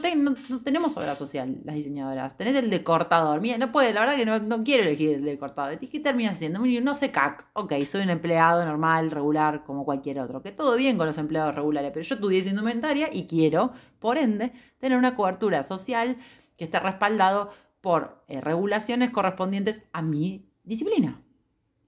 no, 0.51 0.63
tenemos 0.63 0.95
obra 0.99 1.17
social, 1.17 1.63
las 1.65 1.75
diseñadoras, 1.75 2.37
tenés 2.37 2.57
el 2.57 2.69
de 2.69 2.85
cortador, 2.85 3.41
mira, 3.41 3.57
no 3.57 3.73
puede, 3.73 3.95
la 3.95 4.01
verdad 4.01 4.17
que 4.17 4.27
no, 4.27 4.63
quiero 4.63 4.83
elegir 4.83 5.15
el 5.15 5.25
de 5.25 5.39
cortador, 5.39 5.79
¿qué 5.79 5.99
terminas 5.99 6.35
haciendo? 6.35 6.61
No 6.61 6.95
sé 6.95 7.11
CAC, 7.11 7.47
ok, 7.55 7.73
soy 7.87 8.03
un 8.03 8.11
empleado 8.11 8.67
normal, 8.67 9.11
regular, 9.11 9.65
como 9.65 9.87
cualquier 9.87 10.21
otro, 10.21 10.43
que 10.43 10.53
todo 10.53 10.77
bien 10.77 10.99
con 10.99 11.07
los 11.07 11.17
empleados 11.17 11.55
regulares, 11.55 11.91
pero 11.91 12.05
yo 12.05 12.17
estudié 12.17 12.47
indumentaria 12.47 13.09
y 13.11 13.27
quiero, 13.27 13.73
por 13.99 14.19
ende, 14.19 14.53
tener 14.79 14.99
una 14.99 15.17
cobertura 15.17 15.63
social 15.63 16.19
que 16.59 16.65
esté 16.65 16.81
respaldado 16.81 17.49
por 17.81 18.27
regulaciones 18.29 19.09
correspondientes 19.09 19.85
a 19.95 20.03
mi 20.03 20.51
disciplina. 20.65 21.23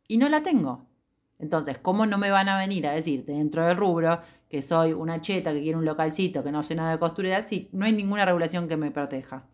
Y 0.09 0.17
no 0.17 0.31
la 0.31 0.43
tengo. 0.43 0.86
Entonces, 1.39 1.79
¿cómo 1.79 2.07
no 2.07 2.19
me 2.19 2.31
van 2.31 2.49
a 2.49 2.59
venir 2.59 2.87
a 2.87 2.93
decir 2.93 3.25
dentro 3.25 3.67
del 3.67 3.77
rubro 3.77 4.21
que 4.49 4.63
soy 4.63 4.93
una 4.93 5.21
cheta, 5.21 5.53
que 5.53 5.61
quiere 5.61 5.77
un 5.77 5.85
localcito, 5.85 6.43
que 6.43 6.51
no 6.51 6.63
sé 6.63 6.75
nada 6.75 6.93
de 6.93 6.99
costurera? 6.99 7.43
Si 7.43 7.69
no 7.73 7.85
hay 7.85 7.93
ninguna 7.93 8.25
regulación 8.25 8.69
que 8.69 8.77
me 8.77 8.91
proteja. 8.91 9.47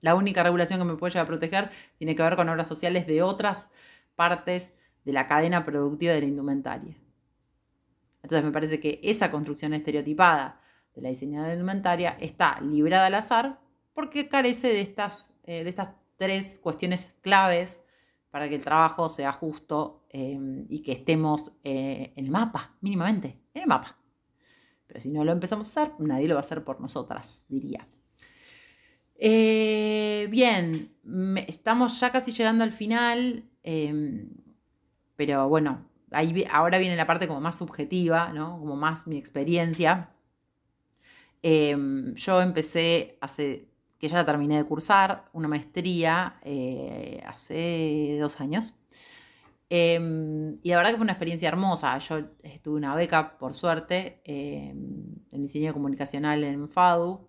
La 0.00 0.14
única 0.14 0.42
regulación 0.42 0.78
que 0.78 0.84
me 0.84 0.96
puede 0.96 1.12
llegar 1.12 1.24
a 1.24 1.28
proteger 1.28 1.70
tiene 1.98 2.14
que 2.14 2.22
ver 2.22 2.36
con 2.36 2.48
obras 2.48 2.68
sociales 2.68 3.06
de 3.06 3.22
otras 3.22 3.70
partes 4.14 4.74
de 5.04 5.12
la 5.12 5.26
cadena 5.26 5.64
productiva 5.64 6.12
de 6.12 6.20
la 6.20 6.26
indumentaria. 6.26 6.96
Entonces 8.22 8.44
me 8.44 8.52
parece 8.52 8.80
que 8.80 9.00
esa 9.02 9.30
construcción 9.30 9.74
estereotipada 9.74 10.60
de 10.94 11.02
la 11.02 11.08
diseñadora 11.08 11.48
de 11.48 11.54
indumentaria 11.54 12.16
está 12.20 12.60
librada 12.60 13.06
al 13.06 13.14
azar 13.14 13.60
porque 13.92 14.28
carece 14.28 14.68
de 14.68 14.80
estas, 14.80 15.34
eh, 15.44 15.64
de 15.64 15.68
estas 15.68 15.90
tres 16.16 16.58
cuestiones 16.62 17.12
claves 17.20 17.80
para 18.34 18.48
que 18.48 18.56
el 18.56 18.64
trabajo 18.64 19.08
sea 19.08 19.30
justo 19.30 20.08
em, 20.10 20.66
y 20.68 20.80
que 20.82 20.90
estemos 20.90 21.52
eh, 21.62 22.12
en 22.16 22.24
el 22.24 22.32
mapa, 22.32 22.74
mínimamente, 22.80 23.38
en 23.54 23.62
el 23.62 23.68
mapa. 23.68 23.96
Pero 24.88 24.98
si 24.98 25.08
no 25.08 25.24
lo 25.24 25.30
empezamos 25.30 25.66
a 25.66 25.82
hacer, 25.82 25.94
nadie 26.00 26.26
lo 26.26 26.34
va 26.34 26.40
a 26.40 26.42
hacer 26.42 26.64
por 26.64 26.80
nosotras, 26.80 27.46
diría. 27.48 27.86
Eh, 29.14 30.26
bien, 30.32 30.96
estamos 31.46 32.00
ya 32.00 32.10
casi 32.10 32.32
llegando 32.32 32.64
al 32.64 32.72
final, 32.72 33.48
em, 33.62 34.30
pero 35.14 35.48
bueno, 35.48 35.88
ahí, 36.10 36.44
ahora 36.50 36.78
viene 36.78 36.96
la 36.96 37.06
parte 37.06 37.28
como 37.28 37.40
más 37.40 37.58
subjetiva, 37.58 38.32
¿no? 38.32 38.58
como 38.58 38.74
más 38.74 39.06
mi 39.06 39.16
experiencia. 39.16 40.10
Em, 41.40 42.16
yo 42.16 42.42
empecé 42.42 43.16
hace 43.20 43.68
que 44.04 44.10
ya 44.10 44.18
la 44.18 44.26
terminé 44.26 44.58
de 44.58 44.64
cursar, 44.64 45.30
una 45.32 45.48
maestría 45.48 46.38
eh, 46.42 47.22
hace 47.26 48.18
dos 48.20 48.38
años. 48.38 48.74
Em, 49.70 50.58
y 50.62 50.68
la 50.68 50.76
verdad 50.76 50.90
que 50.90 50.96
fue 50.98 51.04
una 51.04 51.12
experiencia 51.12 51.48
hermosa. 51.48 51.96
Yo 52.00 52.26
tuve 52.62 52.76
una 52.76 52.94
beca, 52.94 53.38
por 53.38 53.54
suerte, 53.54 54.20
em, 54.24 55.06
en 55.32 55.40
diseño 55.40 55.72
comunicacional 55.72 56.44
en 56.44 56.68
FADU. 56.68 57.26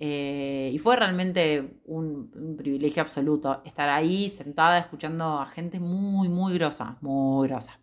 Eh, 0.00 0.70
y 0.74 0.78
fue 0.78 0.96
realmente 0.96 1.80
un, 1.84 2.56
privilegio 2.58 3.02
absoluto 3.02 3.62
estar 3.64 3.88
ahí 3.88 4.28
sentada 4.28 4.78
escuchando 4.78 5.38
a 5.38 5.46
gente 5.46 5.78
muy, 5.78 6.28
muy 6.28 6.54
grosa, 6.54 6.98
muy 7.00 7.46
grosa. 7.46 7.78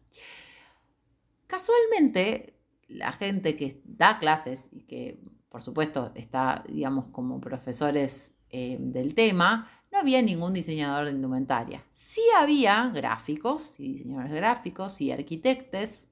Casualmente, 1.47 2.59
la 2.89 3.13
gente 3.13 3.55
que 3.55 3.81
da 3.85 4.19
clases 4.19 4.69
y 4.73 4.81
que 4.83 5.21
por 5.49 5.63
supuesto, 5.63 6.11
está, 6.15 6.63
digamos, 6.67 7.07
como 7.07 7.41
profesores 7.41 8.35
eh, 8.51 8.77
del 8.79 9.15
tema, 9.15 9.67
no 9.91 9.97
había 9.97 10.21
ningún 10.21 10.53
diseñador 10.53 11.05
de 11.05 11.11
indumentaria. 11.11 11.83
Sí 11.91 12.21
había 12.37 12.89
gráficos 12.93 13.79
y 13.79 13.93
diseñadores 13.93 14.31
gráficos 14.33 15.01
y 15.01 15.11
arquitectos. 15.11 16.07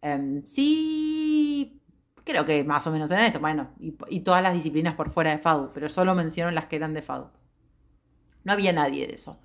Em, 0.00 0.42
sí, 0.44 1.82
creo 2.24 2.46
que 2.46 2.64
más 2.64 2.86
o 2.86 2.92
menos 2.92 3.10
eran 3.10 3.26
esto, 3.26 3.40
bueno, 3.40 3.70
y, 3.78 4.20
todas 4.20 4.42
las 4.42 4.54
disciplinas 4.54 4.94
por 4.94 5.10
fuera 5.10 5.32
de 5.32 5.38
FADU, 5.38 5.70
pero 5.74 5.88
solo 5.88 6.14
menciono 6.14 6.50
las 6.50 6.66
que 6.66 6.76
eran 6.76 6.94
de 6.94 7.02
FADU. 7.02 7.28
No 8.44 8.52
había 8.52 8.72
nadie 8.72 9.06
de 9.06 9.14
eso. 9.14 9.38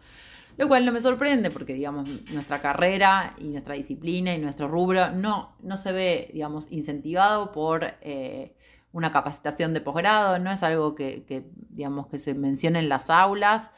Lo 0.57 0.67
cual 0.67 0.85
no 0.85 0.91
me 0.91 1.01
sorprende 1.01 1.51
porque, 1.51 1.73
digamos, 1.73 2.09
nuestra 2.31 2.61
carrera 2.61 3.35
y 3.37 3.49
nuestra 3.49 3.75
disciplina 3.75 4.33
y 4.33 4.39
nuestro 4.39 4.67
rubro 4.67 5.11
no, 5.11 5.55
no 5.61 5.77
se 5.77 5.91
ve, 5.91 6.31
digamos, 6.33 6.67
incentivado 6.71 7.51
por 7.51 7.83
eh, 8.01 8.56
una 8.97 9.11
capacitación 9.11 9.75
de 9.75 9.81
posgrado, 9.81 10.39
no 10.39 10.51
es 10.51 10.63
algo 10.63 10.95
que, 10.95 11.45
digamos, 11.69 12.07
que 12.07 12.17
se 12.17 12.33
mencione 12.33 12.79
en 12.79 12.89
las 12.89 13.11
aulas 13.11 13.69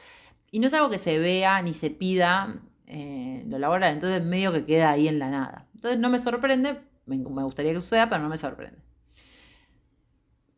y 0.49 0.59
no 0.59 0.67
es 0.67 0.74
algo 0.74 0.89
que 0.89 0.97
se 0.97 1.20
vea 1.20 1.61
ni 1.61 1.74
se 1.74 1.89
pida 1.89 2.61
eh, 2.88 3.43
lo 3.45 3.59
laboral, 3.59 3.93
entonces 3.93 4.24
medio 4.24 4.53
que 4.53 4.65
queda 4.65 4.91
ahí 4.91 5.09
en 5.09 5.20
la 5.20 5.30
nada. 5.30 5.67
Entonces 5.76 5.99
no 5.99 6.09
me 6.09 6.20
sorprende, 6.20 6.80
me, 7.05 7.17
gustaría 7.17 7.74
que 7.74 7.82
suceda, 7.82 8.07
pero 8.07 8.22
no 8.24 8.30
me 8.30 8.38
sorprende. 8.38 8.80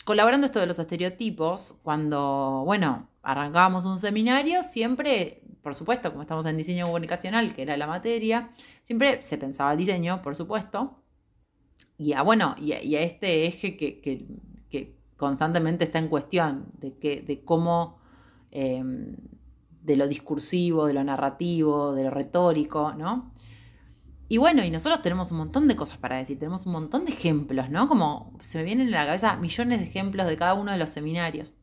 Colaborando 0.05 0.45
esto 0.45 0.59
de 0.59 0.67
los 0.67 0.77
estereotipos, 0.77 1.79
cuando, 1.81 2.61
bueno, 2.63 3.09
arrancábamos 3.23 3.85
un 3.85 3.97
seminario, 3.97 4.61
siempre, 4.61 5.41
por 5.63 5.73
supuesto, 5.73 6.11
como 6.11 6.21
estamos 6.21 6.45
en 6.45 6.55
diseño 6.55 6.85
comunicacional, 6.85 7.55
que 7.55 7.63
era 7.63 7.77
la 7.77 7.87
materia, 7.87 8.51
siempre 8.83 9.23
se 9.23 9.39
pensaba 9.39 9.71
el 9.71 9.79
diseño, 9.79 10.21
por 10.21 10.35
supuesto, 10.35 11.01
y 12.01 12.13
a, 12.13 12.23
bueno, 12.23 12.55
y 12.57 12.73
a, 12.73 13.01
este 13.01 13.45
eje 13.45 13.77
que, 13.77 14.25
constantemente 15.21 15.85
está 15.85 15.99
en 15.99 16.07
cuestión, 16.07 16.65
de, 16.79 16.97
que, 16.97 17.21
de 17.21 17.45
cómo, 17.45 17.99
em, 18.49 19.15
de 19.83 19.95
lo 19.95 20.07
discursivo, 20.07 20.87
de 20.87 20.93
lo 20.93 21.03
narrativo, 21.03 21.93
de 21.93 22.03
lo 22.05 22.09
retórico, 22.09 22.93
¿no? 22.95 23.31
Y 24.27 24.37
bueno, 24.37 24.63
y 24.63 24.71
nosotros 24.71 25.03
tenemos 25.03 25.31
un 25.31 25.37
montón 25.37 25.67
de 25.67 25.75
cosas 25.75 25.97
para 25.97 26.17
decir, 26.17 26.39
tenemos 26.39 26.65
un 26.65 26.71
montón 26.71 27.05
de 27.05 27.11
ejemplos, 27.11 27.69
¿no? 27.69 27.87
Como 27.87 28.33
se 28.41 28.57
me 28.57 28.63
vienen 28.63 28.87
en 28.87 28.93
la 28.93 29.05
cabeza 29.05 29.35
millones 29.35 29.79
de 29.79 29.85
ejemplos 29.85 30.27
de 30.27 30.37
cada 30.37 30.55
uno 30.55 30.71
de 30.71 30.77
los 30.77 30.89
seminarios. 30.89 31.57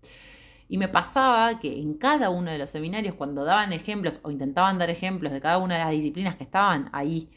Y 0.68 0.78
me 0.78 0.86
pasaba 0.86 1.58
que 1.58 1.80
en 1.80 1.94
cada 1.94 2.30
uno 2.30 2.50
de 2.52 2.58
los 2.58 2.70
seminarios, 2.70 3.14
cuando 3.14 3.44
daban 3.44 3.72
ejemplos 3.72 4.20
o 4.22 4.30
intentaban 4.30 4.78
dar 4.78 4.90
ejemplos 4.90 5.32
de 5.32 5.40
cada 5.40 5.58
una 5.58 5.74
de 5.74 5.80
las 5.80 5.90
disciplinas 5.90 6.36
que 6.36 6.44
estaban 6.44 6.90
ahí, 6.92 7.30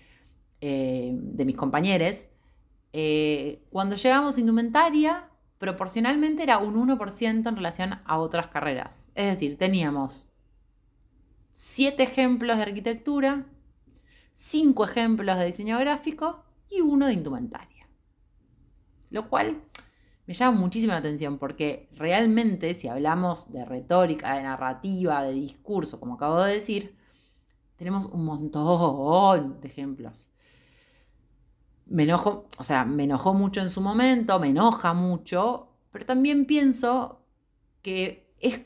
eh, 0.60 1.14
de 1.16 1.46
mis 1.46 1.58
compañeros, 1.58 2.28
eh, 2.94 3.64
cuando 3.72 3.96
llegamos 3.96 4.38
a 4.38 4.40
indumentaria, 4.40 5.31
proporcionalmente 5.62 6.42
era 6.42 6.58
un 6.58 6.74
1% 6.74 7.48
en 7.48 7.56
relación 7.56 8.00
a 8.04 8.18
otras 8.18 8.48
carreras. 8.48 9.12
Es 9.14 9.28
decir, 9.28 9.60
teníamos 9.60 10.26
7 11.52 12.02
ejemplos 12.02 12.58
de 12.58 12.64
arquitectura, 12.64 13.46
5 14.32 14.84
ejemplos 14.84 15.38
de 15.38 15.46
diseño 15.46 15.78
gráfico 15.78 16.44
y 16.68 16.82
uno 16.82 17.06
de 17.06 17.14
indumentaria. 17.14 17.88
Lo 19.12 19.30
cual 19.30 19.62
me 20.26 20.34
llama 20.34 20.58
muchísima 20.58 20.98
atención 20.98 21.38
porque 21.38 21.90
realmente 21.94 22.74
si 22.74 22.88
hablamos 22.88 23.52
de 23.52 23.64
retórica, 23.64 24.34
de 24.34 24.42
narrativa, 24.42 25.22
de 25.22 25.34
discurso, 25.34 26.00
como 26.00 26.16
acabo 26.16 26.42
de 26.42 26.56
decir, 26.56 26.98
tenemos 27.76 28.08
un 28.08 28.26
montón 28.26 29.62
de 29.62 29.68
ejemplos 29.68 30.31
me 31.92 32.04
enojo, 32.04 32.48
o 32.58 32.64
sea, 32.64 32.86
me 32.86 33.04
enojó 33.04 33.34
mucho 33.34 33.62
en 33.62 33.70
su 33.70 33.82
momento, 33.82 34.40
me 34.40 34.48
enoja 34.48 34.94
mucho, 34.94 35.68
pero 35.92 36.06
también 36.06 36.46
pienso 36.46 37.22
que 37.82 38.32
es, 38.40 38.62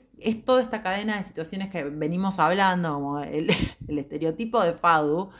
toda 0.46 0.62
esta 0.62 0.82
cadena 0.82 1.18
de 1.18 1.24
situaciones 1.24 1.70
que 1.70 1.84
venimos 1.86 2.40
hablando, 2.40 2.94
como 2.94 3.20
el, 3.24 3.50
estereotipo 3.88 4.64
de 4.64 4.74
FADU, 4.74 5.32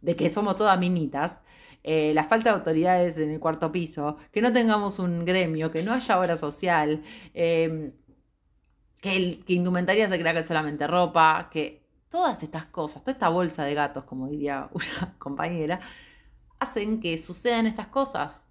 de 0.00 0.16
que 0.16 0.30
somos 0.30 0.56
todas 0.56 0.78
minitas, 0.78 1.40
eh, 1.82 2.12
la 2.14 2.24
falta 2.24 2.50
de 2.50 2.56
autoridades 2.56 3.18
en 3.18 3.30
el 3.30 3.38
cuarto 3.38 3.70
piso, 3.70 4.16
que 4.32 4.40
no 4.40 4.52
tengamos 4.52 4.98
un 4.98 5.24
gremio, 5.24 5.70
que 5.70 5.82
no 5.82 5.92
haya 5.92 6.18
obra 6.18 6.36
social, 6.36 7.02
em, 7.34 7.92
que, 9.00 9.16
el, 9.16 9.44
que 9.44 9.52
indumentaria 9.54 10.08
se 10.08 10.18
crea 10.18 10.32
que 10.32 10.40
es 10.40 10.46
solamente 10.46 10.86
ropa, 10.86 11.48
que 11.52 11.84
todas 12.08 12.42
estas 12.42 12.66
cosas, 12.66 13.02
toda 13.02 13.12
esta 13.12 13.28
bolsa 13.28 13.64
de 13.64 13.74
gatos, 13.74 14.04
como 14.04 14.28
diría 14.28 14.70
una 14.72 15.14
compañera, 15.18 15.80
hacen 16.58 17.00
que 17.00 17.16
sucedan 17.18 17.66
estas 17.66 17.88
cosas. 17.88 18.48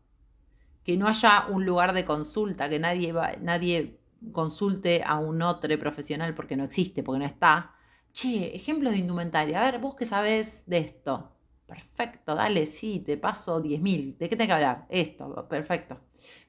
Que 0.83 0.97
no 0.97 1.07
haya 1.07 1.47
un 1.49 1.65
lugar 1.65 1.93
de 1.93 2.05
consulta, 2.05 2.69
que 2.69 2.79
nadie, 2.79 3.13
nadie 3.41 3.99
consulte 4.31 5.03
a 5.03 5.17
un 5.17 5.41
otro 5.41 5.77
profesional 5.79 6.35
porque 6.35 6.55
no 6.55 6.63
existe, 6.63 7.03
porque 7.03 7.19
no 7.19 7.25
está. 7.25 7.73
Che, 8.11 8.55
ejemplos 8.55 8.93
de 8.93 8.99
indumentaria. 8.99 9.61
A 9.61 9.71
ver, 9.71 9.79
vos 9.79 9.95
qué 9.95 10.05
sabés 10.05 10.63
de 10.67 10.77
esto. 10.77 11.31
Perfecto, 11.65 12.35
dale, 12.35 12.67
sí, 12.67 12.99
te 12.99 13.17
paso 13.17 13.61
10.000. 13.61 14.17
¿De 14.17 14.29
qué 14.29 14.35
tengo 14.35 14.49
que 14.49 14.53
hablar? 14.53 14.85
Esto, 14.89 15.47
perfecto. 15.49 15.99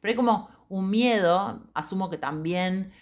Pero 0.00 0.11
hay 0.11 0.16
como 0.16 0.50
un 0.68 0.90
miedo, 0.90 1.62
asumo 1.72 2.11
que 2.11 2.18
también 2.18 2.92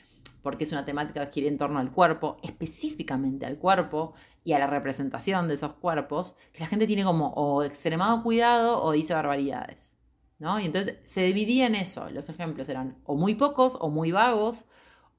porque 0.44 0.64
es 0.64 0.72
una 0.72 0.84
temática 0.84 1.26
que 1.26 1.32
gira 1.32 1.48
en 1.48 1.57
torno 1.57 1.80
al 1.80 1.90
cuerpo, 1.90 2.36
específicamente 2.42 3.46
al 3.46 3.59
cuerpo 3.59 4.12
y 4.45 4.53
a 4.53 4.59
la 4.59 4.66
representación 4.66 5.49
de 5.49 5.55
esos 5.55 5.72
cuerpos, 5.72 6.36
que 6.53 6.61
la 6.61 6.66
gente 6.66 6.86
tiene 6.86 7.03
como 7.03 7.28
o 7.30 7.62
extremado 7.62 8.22
cuidado 8.22 8.82
o 8.82 8.92
dice 8.92 9.14
barbaridades. 9.14 9.97
¿no? 10.38 10.61
Y 10.61 10.66
entonces 10.66 10.99
se 11.05 11.22
dividía 11.22 11.66
en 11.66 11.74
eso. 11.74 12.11
Los 12.11 12.28
ejemplos 12.28 12.68
eran 12.68 12.99
o 13.05 13.16
muy 13.16 13.34
pocos 13.34 13.76
o 13.80 13.90
muy 13.90 14.12
vagos 14.12 14.66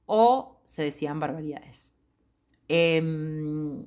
o 0.06 0.60
se 0.64 0.84
decían 0.84 1.20
barbaridades. 1.20 1.92
Em, 2.68 3.86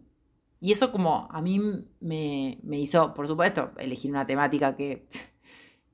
y 0.59 0.71
eso 0.71 0.91
como 0.91 1.27
a 1.31 1.41
mí 1.41 1.59
me, 2.01 2.57
hizo, 2.71 3.13
por 3.13 3.27
supuesto, 3.27 3.71
elegir 3.77 4.11
una 4.11 4.27
temática 4.27 4.75
que, 4.75 5.07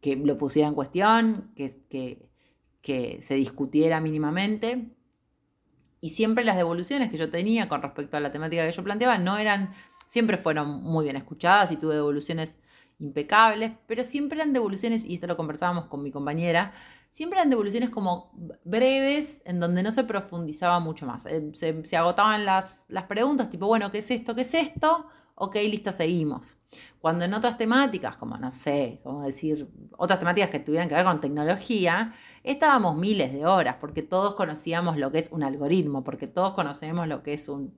que 0.02 0.16
lo 0.16 0.38
pusiera 0.38 0.68
en 0.68 0.76
cuestión, 0.76 1.52
que, 1.56 1.80
que, 1.90 2.30
que 2.82 3.22
se 3.22 3.36
discutiera 3.36 4.02
mínimamente. 4.02 4.95
Y 6.06 6.10
siempre 6.10 6.44
las 6.44 6.56
devoluciones 6.56 7.10
que 7.10 7.18
yo 7.18 7.32
tenía 7.32 7.68
con 7.68 7.82
respecto 7.82 8.16
a 8.16 8.20
la 8.20 8.32
temática 8.32 8.64
que 8.64 8.72
yo 8.72 8.84
planteaba 8.84 9.18
no 9.18 9.40
eran, 9.40 9.74
siempre 10.06 10.38
fueron 10.38 10.84
muy 10.84 11.04
bien 11.04 11.16
escuchadas 11.16 11.72
y 11.72 11.78
tuve 11.78 11.96
devoluciones 11.96 12.60
impecables, 13.00 13.72
pero 13.88 14.04
siempre 14.04 14.38
eran 14.38 14.54
devoluciones, 14.54 15.04
y 15.04 15.16
esto 15.16 15.26
lo 15.26 15.36
conversábamos 15.36 15.86
con 15.86 16.04
mi 16.04 16.12
compañera, 16.12 16.74
siempre 17.10 17.40
eran 17.40 17.50
devoluciones 17.50 17.90
como 17.90 18.32
breves, 18.64 19.42
en 19.46 19.60
donde 19.60 19.82
no 19.82 19.92
se 19.92 20.04
profundizaba 20.04 20.80
mucho 20.80 21.08
más. 21.08 21.26
Eh, 21.26 21.50
se, 21.54 21.98
agotaban 21.98 22.46
las, 22.46 22.86
las 22.88 23.06
preguntas, 23.06 23.50
tipo, 23.50 23.66
bueno, 23.66 23.92
¿qué 23.92 23.98
es 23.98 24.12
esto? 24.12 24.36
¿Qué 24.36 24.42
es 24.42 24.54
esto? 24.54 25.08
Ok, 25.36 25.56
listo, 25.56 25.92
seguimos. 25.92 26.58
Cuando 27.00 27.26
en 27.26 27.34
otras 27.34 27.58
temáticas, 27.58 28.18
como 28.18 28.38
no 28.38 28.52
sé, 28.52 29.00
como 29.04 29.24
decir, 29.24 29.70
otras 29.98 30.20
temáticas 30.20 30.50
que 30.50 30.60
tuvieran 30.60 30.90
que 30.90 30.96
ver 30.96 31.06
con 31.06 31.22
tecnología, 31.22 32.14
estábamos 32.44 32.98
miles 32.98 33.32
de 33.34 33.46
horas, 33.46 33.78
porque 33.80 34.02
todos 34.02 34.36
conocíamos 34.36 34.98
lo 34.98 35.12
que 35.12 35.20
es 35.20 35.30
un 35.32 35.44
algoritmo, 35.44 36.04
porque 36.04 36.28
todos 36.28 36.54
conocemos 36.54 37.08
lo 37.08 37.22
que 37.22 37.34
es 37.34 37.48
un... 37.50 37.78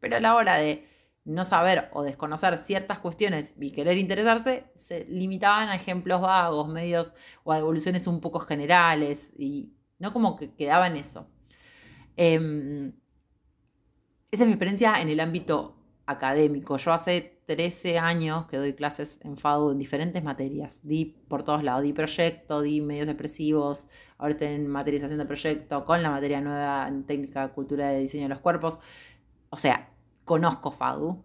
Pero 0.00 0.16
a 0.16 0.20
la 0.20 0.36
hora 0.36 0.56
de 0.56 0.86
no 1.24 1.44
saber 1.44 1.90
o 1.92 2.02
desconocer 2.02 2.56
ciertas 2.56 3.00
cuestiones 3.00 3.54
y 3.58 3.70
querer 3.72 3.98
interesarse, 3.98 4.70
se 4.74 5.04
limitaban 5.06 5.68
a 5.68 5.74
ejemplos 5.74 6.20
vagos, 6.20 6.68
medios 6.68 7.12
o 7.44 7.52
a 7.52 7.58
evoluciones 7.58 8.06
un 8.06 8.20
poco 8.20 8.40
generales, 8.40 9.32
y 9.36 9.72
no 9.98 10.12
como 10.12 10.36
que 10.36 10.54
quedaba 10.54 10.86
en 10.86 10.96
eso. 10.96 11.26
Em, 12.16 12.92
esa 14.30 14.42
es 14.42 14.46
mi 14.46 14.52
experiencia 14.52 15.00
en 15.00 15.08
el 15.08 15.20
ámbito 15.20 15.77
académico. 16.08 16.78
Yo 16.78 16.92
hace 16.92 17.42
13 17.46 17.98
años 17.98 18.46
que 18.46 18.56
doy 18.56 18.72
clases 18.72 19.20
en 19.22 19.36
FADU 19.36 19.72
en 19.72 19.78
diferentes 19.78 20.24
materias. 20.24 20.80
Di 20.82 21.04
por 21.28 21.42
todos 21.44 21.62
lados, 21.62 21.82
di 21.82 21.92
proyecto, 21.92 22.62
di 22.62 22.80
medios 22.80 23.08
expresivos, 23.08 23.88
ahora 24.16 24.32
estoy 24.32 24.48
en 24.48 24.68
materialización 24.68 25.18
de 25.18 25.26
proyecto, 25.26 25.84
con 25.84 26.02
la 26.02 26.10
materia 26.10 26.40
nueva 26.40 26.88
en 26.88 27.04
técnica, 27.04 27.52
cultura 27.52 27.90
de 27.90 28.00
diseño 28.00 28.24
de 28.24 28.30
los 28.30 28.40
cuerpos. 28.40 28.78
O 29.50 29.58
sea, 29.58 29.90
conozco 30.24 30.70
FADU. 30.70 31.24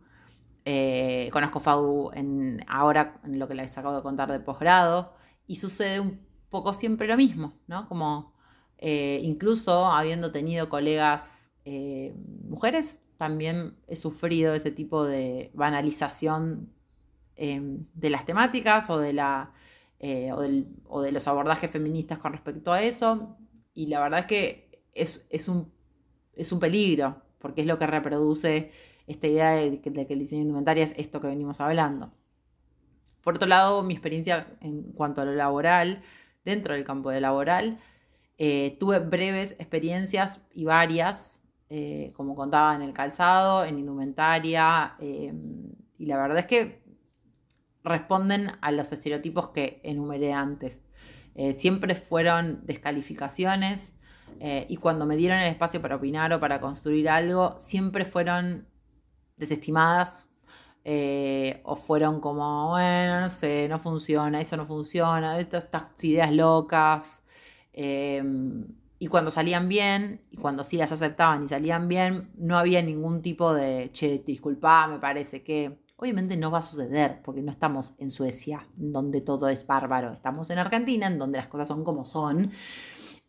Eh, 0.65 1.29
conozco 1.31 1.61
FADU 1.61 2.11
en, 2.13 2.63
ahora 2.67 3.21
en 3.23 3.39
lo 3.39 3.47
que 3.47 3.55
les 3.55 3.77
acabo 3.77 3.95
de 3.95 4.01
contar 4.03 4.31
de 4.31 4.39
posgrado 4.41 5.13
y 5.47 5.55
sucede 5.57 5.99
un 6.01 6.19
poco 6.49 6.73
siempre 6.73 7.07
lo 7.07 7.15
mismo, 7.15 7.53
¿no? 7.67 7.87
Como 7.87 8.33
eh, 8.77 9.21
incluso 9.23 9.85
habiendo 9.85 10.33
tenido 10.33 10.67
colegas 10.67 11.53
eh, 11.63 12.13
mujeres, 12.49 13.01
también 13.23 13.77
he 13.87 13.95
sufrido 13.95 14.53
ese 14.53 14.69
tipo 14.69 15.05
de 15.05 15.49
banalización 15.53 16.73
em, 17.37 17.85
de 17.93 18.09
las 18.09 18.25
temáticas 18.25 18.89
o 18.89 18.99
de, 18.99 19.13
la, 19.13 19.53
eh, 19.99 20.29
o, 20.33 21.01
de 21.01 21.11
los 21.13 21.25
abordajes 21.29 21.71
feministas 21.71 22.19
con 22.19 22.33
respecto 22.33 22.73
a 22.73 22.81
eso. 22.81 23.37
Y 23.73 23.87
la 23.87 24.01
verdad 24.01 24.19
es 24.19 24.25
que 24.25 24.83
es, 24.93 25.47
un, 25.47 25.71
es 26.33 26.51
un 26.51 26.59
peligro, 26.59 27.21
porque 27.39 27.61
es 27.61 27.67
lo 27.67 27.79
que 27.79 27.87
reproduce 27.87 28.71
esta 29.07 29.27
idea 29.27 29.51
de 29.51 29.79
que, 29.79 29.89
el 29.89 30.19
diseño 30.19 30.41
indumentario 30.41 30.83
es 30.83 30.93
esto 30.97 31.21
que 31.21 31.27
venimos 31.27 31.61
hablando. 31.61 32.11
Por 33.21 33.35
otro 33.35 33.47
lado, 33.47 33.83
mi 33.83 33.93
experiencia 33.93 34.47
en 34.59 34.91
cuanto 34.91 35.21
a 35.21 35.25
lo 35.25 35.31
laboral, 35.31 36.03
dentro 36.43 36.73
del 36.73 36.83
campo 36.83 37.09
de 37.09 37.21
laboral, 37.21 37.79
eh, 38.37 38.75
tuve 38.81 38.99
breves 38.99 39.55
experiencias 39.59 40.41
y 40.53 40.65
varias 40.65 41.42
eh, 41.75 42.13
como 42.15 42.35
contaba, 42.35 42.75
en 42.75 42.83
el 42.83 42.93
calzado, 42.93 43.65
en 43.65 43.79
indumentaria, 43.79 44.93
em, 44.99 45.71
y 45.97 46.05
la 46.05 46.17
verdad 46.17 46.37
es 46.37 46.45
que 46.45 46.83
responden 47.83 48.51
a 48.61 48.71
los 48.71 48.91
estereotipos 48.91 49.49
que 49.49 49.81
enumeré 49.83 50.33
antes. 50.33 50.83
Eh, 51.33 51.53
siempre 51.53 51.95
fueron 51.95 52.63
descalificaciones 52.63 53.93
eh, 54.39 54.67
y 54.69 54.77
cuando 54.77 55.07
me 55.07 55.15
dieron 55.15 55.39
el 55.39 55.47
espacio 55.47 55.81
para 55.81 55.95
opinar 55.95 56.31
o 56.33 56.39
para 56.39 56.61
construir 56.61 57.09
algo, 57.09 57.55
siempre 57.57 58.05
fueron 58.05 58.67
desestimadas 59.37 60.29
o 61.63 61.75
fueron 61.75 62.21
como, 62.21 62.69
bueno, 62.69 63.19
no 63.21 63.29
sé, 63.29 63.67
no 63.67 63.79
funciona, 63.79 64.39
eso 64.41 64.57
no 64.57 64.65
funciona, 64.67 65.39
estas, 65.39 65.65
ideas 66.03 66.31
locas. 66.31 67.23
Em, 67.73 68.67
y 69.03 69.07
cuando 69.07 69.31
salían 69.31 69.67
bien, 69.67 70.21
y 70.31 70.37
cuando 70.37 70.63
sí 70.63 70.77
las 70.77 70.93
aceptaban 70.93 71.43
y 71.43 71.49
salían 71.49 71.89
bien, 71.89 72.31
no 72.37 72.57
había 72.57 72.81
ningún 72.81 73.21
tipo 73.21 73.53
de, 73.53 73.89
che, 73.91 74.23
disculpa, 74.25 74.87
me 74.87 74.97
parece 74.97 75.43
que 75.43 75.83
obviamente 75.97 76.37
no 76.37 76.49
va 76.49 76.59
a 76.59 76.61
suceder, 76.61 77.21
porque 77.21 77.41
no 77.41 77.51
estamos 77.51 77.95
en 77.97 78.09
Suecia, 78.09 78.65
donde 78.77 79.19
todo 79.19 79.49
es 79.49 79.67
bárbaro, 79.67 80.13
estamos 80.13 80.49
en 80.51 80.59
Argentina, 80.59 81.07
en 81.07 81.19
donde 81.19 81.37
las 81.37 81.49
cosas 81.49 81.67
son 81.67 81.83
como 81.83 82.05
son, 82.05 82.53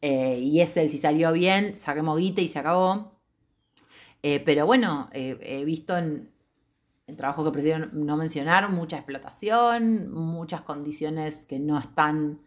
eh, 0.01 0.39
y 0.39 0.61
es 0.61 0.77
el 0.77 0.91
si 0.91 0.97
salió 0.97 1.33
bien, 1.33 1.75
saquemos 1.75 2.21
guita 2.21 2.41
y 2.41 2.47
se 2.47 2.61
acabó. 2.61 3.21
Eh, 4.23 4.39
pero 4.47 4.67
bueno, 4.67 5.11
eh, 5.13 5.37
he 5.43 5.65
visto 5.65 5.99
en, 5.99 6.31
el 7.09 7.17
trabajo 7.17 7.45
que 7.45 7.51
prefiero 7.51 7.87
no 7.93 8.17
mencionar 8.17 8.71
mucha 8.71 8.99
explotación, 8.99 10.13
muchas 10.13 10.63
condiciones 10.63 11.47
que 11.47 11.59
no 11.59 11.81
están 11.81 12.44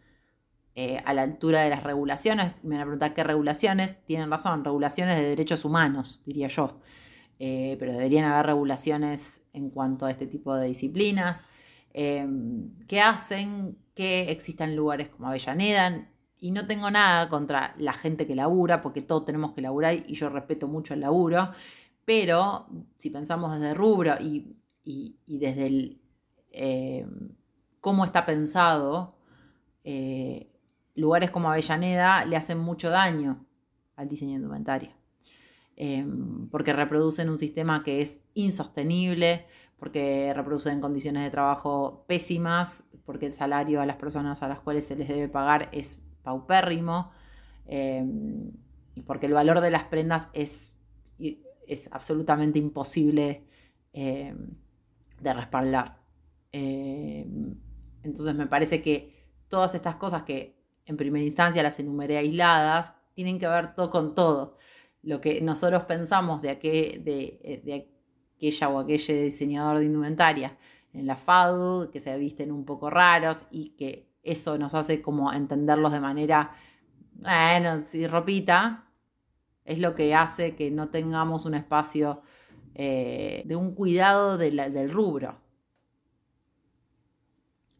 eh, 0.80 1.02
a 1.04 1.12
la 1.12 1.22
altura 1.22 1.62
de 1.62 1.70
las 1.70 1.82
regulaciones. 1.82 2.62
Me 2.62 2.76
van 2.76 2.82
a 2.82 2.84
preguntar 2.84 3.12
qué 3.12 3.24
regulaciones. 3.24 4.04
Tienen 4.04 4.30
razón, 4.30 4.64
regulaciones 4.64 5.16
de 5.16 5.24
derechos 5.24 5.64
humanos, 5.64 6.22
diría 6.24 6.46
yo. 6.46 6.78
Eh, 7.40 7.74
pero 7.80 7.94
deberían 7.94 8.26
haber 8.26 8.46
regulaciones 8.46 9.42
en 9.52 9.70
cuanto 9.70 10.06
a 10.06 10.12
este 10.12 10.28
tipo 10.28 10.54
de 10.54 10.68
disciplinas 10.68 11.44
em, 11.92 12.78
que 12.86 13.00
hacen 13.00 13.76
que 13.96 14.30
existan 14.30 14.76
lugares 14.76 15.08
como 15.08 15.26
Avellaneda. 15.26 16.12
Y 16.38 16.52
no 16.52 16.64
tengo 16.68 16.88
nada 16.92 17.28
contra 17.28 17.74
la 17.78 17.92
gente 17.92 18.24
que 18.24 18.36
labura, 18.36 18.80
porque 18.80 19.00
todos 19.00 19.24
tenemos 19.24 19.54
que 19.54 19.62
laburar 19.62 19.94
y 19.94 20.14
yo 20.14 20.28
respeto 20.28 20.68
mucho 20.68 20.94
el 20.94 21.00
laburo. 21.00 21.50
Pero 22.04 22.68
si 22.94 23.10
pensamos 23.10 23.50
desde 23.52 23.74
rubro 23.74 24.14
y, 24.20 24.56
desde 25.26 25.66
el, 25.66 26.00
em, 26.52 27.30
cómo 27.80 28.04
está 28.04 28.24
pensado, 28.24 29.18
eh, 29.82 30.52
lugares 30.98 31.30
como 31.30 31.50
Avellaneda 31.50 32.24
le 32.24 32.36
hacen 32.36 32.58
mucho 32.58 32.90
daño 32.90 33.46
al 33.96 34.08
diseño 34.08 34.36
indumentario, 34.36 34.90
em, 35.76 36.48
porque 36.50 36.72
reproducen 36.72 37.30
un 37.30 37.38
sistema 37.38 37.82
que 37.84 38.02
es 38.02 38.24
insostenible, 38.34 39.46
porque 39.78 40.32
reproducen 40.34 40.80
condiciones 40.80 41.22
de 41.22 41.30
trabajo 41.30 42.04
pésimas, 42.08 42.84
porque 43.04 43.26
el 43.26 43.32
salario 43.32 43.80
a 43.80 43.86
las 43.86 43.96
personas 43.96 44.42
a 44.42 44.48
las 44.48 44.60
cuales 44.60 44.86
se 44.86 44.96
les 44.96 45.08
debe 45.08 45.28
pagar 45.28 45.68
es 45.72 46.02
paupérrimo, 46.22 47.12
em, 47.66 48.50
y 48.94 49.02
porque 49.02 49.26
el 49.26 49.32
valor 49.32 49.60
de 49.60 49.70
las 49.70 49.84
prendas 49.84 50.28
es, 50.32 50.76
es 51.66 51.92
absolutamente 51.92 52.58
imposible 52.58 53.44
em, 53.92 54.50
de 55.20 55.32
respaldar. 55.32 55.98
entonces 58.02 58.34
me 58.34 58.46
parece 58.46 58.80
que 58.82 59.18
todas 59.48 59.74
estas 59.74 59.96
cosas 59.96 60.22
que 60.22 60.57
en 60.88 60.96
primera 60.96 61.24
instancia 61.24 61.62
las 61.62 61.78
enumeré 61.78 62.18
aisladas, 62.18 62.94
tienen 63.14 63.38
que 63.38 63.46
ver 63.46 63.74
todo 63.74 63.90
con 63.90 64.14
todo. 64.14 64.56
Lo 65.02 65.20
que 65.20 65.40
nosotros 65.40 65.84
pensamos 65.84 66.42
de, 66.42 66.56
de, 66.56 67.62
de 67.64 67.88
aquella 68.36 68.68
o 68.70 68.78
aquel 68.78 68.98
diseñador 68.98 69.78
de 69.78 69.84
indumentaria 69.84 70.56
en 70.92 71.06
la 71.06 71.16
FADU, 71.16 71.90
que 71.90 72.00
se 72.00 72.16
visten 72.18 72.50
un 72.50 72.64
poco 72.64 72.90
raros 72.90 73.44
y 73.50 73.70
que 73.70 74.08
eso 74.22 74.58
nos 74.58 74.74
hace 74.74 75.02
como 75.02 75.32
entenderlos 75.32 75.92
de 75.92 76.00
manera, 76.00 76.52
bueno, 77.12 77.82
si 77.84 78.06
ropita, 78.06 78.88
es 79.64 79.78
lo 79.78 79.94
que 79.94 80.14
hace 80.14 80.56
que 80.56 80.70
no 80.70 80.88
tengamos 80.88 81.44
un 81.44 81.54
espacio 81.54 82.22
eh, 82.74 83.42
de 83.44 83.56
un 83.56 83.74
cuidado 83.74 84.38
del 84.38 84.90
rubro. 84.90 85.38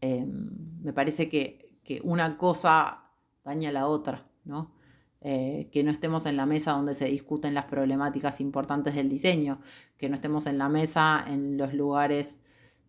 Em, 0.01 0.51
me 0.83 0.93
parece 0.93 1.29
que 1.29 1.68
que 1.89 2.03
una 2.05 2.37
cosa 2.37 3.15
daña 3.43 3.71
a 3.71 3.73
la 3.73 3.87
otra, 3.87 4.27
¿no? 4.45 4.75
Eh, 5.23 5.71
que 5.73 5.83
no 5.83 5.91
estemos 5.91 6.27
en 6.27 6.37
la 6.37 6.45
mesa 6.45 6.73
donde 6.73 6.95
se 6.95 7.07
discuten 7.07 7.55
las 7.55 7.65
problemáticas 7.65 8.43
importantes 8.43 8.95
del 8.95 9.09
diseño, 9.09 9.63
que 9.97 10.11
no 10.11 10.15
estemos 10.15 10.45
en 10.45 10.59
la 10.59 10.69
mesa 10.69 11.25
en 11.27 11.57
los 11.57 11.73
lugares 11.73 12.43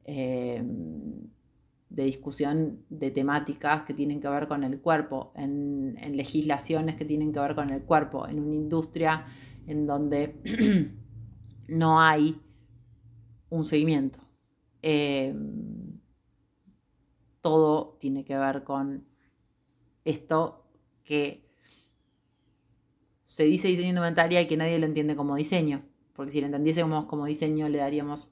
eh, 0.03 0.61
de 1.89 2.03
discusión 2.03 2.83
de 2.89 3.09
temáticas 3.09 3.83
que 3.83 3.93
tienen 3.93 4.19
que 4.19 4.27
ver 4.27 4.49
con 4.49 4.65
el 4.65 4.81
cuerpo, 4.81 5.31
en, 5.37 5.95
legislaciones 6.11 6.97
que 6.97 7.05
tienen 7.05 7.31
que 7.31 7.39
ver 7.39 7.55
con 7.55 7.69
el 7.69 7.83
cuerpo, 7.83 8.27
en 8.27 8.41
una 8.41 8.53
industria 8.53 9.27
en 9.65 9.87
donde 9.87 10.41
no 11.69 12.01
hay 12.01 12.37
un 13.49 13.63
seguimiento. 13.63 14.19
Eh, 14.81 15.33
todo 17.41 17.97
tiene 17.99 18.25
que 18.25 18.37
ver 18.37 18.63
con 18.63 19.05
esto 20.05 20.65
que 21.03 21.49
se 23.23 23.43
dice 23.43 23.67
diseño 23.67 23.89
indumentaria 23.89 24.41
y 24.41 24.47
que 24.47 24.57
nadie 24.57 24.79
lo 24.79 24.85
entiende 24.85 25.15
como 25.15 25.35
diseño, 25.35 25.85
porque 26.13 26.31
si 26.31 26.39
lo 26.39 26.47
entendiésemos 26.47 27.05
como 27.05 27.25
diseño 27.25 27.69
le 27.69 27.77
daríamos 27.77 28.31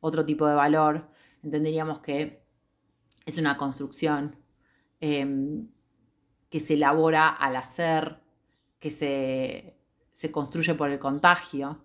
otro 0.00 0.24
tipo 0.24 0.46
de 0.46 0.54
valor, 0.54 1.08
entenderíamos 1.42 1.98
que 1.98 2.42
es 3.24 3.38
una 3.38 3.56
construcción 3.56 4.36
em, 5.00 5.68
que 6.48 6.60
se 6.60 6.74
elabora 6.74 7.28
al 7.28 7.56
hacer, 7.56 8.20
que 8.78 8.90
se, 8.90 10.30
construye 10.30 10.74
por 10.74 10.90
el 10.90 10.98
contagio, 10.98 11.84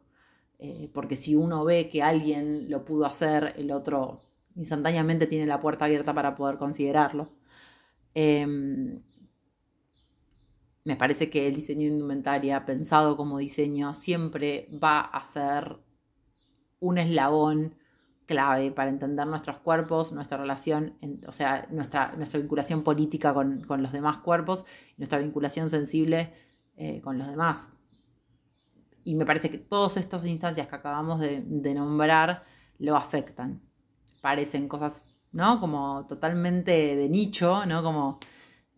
eh, 0.59 0.89
porque 0.93 1.17
si 1.17 1.35
uno 1.35 1.65
ve 1.65 1.89
que 1.89 2.03
alguien 2.03 2.69
lo 2.69 2.85
pudo 2.85 3.05
hacer, 3.05 3.55
el 3.57 3.71
otro 3.71 4.21
instantáneamente 4.55 5.27
tiene 5.27 5.45
la 5.45 5.59
puerta 5.59 5.85
abierta 5.85 6.13
para 6.13 6.35
poder 6.35 6.57
considerarlo. 6.57 7.31
Em, 8.13 9.01
me 10.83 10.95
parece 10.95 11.29
que 11.29 11.47
el 11.47 11.55
diseño 11.55 11.81
de 11.81 11.93
indumentaria, 11.93 12.65
pensado 12.65 13.15
como 13.15 13.37
diseño, 13.37 13.93
siempre 13.93 14.67
va 14.83 15.01
a 15.01 15.23
ser 15.23 15.79
un 16.79 16.97
eslabón 16.97 17.75
clave 18.25 18.71
para 18.71 18.89
entender 18.89 19.27
nuestros 19.27 19.57
cuerpos, 19.57 20.13
nuestra 20.13 20.37
relación, 20.37 20.97
o 21.27 21.31
sea, 21.31 21.67
nuestra, 21.69 22.13
nuestra 22.17 22.39
vinculación 22.39 22.83
política 22.83 23.33
con, 23.33 23.65
los 23.67 23.91
demás 23.91 24.19
cuerpos, 24.19 24.65
nuestra 24.97 25.19
vinculación 25.19 25.69
sensible 25.69 26.33
eh, 26.77 27.01
con 27.01 27.17
los 27.17 27.27
demás. 27.27 27.73
Y 29.03 29.15
me 29.15 29.25
parece 29.25 29.49
que 29.49 29.57
todas 29.57 29.97
estas 29.97 30.25
instancias 30.25 30.67
que 30.67 30.75
acabamos 30.75 31.19
de, 31.19 31.41
nombrar 31.73 32.45
lo 32.77 32.95
afectan. 32.95 33.61
Parecen 34.21 34.67
cosas, 34.67 35.03
¿no? 35.31 35.59
Como 35.59 36.05
totalmente 36.07 36.95
de 36.95 37.09
nicho, 37.09 37.65
¿no? 37.65 37.83
Como 37.83 38.19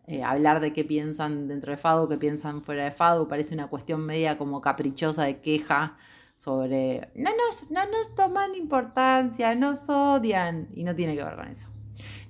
eh, 0.06 0.22
hablar 0.22 0.60
de 0.60 0.72
qué 0.72 0.84
piensan 0.84 1.48
dentro 1.48 1.70
de 1.70 1.78
FADU, 1.78 2.08
qué 2.08 2.18
piensan 2.18 2.62
fuera 2.62 2.84
de 2.84 2.90
FADU, 2.90 3.28
parece 3.28 3.54
una 3.54 3.68
cuestión 3.68 4.04
media 4.04 4.36
como 4.36 4.60
caprichosa 4.60 5.24
de 5.24 5.40
queja 5.40 5.96
sobre 6.36 7.08
no 7.14 7.30
nos, 7.30 7.70
no 7.70 7.86
nos 7.86 8.14
toman 8.14 8.54
importancia, 8.54 9.54
nos 9.54 9.88
odian. 9.88 10.68
Y 10.74 10.84
no 10.84 10.94
tiene 10.94 11.14
que 11.16 11.24
ver 11.24 11.36
con 11.36 11.48
eso. 11.48 11.68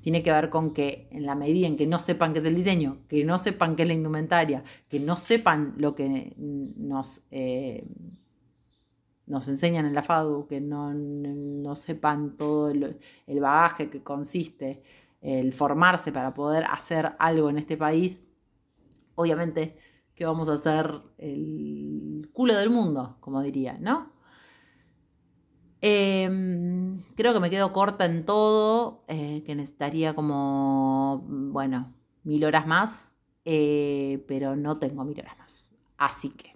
Tiene 0.00 0.22
que 0.22 0.30
ver 0.30 0.50
con 0.50 0.74
que 0.74 1.08
en 1.10 1.24
la 1.24 1.34
medida 1.34 1.66
en 1.66 1.76
que 1.76 1.86
no 1.86 1.98
sepan 1.98 2.32
qué 2.32 2.38
es 2.38 2.44
el 2.44 2.54
diseño, 2.54 2.98
que 3.08 3.24
no 3.24 3.38
sepan 3.38 3.74
qué 3.74 3.82
es 3.84 3.88
la 3.88 3.94
indumentaria, 3.94 4.62
que 4.88 5.00
no 5.00 5.16
sepan 5.16 5.74
lo 5.78 5.94
que 5.94 6.34
nos, 6.36 7.24
eh, 7.30 7.86
nos 9.26 9.48
enseñan 9.48 9.86
en 9.86 9.94
la 9.94 10.02
FADU, 10.02 10.46
que 10.46 10.60
no, 10.60 10.92
no 10.94 11.74
sepan 11.74 12.36
todo 12.36 12.68
el, 12.70 12.98
bagaje 13.40 13.90
que 13.90 14.02
consiste 14.02 14.82
el 15.20 15.52
formarse 15.52 16.12
para 16.12 16.34
poder 16.34 16.64
hacer 16.70 17.14
algo 17.18 17.48
en 17.48 17.58
este 17.58 17.76
país, 17.76 18.22
obviamente 19.14 19.76
que 20.14 20.26
vamos 20.26 20.48
a 20.48 20.56
ser 20.56 21.00
el 21.18 22.28
culo 22.32 22.54
del 22.54 22.70
mundo, 22.70 23.16
como 23.20 23.42
diría, 23.42 23.76
¿no? 23.80 24.12
Em, 25.80 27.02
creo 27.14 27.34
que 27.34 27.40
me 27.40 27.50
quedo 27.50 27.72
corta 27.72 28.06
en 28.06 28.24
todo, 28.24 29.04
eh, 29.08 29.42
que 29.44 29.54
necesitaría 29.54 30.14
como, 30.14 31.22
bueno, 31.28 31.92
mil 32.22 32.44
horas 32.44 32.66
más, 32.66 33.18
eh, 33.44 34.24
pero 34.26 34.56
no 34.56 34.78
tengo 34.78 35.04
mil 35.04 35.20
horas 35.20 35.36
más. 35.38 35.74
Así 35.98 36.30
que, 36.30 36.53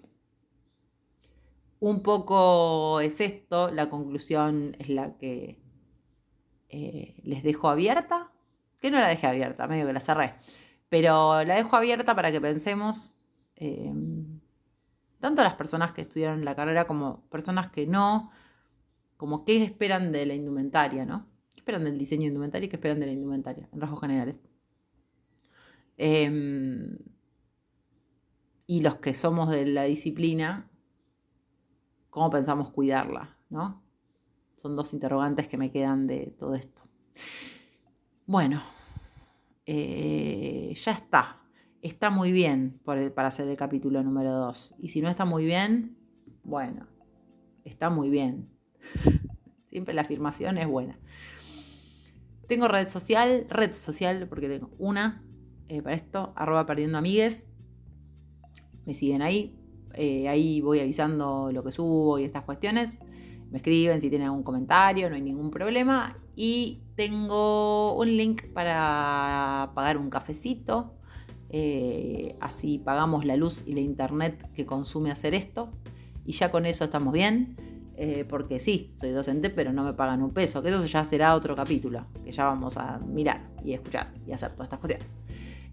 un 1.79 2.01
poco 2.01 2.99
es 3.01 3.21
esto, 3.21 3.71
la 3.71 3.89
conclusión 3.89 4.75
es 4.79 4.89
la 4.89 5.17
que 5.17 5.61
eh, 6.69 7.15
les 7.23 7.43
dejo 7.43 7.69
abierta, 7.69 8.31
que 8.79 8.91
no 8.91 8.99
la 8.99 9.07
dejé 9.07 9.27
abierta, 9.27 9.67
medio 9.67 9.85
que 9.87 9.93
la 9.93 9.99
cerré, 9.99 10.35
pero 10.89 11.43
la 11.43 11.55
dejo 11.55 11.75
abierta 11.75 12.15
para 12.15 12.31
que 12.31 12.41
pensemos 12.41 13.15
Em, 13.59 14.39
tanto 15.19 15.43
las 15.43 15.55
personas 15.55 15.91
que 15.91 16.01
estudiaron 16.01 16.45
la 16.45 16.55
carrera 16.55 16.87
como 16.87 17.27
personas 17.29 17.69
que 17.69 17.85
no, 17.85 18.31
como 19.17 19.43
qué 19.43 19.61
esperan 19.63 20.13
de 20.13 20.25
la 20.25 20.33
indumentaria, 20.33 21.05
¿no? 21.05 21.27
¿Qué 21.53 21.59
esperan 21.59 21.83
del 21.83 21.97
diseño 21.97 22.27
indumentario 22.27 22.67
y 22.67 22.69
qué 22.69 22.77
esperan 22.77 23.01
de 23.01 23.07
la 23.07 23.11
indumentaria, 23.11 23.67
en 23.73 23.81
rasgos 23.81 23.99
generales? 23.99 24.41
Em, 25.97 26.97
y 28.65 28.79
los 28.79 28.95
que 28.97 29.13
somos 29.13 29.49
de 29.51 29.65
la 29.65 29.83
disciplina, 29.83 30.71
¿cómo 32.09 32.29
pensamos 32.29 32.71
cuidarla, 32.71 33.37
¿no? 33.49 33.83
Son 34.55 34.75
dos 34.75 34.93
interrogantes 34.93 35.47
que 35.47 35.57
me 35.57 35.71
quedan 35.71 36.07
de 36.07 36.35
todo 36.37 36.55
esto. 36.55 36.83
Bueno, 38.25 38.61
eh, 39.65 40.73
ya 40.75 40.91
está 40.91 41.39
está 41.81 42.09
muy 42.09 42.31
bien 42.31 42.79
para 42.83 43.27
hacer 43.27 43.47
el 43.47 43.57
capítulo 43.57 44.03
número 44.03 44.31
2. 44.31 44.75
Y 44.79 44.89
si 44.89 45.01
no 45.01 45.09
está 45.09 45.25
muy 45.25 45.45
bien, 45.45 45.97
bueno, 46.43 46.87
está 47.63 47.89
muy 47.89 48.09
bien. 48.09 48.49
Siempre 49.65 49.93
la 49.93 50.01
afirmación 50.01 50.57
es 50.57 50.67
buena. 50.67 50.99
Tengo 52.47 52.67
red 52.67 52.87
social, 52.87 53.45
red 53.49 53.73
social, 53.73 54.27
porque 54.27 54.49
tengo 54.49 54.71
una 54.79 55.23
eh, 55.67 55.81
para 55.81 55.95
esto, 55.95 56.33
arroba 56.35 56.65
perdiendo 56.65 56.97
amigues. 56.97 57.45
Me 58.85 58.93
siguen 58.93 59.21
ahí. 59.21 59.58
Eh, 59.93 60.27
ahí 60.27 60.61
voy 60.61 60.79
avisando 60.79 61.51
lo 61.51 61.63
que 61.63 61.71
subo 61.71 62.19
y 62.19 62.23
estas 62.23 62.43
cuestiones. 62.43 62.99
Me 63.51 63.57
escriben 63.57 63.99
si 63.99 64.09
tienen 64.09 64.27
algún 64.27 64.43
comentario, 64.43 65.09
no 65.09 65.15
hay 65.15 65.21
ningún 65.21 65.51
problema. 65.51 66.15
Y 66.35 66.79
tengo 66.95 67.95
un 67.97 68.15
link 68.15 68.43
para 68.53 69.71
pagar 69.73 69.97
un 69.97 70.09
cafecito 70.09 70.93
eh, 71.51 72.35
así 72.39 72.77
pagamos 72.77 73.25
la 73.25 73.35
luz 73.35 73.63
y 73.65 73.73
la 73.73 73.79
internet 73.79 74.47
que 74.53 74.67
consume 74.67 75.09
hacer 75.09 75.33
esto 75.33 75.69
y 76.25 76.33
ya 76.33 76.51
con 76.51 76.65
eso 76.65 76.83
estamos 76.83 77.13
bien. 77.13 77.55
Eh, 78.01 78.23
porque 78.29 78.61
sí, 78.61 78.93
soy 78.95 79.09
docente, 79.09 79.49
pero 79.49 79.73
no 79.73 79.83
me 79.83 79.91
pagan 79.91 80.23
un 80.23 80.31
peso, 80.31 80.61
que 80.61 80.69
eso 80.69 80.85
ya 80.85 81.03
será 81.03 81.35
otro 81.35 81.53
capítulo, 81.53 82.05
que 82.23 82.31
ya 82.31 82.45
vamos 82.45 82.77
a 82.77 82.97
mirar 82.99 83.49
y 83.61 83.73
escuchar 83.73 84.13
y 84.25 84.31
hacer 84.31 84.53
todas 84.53 84.67
estas 84.67 84.79
cuestiones. 84.79 85.07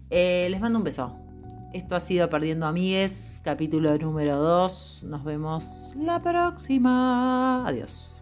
Les 0.09 0.59
mando 0.59 0.77
un 0.77 0.83
beso. 0.83 1.26
Esto 1.73 1.95
ha 1.95 1.99
sido 1.99 2.29
Perdiendo 2.29 2.65
Amigues, 2.65 3.41
capítulo 3.43 3.97
número 3.97 4.37
2. 4.37 5.05
Nos 5.09 5.23
vemos 5.23 5.91
la 5.95 6.21
próxima. 6.21 7.67
Adiós. 7.67 8.16